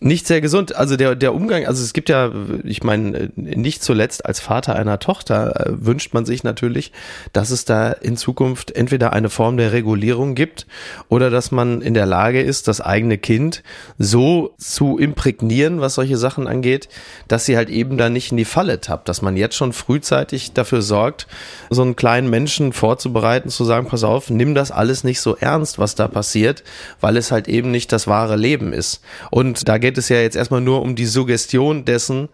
nicht 0.00 0.26
sehr 0.26 0.40
gesund. 0.40 0.76
Also 0.76 0.96
der, 0.96 1.16
der 1.16 1.34
Umgang, 1.34 1.66
also 1.66 1.82
es 1.82 1.92
gibt 1.92 2.08
ja, 2.08 2.30
ich 2.62 2.84
meine, 2.84 3.30
nicht 3.34 3.82
zuletzt 3.82 4.24
als 4.24 4.38
Vater 4.38 4.76
einer 4.76 4.98
Tochter 5.00 5.66
äh, 5.66 5.84
wünscht 5.84 6.14
man 6.14 6.24
sich 6.24 6.44
natürlich, 6.44 6.92
dass 7.32 7.50
es 7.50 7.64
da 7.64 7.90
in 7.90 8.16
Zukunft 8.16 8.70
entweder 8.70 9.12
eine 9.12 9.30
Form 9.30 9.56
der 9.56 9.72
Regulierung 9.72 10.34
gibt 10.34 10.66
oder 11.08 11.30
dass 11.30 11.50
man 11.50 11.82
in 11.82 11.94
der 11.94 12.06
Lage 12.06 12.40
ist, 12.40 12.68
das 12.68 12.80
eigene 12.80 13.18
Kind 13.18 13.63
so 13.98 14.54
zu 14.58 14.98
imprägnieren, 14.98 15.80
was 15.80 15.94
solche 15.94 16.16
Sachen 16.16 16.46
angeht, 16.46 16.88
dass 17.28 17.44
sie 17.44 17.56
halt 17.56 17.70
eben 17.70 17.98
da 17.98 18.08
nicht 18.08 18.30
in 18.30 18.36
die 18.36 18.44
Falle 18.44 18.80
tappt, 18.80 19.08
dass 19.08 19.22
man 19.22 19.36
jetzt 19.36 19.56
schon 19.56 19.72
frühzeitig 19.72 20.52
dafür 20.52 20.82
sorgt, 20.82 21.26
so 21.70 21.82
einen 21.82 21.96
kleinen 21.96 22.30
Menschen 22.30 22.72
vorzubereiten, 22.72 23.48
zu 23.48 23.64
sagen, 23.64 23.86
pass 23.86 24.04
auf, 24.04 24.30
nimm 24.30 24.54
das 24.54 24.70
alles 24.70 25.04
nicht 25.04 25.20
so 25.20 25.36
ernst, 25.36 25.78
was 25.78 25.94
da 25.94 26.08
passiert, 26.08 26.64
weil 27.00 27.16
es 27.16 27.30
halt 27.30 27.48
eben 27.48 27.70
nicht 27.70 27.92
das 27.92 28.06
wahre 28.06 28.36
Leben 28.36 28.72
ist. 28.72 29.00
Und 29.30 29.68
da 29.68 29.78
geht 29.78 29.98
es 29.98 30.08
ja 30.08 30.18
jetzt 30.18 30.36
erstmal 30.36 30.60
nur 30.60 30.82
um 30.82 30.96
die 30.96 31.06
Suggestion 31.06 31.84
dessen, 31.84 32.28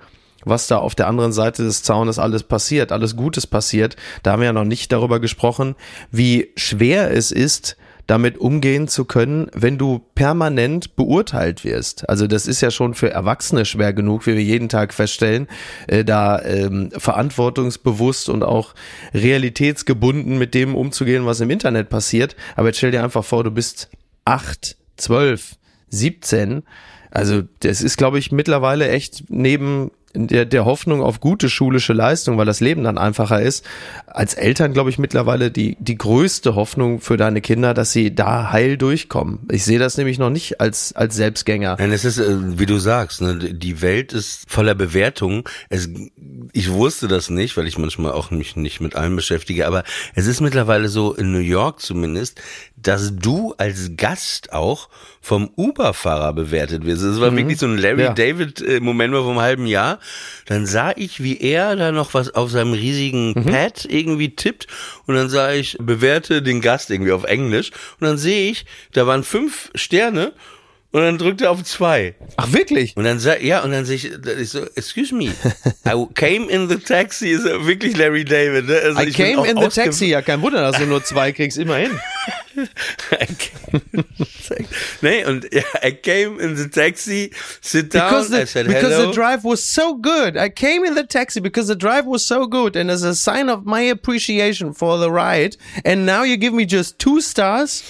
was 0.45 0.67
da 0.67 0.79
auf 0.79 0.95
der 0.95 1.07
anderen 1.07 1.33
Seite 1.33 1.63
des 1.63 1.83
Zaunes 1.83 2.19
alles 2.19 2.43
passiert, 2.43 2.93
alles 2.93 3.17
Gutes 3.17 3.47
passiert. 3.47 3.97
Da 4.23 4.33
haben 4.33 4.41
wir 4.41 4.47
ja 4.47 4.53
noch 4.53 4.65
nicht 4.65 4.93
darüber 4.93 5.21
gesprochen, 5.21 5.77
wie 6.11 6.51
schwer 6.57 7.11
es 7.11 7.31
ist, 7.31 7.77
damit 8.11 8.39
umgehen 8.39 8.89
zu 8.89 9.05
können, 9.05 9.49
wenn 9.55 9.79
du 9.79 10.01
permanent 10.17 10.97
beurteilt 10.97 11.65
wirst. 11.65 12.09
Also 12.09 12.27
das 12.27 12.49
ist 12.49 12.61
ja 12.61 12.73
schon 12.73 12.95
für 12.95 13.09
Erwachsene 13.09 13.65
schwer 13.65 13.93
genug, 13.93 14.27
wie 14.27 14.35
wir 14.35 14.43
jeden 14.43 14.69
Tag 14.69 14.93
feststellen, 14.93 15.47
äh, 15.87 16.05
da 16.05 16.43
ähm, 16.43 16.91
verantwortungsbewusst 16.91 18.29
und 18.29 18.43
auch 18.43 18.75
realitätsgebunden 19.15 20.39
mit 20.39 20.55
dem 20.55 20.75
umzugehen, 20.75 21.25
was 21.25 21.39
im 21.39 21.51
Internet 21.51 21.89
passiert. 21.89 22.35
Aber 22.57 22.67
jetzt 22.67 22.79
stell 22.79 22.91
dir 22.91 23.05
einfach 23.05 23.25
vor, 23.25 23.45
du 23.45 23.53
bist 23.53 23.89
acht, 24.25 24.77
zwölf, 24.97 25.55
17. 25.91 26.65
Also 27.13 27.43
das 27.61 27.81
ist, 27.81 27.97
glaube 27.97 28.19
ich, 28.19 28.33
mittlerweile 28.33 28.89
echt 28.89 29.25
neben 29.29 29.93
der, 30.15 30.45
der 30.45 30.65
Hoffnung 30.65 31.03
auf 31.03 31.21
gute 31.21 31.49
schulische 31.49 31.93
Leistung, 31.93 32.37
weil 32.37 32.47
das 32.47 32.61
Leben 32.61 32.83
dann 32.83 32.99
einfacher 32.99 33.41
ist, 33.41 33.65
als 34.07 34.35
Eltern, 34.35 34.73
glaube 34.73 34.91
ich, 34.91 34.99
mittlerweile 34.99 35.51
die, 35.51 35.77
die 35.79 35.97
größte 35.97 36.55
Hoffnung 36.55 37.01
für 37.01 37.17
deine 37.17 37.41
Kinder, 37.41 37.75
dass 37.75 37.93
sie 37.93 38.15
da 38.15 38.51
heil 38.51 38.77
durchkommen. 38.77 39.41
Ich 39.51 39.65
sehe 39.65 39.79
das 39.79 39.97
nämlich 39.97 40.19
noch 40.19 40.31
nicht 40.31 40.61
als, 40.61 40.93
als 40.95 41.15
Selbstgänger. 41.15 41.77
Nein, 41.79 41.93
es 41.93 42.05
ist, 42.05 42.19
äh, 42.19 42.59
wie 42.59 42.67
du 42.67 42.79
sagst, 42.79 43.23
ne, 43.23 43.37
die 43.37 43.83
Welt 43.83 44.13
ist 44.13 44.51
voller 44.51 44.75
Bewertungen. 44.75 45.45
Es, 45.69 45.89
ich 46.53 46.73
wusste 46.73 47.07
das 47.07 47.31
nicht, 47.31 47.57
weil 47.57 47.69
ich 47.69 47.79
manchmal 47.79 48.13
auch 48.13 48.31
mich 48.31 48.57
nicht 48.57 48.81
mit 48.81 48.97
allem 48.97 49.15
beschäftige, 49.15 49.67
aber 49.67 49.85
es 50.15 50.27
ist 50.27 50.41
mittlerweile 50.41 50.89
so, 50.89 51.15
in 51.15 51.31
New 51.31 51.39
York 51.39 51.81
zumindest, 51.81 52.41
dass 52.77 53.15
du 53.15 53.55
als 53.59 53.93
Gast 53.97 54.53
auch 54.53 54.89
vom 55.21 55.51
Uber-Fahrer 55.57 56.33
bewertet 56.33 56.87
wirst. 56.87 57.05
Das 57.05 57.21
war 57.21 57.31
mhm. 57.31 57.37
wirklich 57.37 57.59
so 57.59 57.67
ein 57.67 57.77
Larry 57.77 58.03
Ja. 58.03 58.15
David-Moment 58.15 59.13
mal 59.13 59.23
vom 59.23 59.39
halben 59.39 59.67
Jahr. 59.67 59.99
Dann 60.47 60.67
sah 60.67 60.93
ich, 60.97 61.23
wie 61.23 61.39
er 61.39 61.77
da 61.77 61.93
noch 61.93 62.15
was 62.15 62.35
auf 62.35 62.51
seinem 62.51 62.73
riesigen 62.73 63.35
Mhm. 63.37 63.45
Pad 63.45 63.85
irgendwie 63.89 64.35
tippt 64.35 64.67
und 65.07 65.15
dann 65.15 65.29
sah 65.29 65.53
ich, 65.53 65.77
bewerte 65.79 66.43
den 66.43 66.61
Gast 66.61 66.91
irgendwie 66.91 67.13
auf 67.13 67.25
Englisch 67.25 67.71
und 68.01 68.07
dann 68.07 68.17
sehe 68.19 68.51
ich, 68.51 68.65
da 68.93 69.07
waren 69.07 69.23
fünf 69.23 69.71
Sterne 69.75 70.33
und 70.93 71.03
dann 71.03 71.19
drückt 71.19 71.41
er 71.41 71.53
auf 71.53 71.63
zwei. 71.63 72.15
Ach 72.37 72.53
wirklich? 72.53 72.97
Und 72.97 73.05
dann 73.05 73.21
sag, 73.21 73.43
ja, 73.43 73.63
und 73.63 73.71
dann 73.71 73.85
sehe 73.85 73.97
ich, 73.97 74.11
ich 74.13 74.51
so, 74.51 74.65
excuse 74.75 75.15
me, 75.15 75.33
I 75.87 76.07
came 76.15 76.51
in 76.51 76.69
the 76.69 76.77
taxi, 76.77 77.31
ist 77.31 77.45
wirklich 77.45 77.97
Larry 77.97 78.25
David, 78.25 78.67
ne? 78.67 78.81
Also 78.85 79.01
I 79.01 79.13
came 79.13 79.47
in 79.49 79.57
the 79.61 79.69
taxi. 79.69 80.07
Ja, 80.07 80.21
kein 80.21 80.43
Wunder, 80.43 80.63
dass 80.63 80.79
du 80.79 80.87
nur 80.87 81.05
zwei 81.05 81.31
kriegst, 81.31 81.59
immerhin. 81.59 81.93
I 83.13 83.27
nee, 85.01 85.25
und 85.25 85.47
ja, 85.53 85.63
I 85.85 85.93
came 85.93 86.41
in 86.41 86.57
the 86.57 86.69
taxi, 86.69 87.31
sit 87.61 87.95
down, 87.95 88.11
Because 88.11 88.35
I 88.35 88.41
the, 88.41 88.47
said 88.47 88.67
because 88.67 88.93
hello. 88.93 89.07
the 89.07 89.15
drive 89.15 89.45
was 89.45 89.63
so 89.63 89.95
good. 89.95 90.37
I 90.37 90.49
came 90.51 90.85
in 90.85 90.97
the 90.97 91.07
taxi 91.07 91.41
because 91.41 91.69
the 91.69 91.77
drive 91.77 92.07
was 92.07 92.25
so 92.25 92.49
good 92.49 92.75
and 92.77 92.91
as 92.91 93.05
a 93.05 93.15
sign 93.15 93.49
of 93.49 93.65
my 93.65 93.83
appreciation 93.83 94.73
for 94.75 94.99
the 94.99 95.11
ride. 95.11 95.57
And 95.85 96.05
now 96.05 96.25
you 96.25 96.37
give 96.37 96.53
me 96.53 96.65
just 96.67 96.99
two 96.99 97.21
stars? 97.21 97.85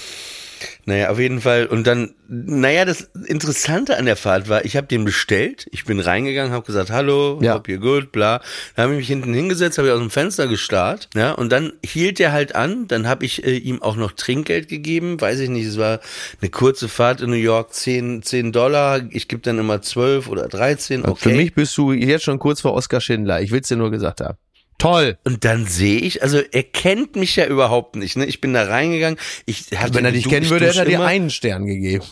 Naja, 0.84 1.10
auf 1.10 1.18
jeden 1.18 1.40
Fall. 1.40 1.66
Und 1.66 1.86
dann, 1.86 2.14
naja, 2.28 2.84
das 2.84 3.10
Interessante 3.26 3.96
an 3.96 4.06
der 4.06 4.16
Fahrt 4.16 4.48
war, 4.48 4.64
ich 4.64 4.76
habe 4.76 4.86
den 4.86 5.04
bestellt, 5.04 5.66
ich 5.72 5.84
bin 5.84 6.00
reingegangen, 6.00 6.52
habe 6.52 6.64
gesagt, 6.66 6.90
hallo, 6.90 7.38
Ja. 7.42 7.54
hope 7.54 7.70
you're 7.70 7.78
good, 7.78 8.12
bla. 8.12 8.40
Dann 8.76 8.84
habe 8.84 8.92
ich 8.94 8.98
mich 9.00 9.08
hinten 9.08 9.34
hingesetzt, 9.34 9.78
habe 9.78 9.88
ich 9.88 9.94
aus 9.94 10.00
dem 10.00 10.10
Fenster 10.10 10.46
gestarrt, 10.48 11.08
ja, 11.14 11.32
und 11.32 11.50
dann 11.50 11.72
hielt 11.84 12.18
der 12.18 12.32
halt 12.32 12.54
an, 12.54 12.86
dann 12.88 13.08
habe 13.08 13.24
ich 13.24 13.44
äh, 13.44 13.56
ihm 13.56 13.82
auch 13.82 13.96
noch 13.96 14.12
Trinkgeld 14.12 14.68
gegeben, 14.68 15.20
weiß 15.20 15.40
ich 15.40 15.48
nicht, 15.48 15.66
es 15.66 15.78
war 15.78 16.00
eine 16.40 16.50
kurze 16.50 16.88
Fahrt 16.88 17.20
in 17.20 17.30
New 17.30 17.36
York, 17.36 17.72
10, 17.74 18.22
10 18.22 18.52
Dollar, 18.52 19.00
ich 19.10 19.28
gebe 19.28 19.42
dann 19.42 19.58
immer 19.58 19.82
12 19.82 20.28
oder 20.28 20.48
13, 20.48 21.04
okay. 21.04 21.30
Für 21.30 21.36
mich 21.36 21.54
bist 21.54 21.76
du 21.78 21.92
jetzt 21.92 22.24
schon 22.24 22.38
kurz 22.38 22.60
vor 22.60 22.74
Oskar 22.74 23.00
Schindler. 23.00 23.40
Ich 23.40 23.50
will's 23.50 23.68
dir 23.68 23.76
nur 23.76 23.90
gesagt 23.90 24.20
haben. 24.20 24.36
Toll. 24.80 25.18
Und 25.24 25.44
dann 25.44 25.66
sehe 25.66 26.00
ich, 26.00 26.22
also 26.22 26.40
er 26.40 26.62
kennt 26.62 27.14
mich 27.14 27.36
ja 27.36 27.46
überhaupt 27.46 27.96
nicht, 27.96 28.16
ne? 28.16 28.24
Ich 28.24 28.40
bin 28.40 28.54
da 28.54 28.64
reingegangen, 28.64 29.18
ich 29.46 29.66
hatte 29.76 29.94
Wenn 29.94 30.04
er 30.06 30.12
dich 30.12 30.28
kennen 30.28 30.48
würde, 30.48 30.66
hätte 30.66 30.80
er 30.80 30.84
dir 30.86 31.00
einen 31.02 31.30
Stern 31.30 31.66
gegeben. 31.66 32.04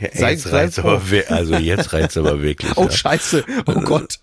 Ja, 0.00 0.08
Sei- 0.12 0.32
jetzt 0.32 0.42
sei 0.42 0.50
reizt 0.64 0.78
aber, 0.78 1.00
also 1.28 1.56
jetzt 1.56 1.92
reizt 1.92 2.18
aber 2.18 2.42
wirklich. 2.42 2.72
Oh, 2.76 2.84
ja. 2.84 2.90
scheiße. 2.90 3.44
Oh 3.66 3.80
Gott. 3.80 4.18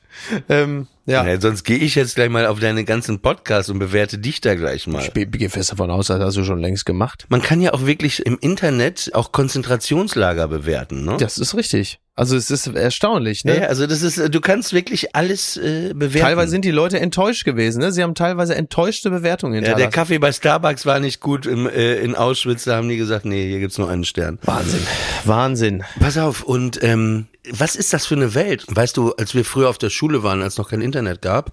Ähm, 0.49 0.87
ja. 1.05 1.25
Ja, 1.25 1.39
sonst 1.39 1.63
gehe 1.65 1.77
ich 1.77 1.95
jetzt 1.95 2.15
gleich 2.15 2.29
mal 2.29 2.45
auf 2.45 2.59
deine 2.59 2.85
ganzen 2.85 3.19
Podcasts 3.19 3.69
und 3.69 3.79
bewerte 3.79 4.17
dich 4.17 4.39
da 4.39 4.55
gleich 4.55 4.87
mal. 4.87 5.03
Ich 5.03 5.13
gehe 5.13 5.49
fest 5.49 5.71
davon 5.71 5.91
aus, 5.91 6.07
das 6.07 6.19
hast 6.19 6.37
du 6.37 6.43
schon 6.45 6.59
längst 6.59 6.85
gemacht. 6.85 7.25
Man 7.29 7.41
kann 7.41 7.59
ja 7.59 7.73
auch 7.73 7.85
wirklich 7.85 8.25
im 8.25 8.37
Internet 8.39 9.11
auch 9.13 9.33
Konzentrationslager 9.33 10.47
bewerten, 10.47 11.03
ne? 11.03 11.17
Das 11.19 11.37
ist 11.37 11.55
richtig. 11.55 11.99
Also 12.15 12.37
es 12.37 12.51
ist 12.51 12.67
erstaunlich, 12.67 13.43
ne? 13.43 13.57
Ja, 13.57 13.67
also 13.67 13.87
das 13.87 14.01
ist, 14.01 14.17
du 14.17 14.39
kannst 14.39 14.71
wirklich 14.71 15.15
alles 15.15 15.57
äh, 15.57 15.93
bewerten. 15.93 16.25
Teilweise 16.25 16.51
sind 16.51 16.63
die 16.63 16.71
Leute 16.71 16.99
enttäuscht 16.99 17.43
gewesen, 17.43 17.79
ne? 17.79 17.91
Sie 17.91 18.03
haben 18.03 18.15
teilweise 18.15 18.55
enttäuschte 18.55 19.09
Bewertungen 19.09 19.55
ja, 19.55 19.61
der 19.61 19.69
hinterlassen. 19.69 19.93
Kaffee 19.93 20.19
bei 20.19 20.31
Starbucks 20.31 20.85
war 20.85 20.99
nicht 20.99 21.19
gut 21.19 21.45
im, 21.45 21.67
äh, 21.67 21.95
in 21.95 22.15
Auschwitz, 22.15 22.63
da 22.63 22.77
haben 22.77 22.87
die 22.87 22.97
gesagt, 22.97 23.25
nee, 23.25 23.49
hier 23.49 23.59
gibt's 23.59 23.77
nur 23.77 23.89
einen 23.89 24.05
Stern. 24.05 24.39
Wahnsinn. 24.43 24.87
Wahnsinn. 25.25 25.83
Pass 25.99 26.17
auf, 26.17 26.43
und 26.43 26.81
ähm, 26.83 27.25
was 27.51 27.75
ist 27.75 27.91
das 27.91 28.05
für 28.05 28.15
eine 28.15 28.33
Welt? 28.35 28.63
Weißt 28.69 28.95
du, 28.95 29.11
als 29.13 29.33
wir 29.35 29.43
früher 29.43 29.67
auf 29.69 29.77
der 29.77 29.89
Schule 29.89 30.23
waren, 30.23 30.41
als 30.41 30.53
es 30.53 30.57
noch 30.59 30.69
kein 30.69 30.81
Internet 30.81 31.21
gab, 31.21 31.47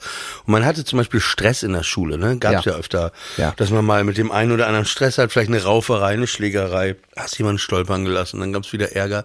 und 0.47 0.53
man 0.53 0.65
hatte 0.65 0.85
zum 0.85 0.99
Beispiel 0.99 1.21
Stress 1.21 1.63
in 1.65 1.73
der 1.73 1.83
Schule, 1.83 2.17
ne? 2.17 2.39
Gab's 2.39 2.65
ja, 2.65 2.73
Ja. 2.73 2.79
öfter, 2.79 3.13
Ja. 3.37 3.53
dass 3.57 3.71
man 3.71 3.85
mal 3.85 4.05
mit 4.05 4.17
dem 4.17 4.31
einen 4.31 4.53
oder 4.53 4.67
anderen 4.69 4.87
Stress 4.87 5.19
hat, 5.19 5.33
vielleicht 5.33 5.49
eine 5.51 5.63
Rauferei, 5.65 6.13
eine 6.13 6.27
Schlägerei, 6.29 6.95
hast 7.17 7.39
jemanden 7.39 7.59
stolpern 7.59 8.05
gelassen, 8.05 8.39
dann 8.41 8.53
gab's 8.53 8.73
wieder 8.73 8.93
Ärger. 8.93 9.25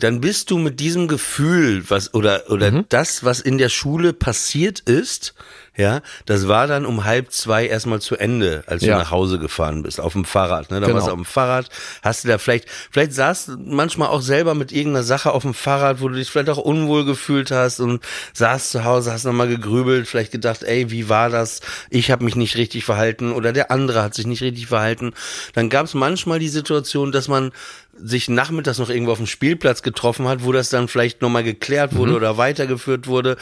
Dann 0.00 0.20
bist 0.20 0.50
du 0.50 0.58
mit 0.58 0.80
diesem 0.80 1.06
Gefühl, 1.06 1.84
was 1.88 2.12
oder 2.14 2.50
oder 2.50 2.72
Mhm. 2.72 2.84
das, 2.88 3.22
was 3.22 3.38
in 3.38 3.58
der 3.58 3.68
Schule 3.68 4.12
passiert 4.12 4.80
ist, 4.80 5.34
ja, 5.76 6.02
das 6.26 6.48
war 6.48 6.66
dann 6.66 6.84
um 6.84 7.04
halb 7.04 7.32
zwei 7.32 7.66
erstmal 7.66 8.00
zu 8.00 8.16
Ende, 8.16 8.62
als 8.66 8.82
Ja. 8.82 8.94
du 8.94 9.00
nach 9.02 9.10
Hause 9.10 9.38
gefahren 9.38 9.82
bist, 9.82 10.00
auf 10.00 10.12
dem 10.12 10.24
Fahrrad. 10.24 10.70
Ne? 10.70 10.80
Da 10.80 10.86
Genau. 10.86 10.96
warst 10.96 11.08
du 11.08 11.12
auf 11.12 11.18
dem 11.18 11.24
Fahrrad, 11.24 11.68
hast 12.02 12.24
du 12.24 12.28
da 12.28 12.38
vielleicht, 12.38 12.66
vielleicht 12.90 13.14
saßt 13.14 13.48
du 13.48 13.56
manchmal 13.58 14.08
auch 14.08 14.20
selber 14.20 14.54
mit 14.54 14.70
irgendeiner 14.72 15.04
Sache 15.04 15.32
auf 15.32 15.42
dem 15.42 15.54
Fahrrad, 15.54 16.00
wo 16.02 16.08
du 16.08 16.14
dich 16.16 16.28
vielleicht 16.30 16.50
auch 16.50 16.58
unwohl 16.58 17.04
gefühlt 17.04 17.50
hast 17.50 17.80
und 17.80 18.02
saßt 18.34 18.70
zu 18.70 18.84
Hause, 18.84 19.12
hast 19.12 19.24
nochmal 19.24 19.48
gegrübelt, 19.48 20.06
vielleicht 20.08 20.32
gedacht, 20.32 20.62
ey, 20.62 20.90
wie 20.90 21.08
war 21.08 21.30
das? 21.30 21.60
Ich 21.90 22.10
habe 22.10 22.24
mich 22.24 22.36
nicht 22.36 22.56
richtig 22.56 22.84
verhalten 22.84 23.32
oder 23.32 23.52
der 23.52 23.70
andere 23.70 24.02
hat 24.02 24.14
sich 24.14 24.26
nicht 24.26 24.42
richtig 24.42 24.66
verhalten. 24.66 25.12
Dann 25.54 25.70
gab 25.70 25.86
es 25.86 25.94
manchmal 25.94 26.38
die 26.38 26.48
Situation, 26.48 27.12
dass 27.12 27.28
man 27.28 27.50
sich 27.94 28.28
nachmittags 28.30 28.78
noch 28.78 28.88
irgendwo 28.88 29.12
auf 29.12 29.18
dem 29.18 29.26
Spielplatz 29.26 29.82
getroffen 29.82 30.26
hat, 30.26 30.42
wo 30.44 30.50
das 30.52 30.70
dann 30.70 30.88
vielleicht 30.88 31.20
nochmal 31.20 31.44
geklärt 31.44 31.94
wurde 31.94 32.14
oder 32.16 32.38
weitergeführt 32.38 33.06
wurde. 33.06 33.36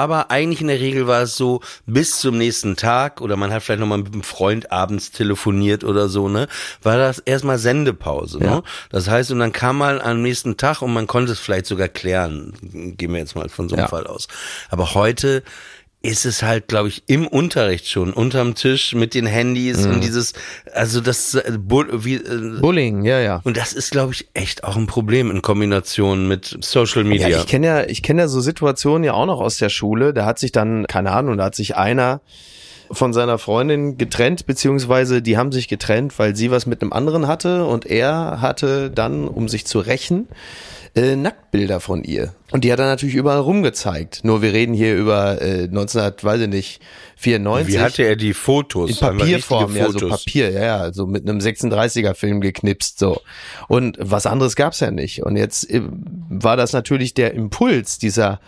Aber 0.00 0.30
eigentlich 0.30 0.62
in 0.62 0.68
der 0.68 0.80
Regel 0.80 1.06
war 1.06 1.20
es 1.20 1.36
so, 1.36 1.60
bis 1.84 2.20
zum 2.20 2.38
nächsten 2.38 2.74
Tag 2.74 3.20
oder 3.20 3.36
man 3.36 3.52
hat 3.52 3.62
vielleicht 3.62 3.80
nochmal 3.80 3.98
mit 3.98 4.14
einem 4.14 4.22
Freund 4.22 4.72
abends 4.72 5.10
telefoniert 5.10 5.84
oder 5.84 6.08
so, 6.08 6.26
ne, 6.26 6.48
war 6.82 6.96
das 6.96 7.18
erstmal 7.18 7.58
Sendepause, 7.58 8.38
ne? 8.38 8.46
Ja. 8.46 8.62
Das 8.88 9.10
heißt, 9.10 9.30
und 9.30 9.40
dann 9.40 9.52
kam 9.52 9.76
man 9.76 10.00
am 10.00 10.22
nächsten 10.22 10.56
Tag 10.56 10.80
und 10.80 10.94
man 10.94 11.06
konnte 11.06 11.32
es 11.32 11.38
vielleicht 11.38 11.66
sogar 11.66 11.88
klären. 11.88 12.54
Gehen 12.96 13.12
wir 13.12 13.18
jetzt 13.18 13.36
mal 13.36 13.50
von 13.50 13.68
so 13.68 13.76
einem 13.76 13.84
Ja. 13.84 13.88
Fall 13.88 14.06
aus. 14.06 14.26
Aber 14.70 14.94
heute 14.94 15.42
ist 16.02 16.24
es 16.24 16.42
halt, 16.42 16.66
glaube 16.68 16.88
ich, 16.88 17.02
im 17.08 17.26
Unterricht 17.26 17.86
schon, 17.86 18.12
unterm 18.14 18.54
Tisch 18.54 18.94
mit 18.94 19.12
den 19.14 19.26
Handys 19.26 19.84
Mhm. 19.86 19.92
und 19.94 20.04
dieses, 20.04 20.32
also 20.72 21.00
das, 21.02 21.34
äh, 21.34 21.52
Bu- 21.58 21.84
wie, 22.04 22.14
äh, 22.14 22.58
Bullying, 22.60 23.04
ja, 23.04 23.20
ja. 23.20 23.40
und 23.44 23.56
das 23.58 23.74
ist, 23.74 23.90
glaube 23.90 24.14
ich, 24.14 24.28
echt 24.32 24.64
auch 24.64 24.76
ein 24.76 24.86
Problem 24.86 25.30
in 25.30 25.42
Kombination 25.42 26.26
mit 26.26 26.56
Social 26.62 27.04
Media. 27.04 27.28
Ja, 27.28 27.38
ich 27.40 27.46
kenne 27.46 27.66
ja, 27.66 27.84
ich 27.84 28.02
kenne 28.02 28.22
ja 28.22 28.28
so 28.28 28.40
Situationen 28.40 29.04
ja 29.04 29.12
auch 29.12 29.26
noch 29.26 29.40
aus 29.40 29.58
der 29.58 29.68
Schule. 29.68 30.14
Da 30.14 30.24
hat 30.24 30.38
sich 30.38 30.52
dann, 30.52 30.86
keine 30.86 31.10
Ahnung, 31.12 31.36
da 31.36 31.44
hat 31.44 31.54
sich 31.54 31.76
einer 31.76 32.22
von 32.90 33.12
seiner 33.12 33.38
Freundin 33.38 33.98
getrennt, 33.98 34.46
beziehungsweise 34.46 35.22
die 35.22 35.36
haben 35.36 35.52
sich 35.52 35.68
getrennt, 35.68 36.18
weil 36.18 36.34
sie 36.34 36.50
was 36.50 36.66
mit 36.66 36.80
einem 36.82 36.92
anderen 36.92 37.26
hatte 37.28 37.64
und 37.66 37.86
er 37.86 38.40
hatte 38.40 38.90
dann, 38.90 39.28
um 39.28 39.48
sich 39.48 39.64
zu 39.66 39.78
rächen, 39.80 40.26
äh, 40.94 41.16
Nacktbilder 41.16 41.80
von 41.80 42.02
ihr. 42.02 42.34
Und 42.50 42.64
die 42.64 42.72
hat 42.72 42.80
er 42.80 42.86
natürlich 42.86 43.14
überall 43.14 43.40
rumgezeigt. 43.40 44.20
Nur 44.24 44.42
wir 44.42 44.52
reden 44.52 44.74
hier 44.74 44.96
über 44.96 45.40
äh, 45.40 45.64
1900, 45.64 46.24
weiß 46.24 46.40
ich 46.42 46.48
nicht, 46.48 46.80
94. 47.16 47.74
Wie 47.74 47.80
hatte 47.80 48.02
er 48.02 48.16
die 48.16 48.34
Fotos? 48.34 48.90
In 48.90 48.96
Papierform, 48.96 49.76
ja, 49.76 49.90
so. 49.90 50.08
Papier, 50.08 50.50
ja, 50.50 50.62
ja, 50.62 50.92
so 50.92 51.06
mit 51.06 51.28
einem 51.28 51.38
36er 51.38 52.14
Film 52.14 52.40
geknipst, 52.40 52.98
so. 52.98 53.20
Und 53.68 53.98
was 54.00 54.26
anderes 54.26 54.56
gab's 54.56 54.80
ja 54.80 54.90
nicht. 54.90 55.22
Und 55.22 55.36
jetzt 55.36 55.70
äh, 55.70 55.82
war 56.28 56.56
das 56.56 56.72
natürlich 56.72 57.14
der 57.14 57.34
Impuls 57.34 57.98
dieser 57.98 58.40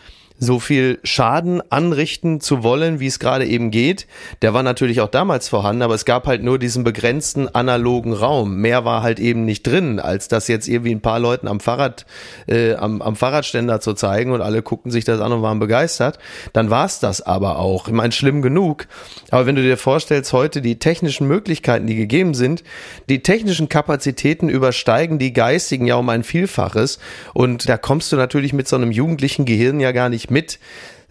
so 0.43 0.59
viel 0.59 0.99
Schaden 1.05 1.63
anrichten 1.71 2.41
zu 2.41 2.65
wollen, 2.65 2.99
wie 2.99 3.07
es 3.07 3.21
gerade 3.21 3.47
eben 3.47 3.71
geht. 3.71 4.09
Der 4.43 4.53
war 4.53 4.65
natürlich 4.65 5.01
auch 5.01 5.09
damals 5.09 5.49
vorhanden, 5.49 5.83
aber 5.83 5.95
es 5.95 6.05
gab 6.05 6.27
halt 6.27 6.43
nur 6.43 6.59
diesen 6.59 6.83
begrenzten 6.83 7.49
analogen 7.55 8.13
Raum. 8.13 8.57
Mehr 8.57 8.85
war 8.85 9.05
halt 9.05 9.21
eben 9.21 9.45
nicht 9.45 9.65
drin, 9.65 10.01
als 10.01 10.27
das 10.27 10.49
jetzt 10.49 10.67
irgendwie 10.67 10.93
ein 10.93 11.01
paar 11.01 11.21
Leuten 11.21 11.47
am 11.47 11.61
Fahrrad, 11.61 12.07
äh, 12.49 12.75
am, 12.75 13.03
am 13.03 13.15
Fahrradständer 13.15 13.81
zu 13.81 13.95
zeigen 13.95 14.33
und 14.33 14.41
alle 14.41 14.63
guckten 14.63 14.91
sich 14.91 15.05
das 15.05 15.21
an 15.21 15.31
und 15.31 15.43
waren 15.43 15.61
begeistert. 15.61 16.19
Dann 16.53 16.71
war's 16.71 16.99
das 16.99 17.23
aber 17.23 17.61
auch. 17.61 17.87
Ich 17.87 17.95
meine, 17.95 18.13
schlimm 18.13 18.43
genug. 18.43 18.89
Aber 19.31 19.47
wenn 19.47 19.55
du 19.55 19.63
dir 19.63 19.77
vorstellst, 19.77 20.33
heute 20.33 20.61
die 20.61 20.81
technischen 20.81 21.29
Möglichkeiten, 21.29 21.87
die 21.87 21.95
gegeben 21.95 22.35
sind, 22.35 22.65
die 23.09 23.23
technischen 23.23 23.69
Kapazitäten 23.69 24.49
übersteigen 24.49 25.21
die 25.21 25.33
geistigen 25.33 25.87
ja 25.87 25.95
um 25.95 26.09
ein 26.09 26.25
Vielfaches. 26.25 26.99
Und 27.33 27.69
da 27.69 27.77
kommst 27.77 28.11
du 28.11 28.17
natürlich 28.17 28.53
mit 28.53 28.67
so 28.67 28.75
einem 28.75 28.91
jugendlichen 28.91 29.45
Gehirn 29.45 29.79
ja 29.79 29.93
gar 29.93 30.09
nicht 30.09 30.32
mit 30.33 30.59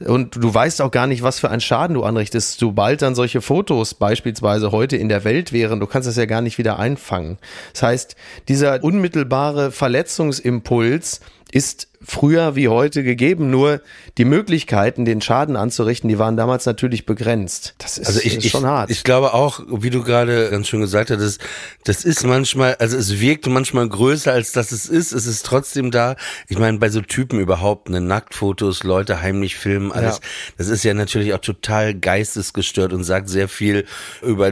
und 0.05 0.35
du 0.35 0.53
weißt 0.53 0.81
auch 0.81 0.91
gar 0.91 1.07
nicht, 1.07 1.23
was 1.23 1.39
für 1.39 1.49
einen 1.49 1.61
Schaden 1.61 1.93
du 1.93 2.03
anrichtest, 2.03 2.59
sobald 2.59 3.01
dann 3.01 3.15
solche 3.15 3.41
Fotos 3.41 3.93
beispielsweise 3.93 4.71
heute 4.71 4.97
in 4.97 5.09
der 5.09 5.23
Welt 5.23 5.53
wären. 5.53 5.79
Du 5.79 5.87
kannst 5.87 6.07
das 6.07 6.15
ja 6.15 6.25
gar 6.25 6.41
nicht 6.41 6.57
wieder 6.57 6.79
einfangen. 6.79 7.37
Das 7.73 7.83
heißt, 7.83 8.15
dieser 8.47 8.83
unmittelbare 8.83 9.71
Verletzungsimpuls 9.71 11.21
ist 11.51 11.90
früher 12.03 12.55
wie 12.55 12.67
heute 12.67 13.03
gegeben, 13.03 13.49
nur 13.49 13.81
die 14.17 14.25
Möglichkeiten, 14.25 15.05
den 15.05 15.21
Schaden 15.21 15.55
anzurichten, 15.55 16.09
die 16.09 16.19
waren 16.19 16.37
damals 16.37 16.65
natürlich 16.65 17.05
begrenzt. 17.05 17.75
Das 17.77 17.97
ist, 17.97 18.07
Also 18.07 18.19
ich, 18.19 18.37
ist 18.37 18.45
ich, 18.45 18.51
schon 18.51 18.65
hart. 18.65 18.89
ich 18.89 19.03
glaube 19.03 19.33
auch, 19.33 19.61
wie 19.69 19.89
du 19.89 20.03
gerade 20.03 20.49
ganz 20.49 20.67
schön 20.67 20.81
gesagt 20.81 21.11
hast, 21.11 21.39
das 21.83 22.03
ist 22.03 22.25
manchmal, 22.25 22.75
also 22.75 22.97
es 22.97 23.19
wirkt 23.19 23.47
manchmal 23.47 23.87
größer, 23.87 24.31
als 24.31 24.51
dass 24.51 24.71
es 24.71 24.87
ist. 24.87 25.11
Es 25.11 25.25
ist 25.25 25.45
trotzdem 25.45 25.91
da. 25.91 26.15
Ich 26.47 26.57
meine, 26.57 26.77
bei 26.77 26.89
so 26.89 27.01
Typen 27.01 27.39
überhaupt, 27.39 27.89
ne, 27.89 28.01
Nacktfotos, 28.01 28.83
Leute 28.83 29.21
heimlich 29.21 29.55
filmen, 29.55 29.91
alles. 29.91 30.15
Ja. 30.15 30.21
Das 30.57 30.67
ist 30.67 30.83
ja 30.83 30.93
natürlich 30.93 31.33
auch 31.33 31.39
total 31.39 31.93
geistesgestört 31.93 32.93
und 32.93 33.03
sagt 33.03 33.29
sehr 33.29 33.47
viel 33.47 33.85
über, 34.21 34.51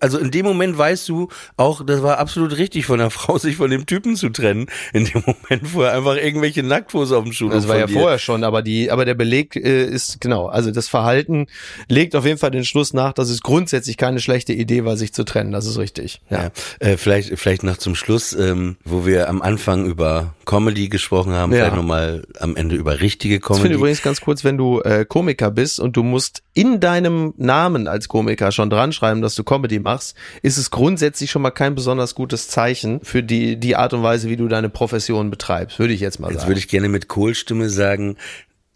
also 0.00 0.18
in 0.18 0.30
dem 0.30 0.46
Moment 0.46 0.76
weißt 0.76 1.08
du 1.08 1.28
auch, 1.56 1.84
das 1.84 2.02
war 2.02 2.18
absolut 2.18 2.56
richtig 2.56 2.86
von 2.86 2.98
der 2.98 3.10
Frau, 3.10 3.38
sich 3.38 3.56
von 3.56 3.70
dem 3.70 3.86
Typen 3.86 4.16
zu 4.16 4.28
trennen. 4.30 4.66
In 4.92 5.04
dem 5.04 5.22
Moment, 5.24 5.74
wo 5.74 5.82
er 5.82 5.92
einfach 5.92 6.16
irgendwelche 6.16 6.62
Nacktfotos 6.88 7.12
auf 7.12 7.24
dem 7.24 7.32
Schuh 7.32 7.48
Das 7.48 7.68
war 7.68 7.78
ja 7.78 7.86
vorher 7.86 8.18
schon, 8.18 8.44
aber 8.44 8.62
die, 8.62 8.90
aber 8.90 9.04
der 9.04 9.14
Beleg 9.14 9.56
äh, 9.56 9.84
ist 9.84 10.20
genau. 10.20 10.46
Also 10.46 10.70
das 10.70 10.88
Verhalten 10.88 11.46
legt 11.88 12.16
auf 12.16 12.24
jeden 12.24 12.38
Fall 12.38 12.50
den 12.50 12.64
Schluss 12.64 12.92
nach, 12.94 13.12
dass 13.12 13.28
es 13.28 13.42
grundsätzlich 13.42 13.96
keine 13.96 14.20
schlechte 14.20 14.52
Idee 14.52 14.84
war, 14.84 14.96
sich 14.96 15.12
zu 15.12 15.24
trennen. 15.24 15.52
Das 15.52 15.66
ist 15.66 15.78
richtig. 15.78 16.20
Ja. 16.30 16.38
Ja, 16.44 16.50
äh, 16.80 16.96
vielleicht, 16.96 17.38
vielleicht 17.38 17.62
noch 17.62 17.76
zum 17.76 17.94
Schluss, 17.94 18.32
ähm, 18.32 18.76
wo 18.84 19.04
wir 19.06 19.28
am 19.28 19.42
Anfang 19.42 19.86
über 19.86 20.34
Comedy 20.46 20.88
gesprochen 20.88 21.32
haben, 21.32 21.52
Ja. 21.52 21.58
vielleicht 21.58 21.76
nochmal 21.76 22.26
am 22.40 22.56
Ende 22.56 22.76
über 22.76 23.00
richtige 23.00 23.36
Ich 23.36 23.44
finde 23.44 23.58
Comedy. 23.60 23.74
übrigens 23.74 24.02
ganz 24.02 24.20
kurz, 24.20 24.44
wenn 24.44 24.56
du 24.56 24.80
äh, 24.80 25.04
Komiker 25.06 25.50
bist 25.50 25.80
und 25.80 25.96
du 25.96 26.02
musst 26.02 26.42
in 26.54 26.80
deinem 26.80 27.34
Namen 27.36 27.86
als 27.88 28.08
Komiker 28.08 28.50
schon 28.52 28.70
dran 28.70 28.92
schreiben, 28.92 29.20
dass 29.20 29.34
du 29.34 29.44
Comedy 29.44 29.78
machst, 29.78 30.16
ist 30.42 30.56
es 30.56 30.70
grundsätzlich 30.70 31.30
schon 31.30 31.42
mal 31.42 31.50
kein 31.50 31.74
besonders 31.74 32.14
gutes 32.14 32.48
Zeichen 32.48 33.00
für 33.02 33.22
die, 33.22 33.56
die 33.58 33.76
Art 33.76 33.92
und 33.94 34.02
Weise, 34.02 34.28
wie 34.28 34.36
du 34.36 34.48
deine 34.48 34.68
Profession 34.68 35.30
betreibst, 35.30 35.78
würde 35.78 35.92
ich 35.92 36.00
jetzt 36.00 36.18
mal 36.20 36.30
Jetzt 36.30 36.40
sagen. 36.40 36.50
würde 36.50 36.60
ich 36.60 36.68
gerne 36.78 36.88
mit 36.88 37.08
Kohlstimme 37.08 37.70
sagen, 37.70 38.16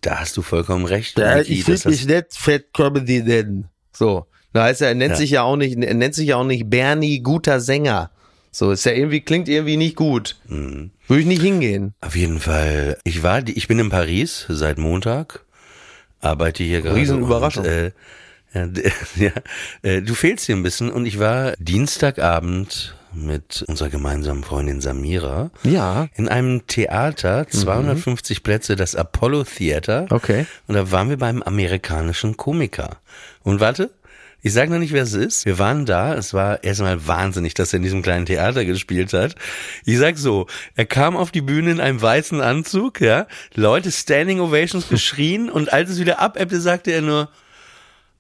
da 0.01 0.19
hast 0.21 0.37
du 0.37 0.43
vollkommen 0.43 0.85
recht. 0.85 1.19
Ja, 1.19 1.37
Niki, 1.37 1.53
ich 1.53 1.69
will 1.69 1.79
mich 1.85 2.07
nicht 2.07 2.27
Fat 2.35 2.65
Comedy 2.75 3.23
nennen. 3.23 3.69
So. 3.93 4.27
Da 4.53 4.65
heißt 4.65 4.83
er, 4.83 4.89
er 4.89 4.95
nennt 4.97 5.13
Ja. 5.13 5.17
sich 5.17 5.31
ja 5.31 5.43
auch 5.43 5.57
nicht, 5.57 5.79
er 5.79 5.95
nennt 5.95 6.15
sich 6.15 6.29
ja 6.29 6.37
auch 6.37 6.45
nicht 6.45 6.69
Bernie 6.69 7.21
guter 7.21 7.61
Sänger. 7.61 8.11
So, 8.51 8.71
ist 8.73 8.85
ja 8.85 8.93
irgendwie, 8.93 9.21
klingt 9.21 9.49
irgendwie 9.49 9.77
nicht 9.79 9.97
gut. 9.97 10.37
Mhm. 10.49 10.91
Würde 11.07 11.21
ich 11.21 11.27
nicht 11.27 11.41
hingehen. 11.43 11.95
Auf 12.03 12.17
jeden 12.17 12.39
Fall. 12.41 12.99
Ich 13.05 13.23
war, 13.23 13.47
ich 13.47 13.67
bin 13.69 13.79
in 13.79 13.89
Paris 13.89 14.45
seit 14.49 14.77
Montag, 14.79 15.45
arbeite 16.21 16.63
hier 16.65 16.83
gerade. 16.83 16.97
Riesenüberraschung. 16.97 17.65
und, 17.65 17.71
Äh, 17.71 17.93
ja, 18.55 18.69
ja, 19.17 19.31
äh, 19.83 20.03
du 20.03 20.15
fehlst 20.15 20.45
hier 20.47 20.57
ein 20.57 20.63
bisschen 20.63 20.91
und 20.91 21.07
ich 21.07 21.19
war 21.19 21.55
Dienstagabend 21.59 22.95
mit 23.15 23.65
unserer 23.69 23.89
gemeinsamen 23.89 24.43
Freundin 24.45 24.81
Samira 24.81 25.51
Ja. 25.65 26.09
in 26.15 26.29
einem 26.29 26.67
Theater, 26.67 27.47
250 27.49 28.43
Plätze, 28.43 28.77
das 28.77 28.95
Apollo 28.95 29.45
Theater. 29.45 30.07
Okay. 30.11 30.47
Und 30.67 30.75
da 30.75 30.91
waren 30.91 31.09
wir 31.11 31.19
beim 31.19 31.43
amerikanischen 31.43 32.37
Komiker. 32.37 32.99
Und 33.43 33.61
warte, 33.61 33.91
ich 34.45 34.53
sage 34.53 34.73
noch 34.73 34.79
nicht, 34.81 34.93
wer 34.93 35.05
es 35.05 35.13
ist. 35.13 35.47
Wir 35.47 35.59
waren 35.61 35.87
da. 35.87 36.15
Es 36.15 36.35
war 36.35 36.65
erstmal 36.65 37.07
wahnsinnig, 37.07 37.55
dass 37.55 37.73
er 37.73 37.77
in 37.77 37.85
diesem 37.85 38.03
kleinen 38.03 38.27
Theater 38.27 38.65
gespielt 38.65 39.13
hat. 39.13 39.37
Ich 39.85 39.99
sag 39.99 40.19
so, 40.19 40.49
er 40.75 40.85
kam 40.87 41.17
auf 41.17 41.31
die 41.31 41.43
Bühne 41.43 41.71
in 41.71 41.81
einem 41.81 42.03
weißen 42.03 42.41
Anzug, 42.41 43.01
ja. 43.01 43.29
Leute 43.55 43.93
Standing 43.93 44.41
Ovations 44.41 44.89
geschrien 44.91 45.49
und 45.49 45.73
als 45.73 45.91
es 45.91 46.01
wieder 46.01 46.19
abebbte, 46.19 46.61
sagte 46.61 46.91
er 46.91 47.03
nur, 47.03 47.29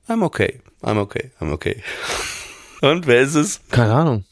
I'm 0.08 0.22
okay, 0.24 0.60
I'm 0.82 0.98
okay, 1.00 1.30
I'm 1.40 1.52
okay. 1.52 1.82
Und 2.82 3.06
wer 3.06 3.20
ist 3.20 3.36
es? 3.36 3.60
Keine 3.70 3.92
Ahnung. 3.92 4.24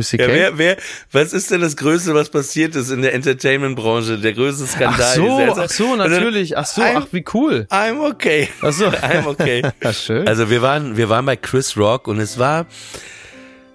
C.K. 0.00 0.22
Ja, 0.22 0.28
wer, 0.32 0.58
wer, 0.58 0.76
was 1.10 1.32
ist 1.32 1.50
denn 1.50 1.60
das 1.60 1.76
Größte, 1.76 2.14
was 2.14 2.28
passiert 2.30 2.76
ist 2.76 2.90
in 2.90 3.02
der 3.02 3.14
Entertainment-Branche? 3.14 4.18
Der 4.18 4.32
größte 4.32 4.66
Skandal. 4.66 5.00
ach 5.10 5.14
so, 5.16 5.38
dieser- 5.40 5.62
ach 5.64 5.70
so, 5.70 5.96
natürlich. 5.96 6.56
Ach 6.56 6.66
so, 6.66 6.82
I'm- 6.82 6.96
ach 6.98 7.06
wie 7.10 7.24
cool. 7.34 7.66
I'm 7.70 8.08
okay. 8.08 8.48
Ach 8.62 8.72
so. 8.72 8.84
I'm 8.88 9.26
okay. 9.26 9.62
Ja, 9.82 9.92
schön. 9.92 10.28
Also 10.28 10.48
wir 10.50 10.62
waren, 10.62 10.96
wir 10.96 11.08
waren 11.08 11.26
bei 11.26 11.34
Chris 11.36 11.76
Rock 11.76 12.06
und 12.06 12.20
es 12.20 12.38
war, 12.38 12.66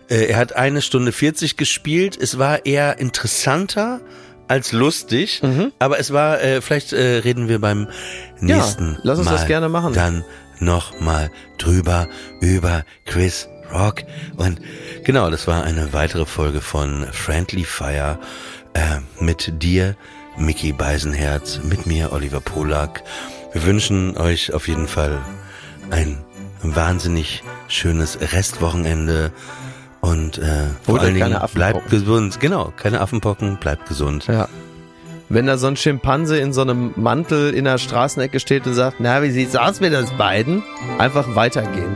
äh, 0.10 0.26
er 0.28 0.38
hat 0.38 0.56
eine 0.56 0.82
Stunde 0.82 1.12
40 1.12 1.58
gespielt. 1.58 2.18
Es 2.20 2.38
war 2.38 2.66
eher 2.66 3.00
interessanter 3.00 4.00
als 4.48 4.72
lustig, 4.72 5.42
Mhm. 5.42 5.72
aber 5.80 6.00
es 6.00 6.14
war, 6.14 6.40
äh, 6.42 6.62
vielleicht 6.62 6.94
äh, 6.94 7.18
reden 7.18 7.50
wir 7.50 7.60
beim 7.60 7.88
nächsten 8.40 8.98
lass 9.02 9.18
uns 9.18 9.26
Mal 9.26 9.32
das 9.34 9.48
gerne 9.48 9.70
machen. 9.70 9.94
Dann 9.94 10.24
noch 10.60 11.00
mal 11.00 11.32
drüber 11.58 12.08
über 12.42 12.84
Chris 13.06 13.50
Rock 13.76 14.04
und 14.38 14.60
genau, 15.04 15.30
das 15.30 15.48
war 15.48 15.64
eine 15.64 15.94
weitere 15.94 16.26
Folge 16.26 16.62
von 16.62 17.06
Friendly 17.12 17.64
Fire 17.64 18.18
äh, 18.74 19.00
mit 19.20 19.62
dir, 19.62 19.96
Mickey 20.38 20.74
Beisenherz, 20.74 21.62
mit 21.64 21.86
mir, 21.86 22.12
Oliver 22.12 22.42
Polak. 22.42 23.04
Wir 23.54 23.64
wünschen 23.64 24.18
euch 24.18 24.54
auf 24.54 24.68
jeden 24.68 24.88
Fall 24.88 25.20
ein 25.92 26.18
wahnsinnig 26.62 27.44
schönes 27.68 28.20
Restwochenende 28.20 29.32
und 30.02 30.38
äh, 30.38 30.68
vor 30.84 31.00
allen 31.00 31.16
Dingen 31.16 31.38
bleibt 31.54 31.90
gesund. 31.90 32.40
Genau, 32.40 32.74
keine 32.76 33.02
Affenpocken, 33.02 33.58
bleibt 33.58 33.88
gesund. 33.88 34.28
Ja. 34.28 34.48
Wenn 35.30 35.48
da 35.48 35.58
so 35.58 35.68
ein 35.68 35.76
Schimpanse 35.76 36.38
in 36.38 36.54
so 36.54 36.62
einem 36.62 36.94
Mantel 36.96 37.54
in 37.54 37.66
der 37.66 37.80
Straßenecke 37.80 38.40
steht 38.40 38.68
und 38.68 38.76
sagt, 38.76 38.98
na, 39.00 39.24
wie 39.24 39.32
sieht's 39.32 39.56
aus 39.56 39.80
mit 39.80 39.96
uns 39.96 40.12
beiden? 40.12 40.64
Einfach 41.00 41.36
weitergehen. 41.36 41.96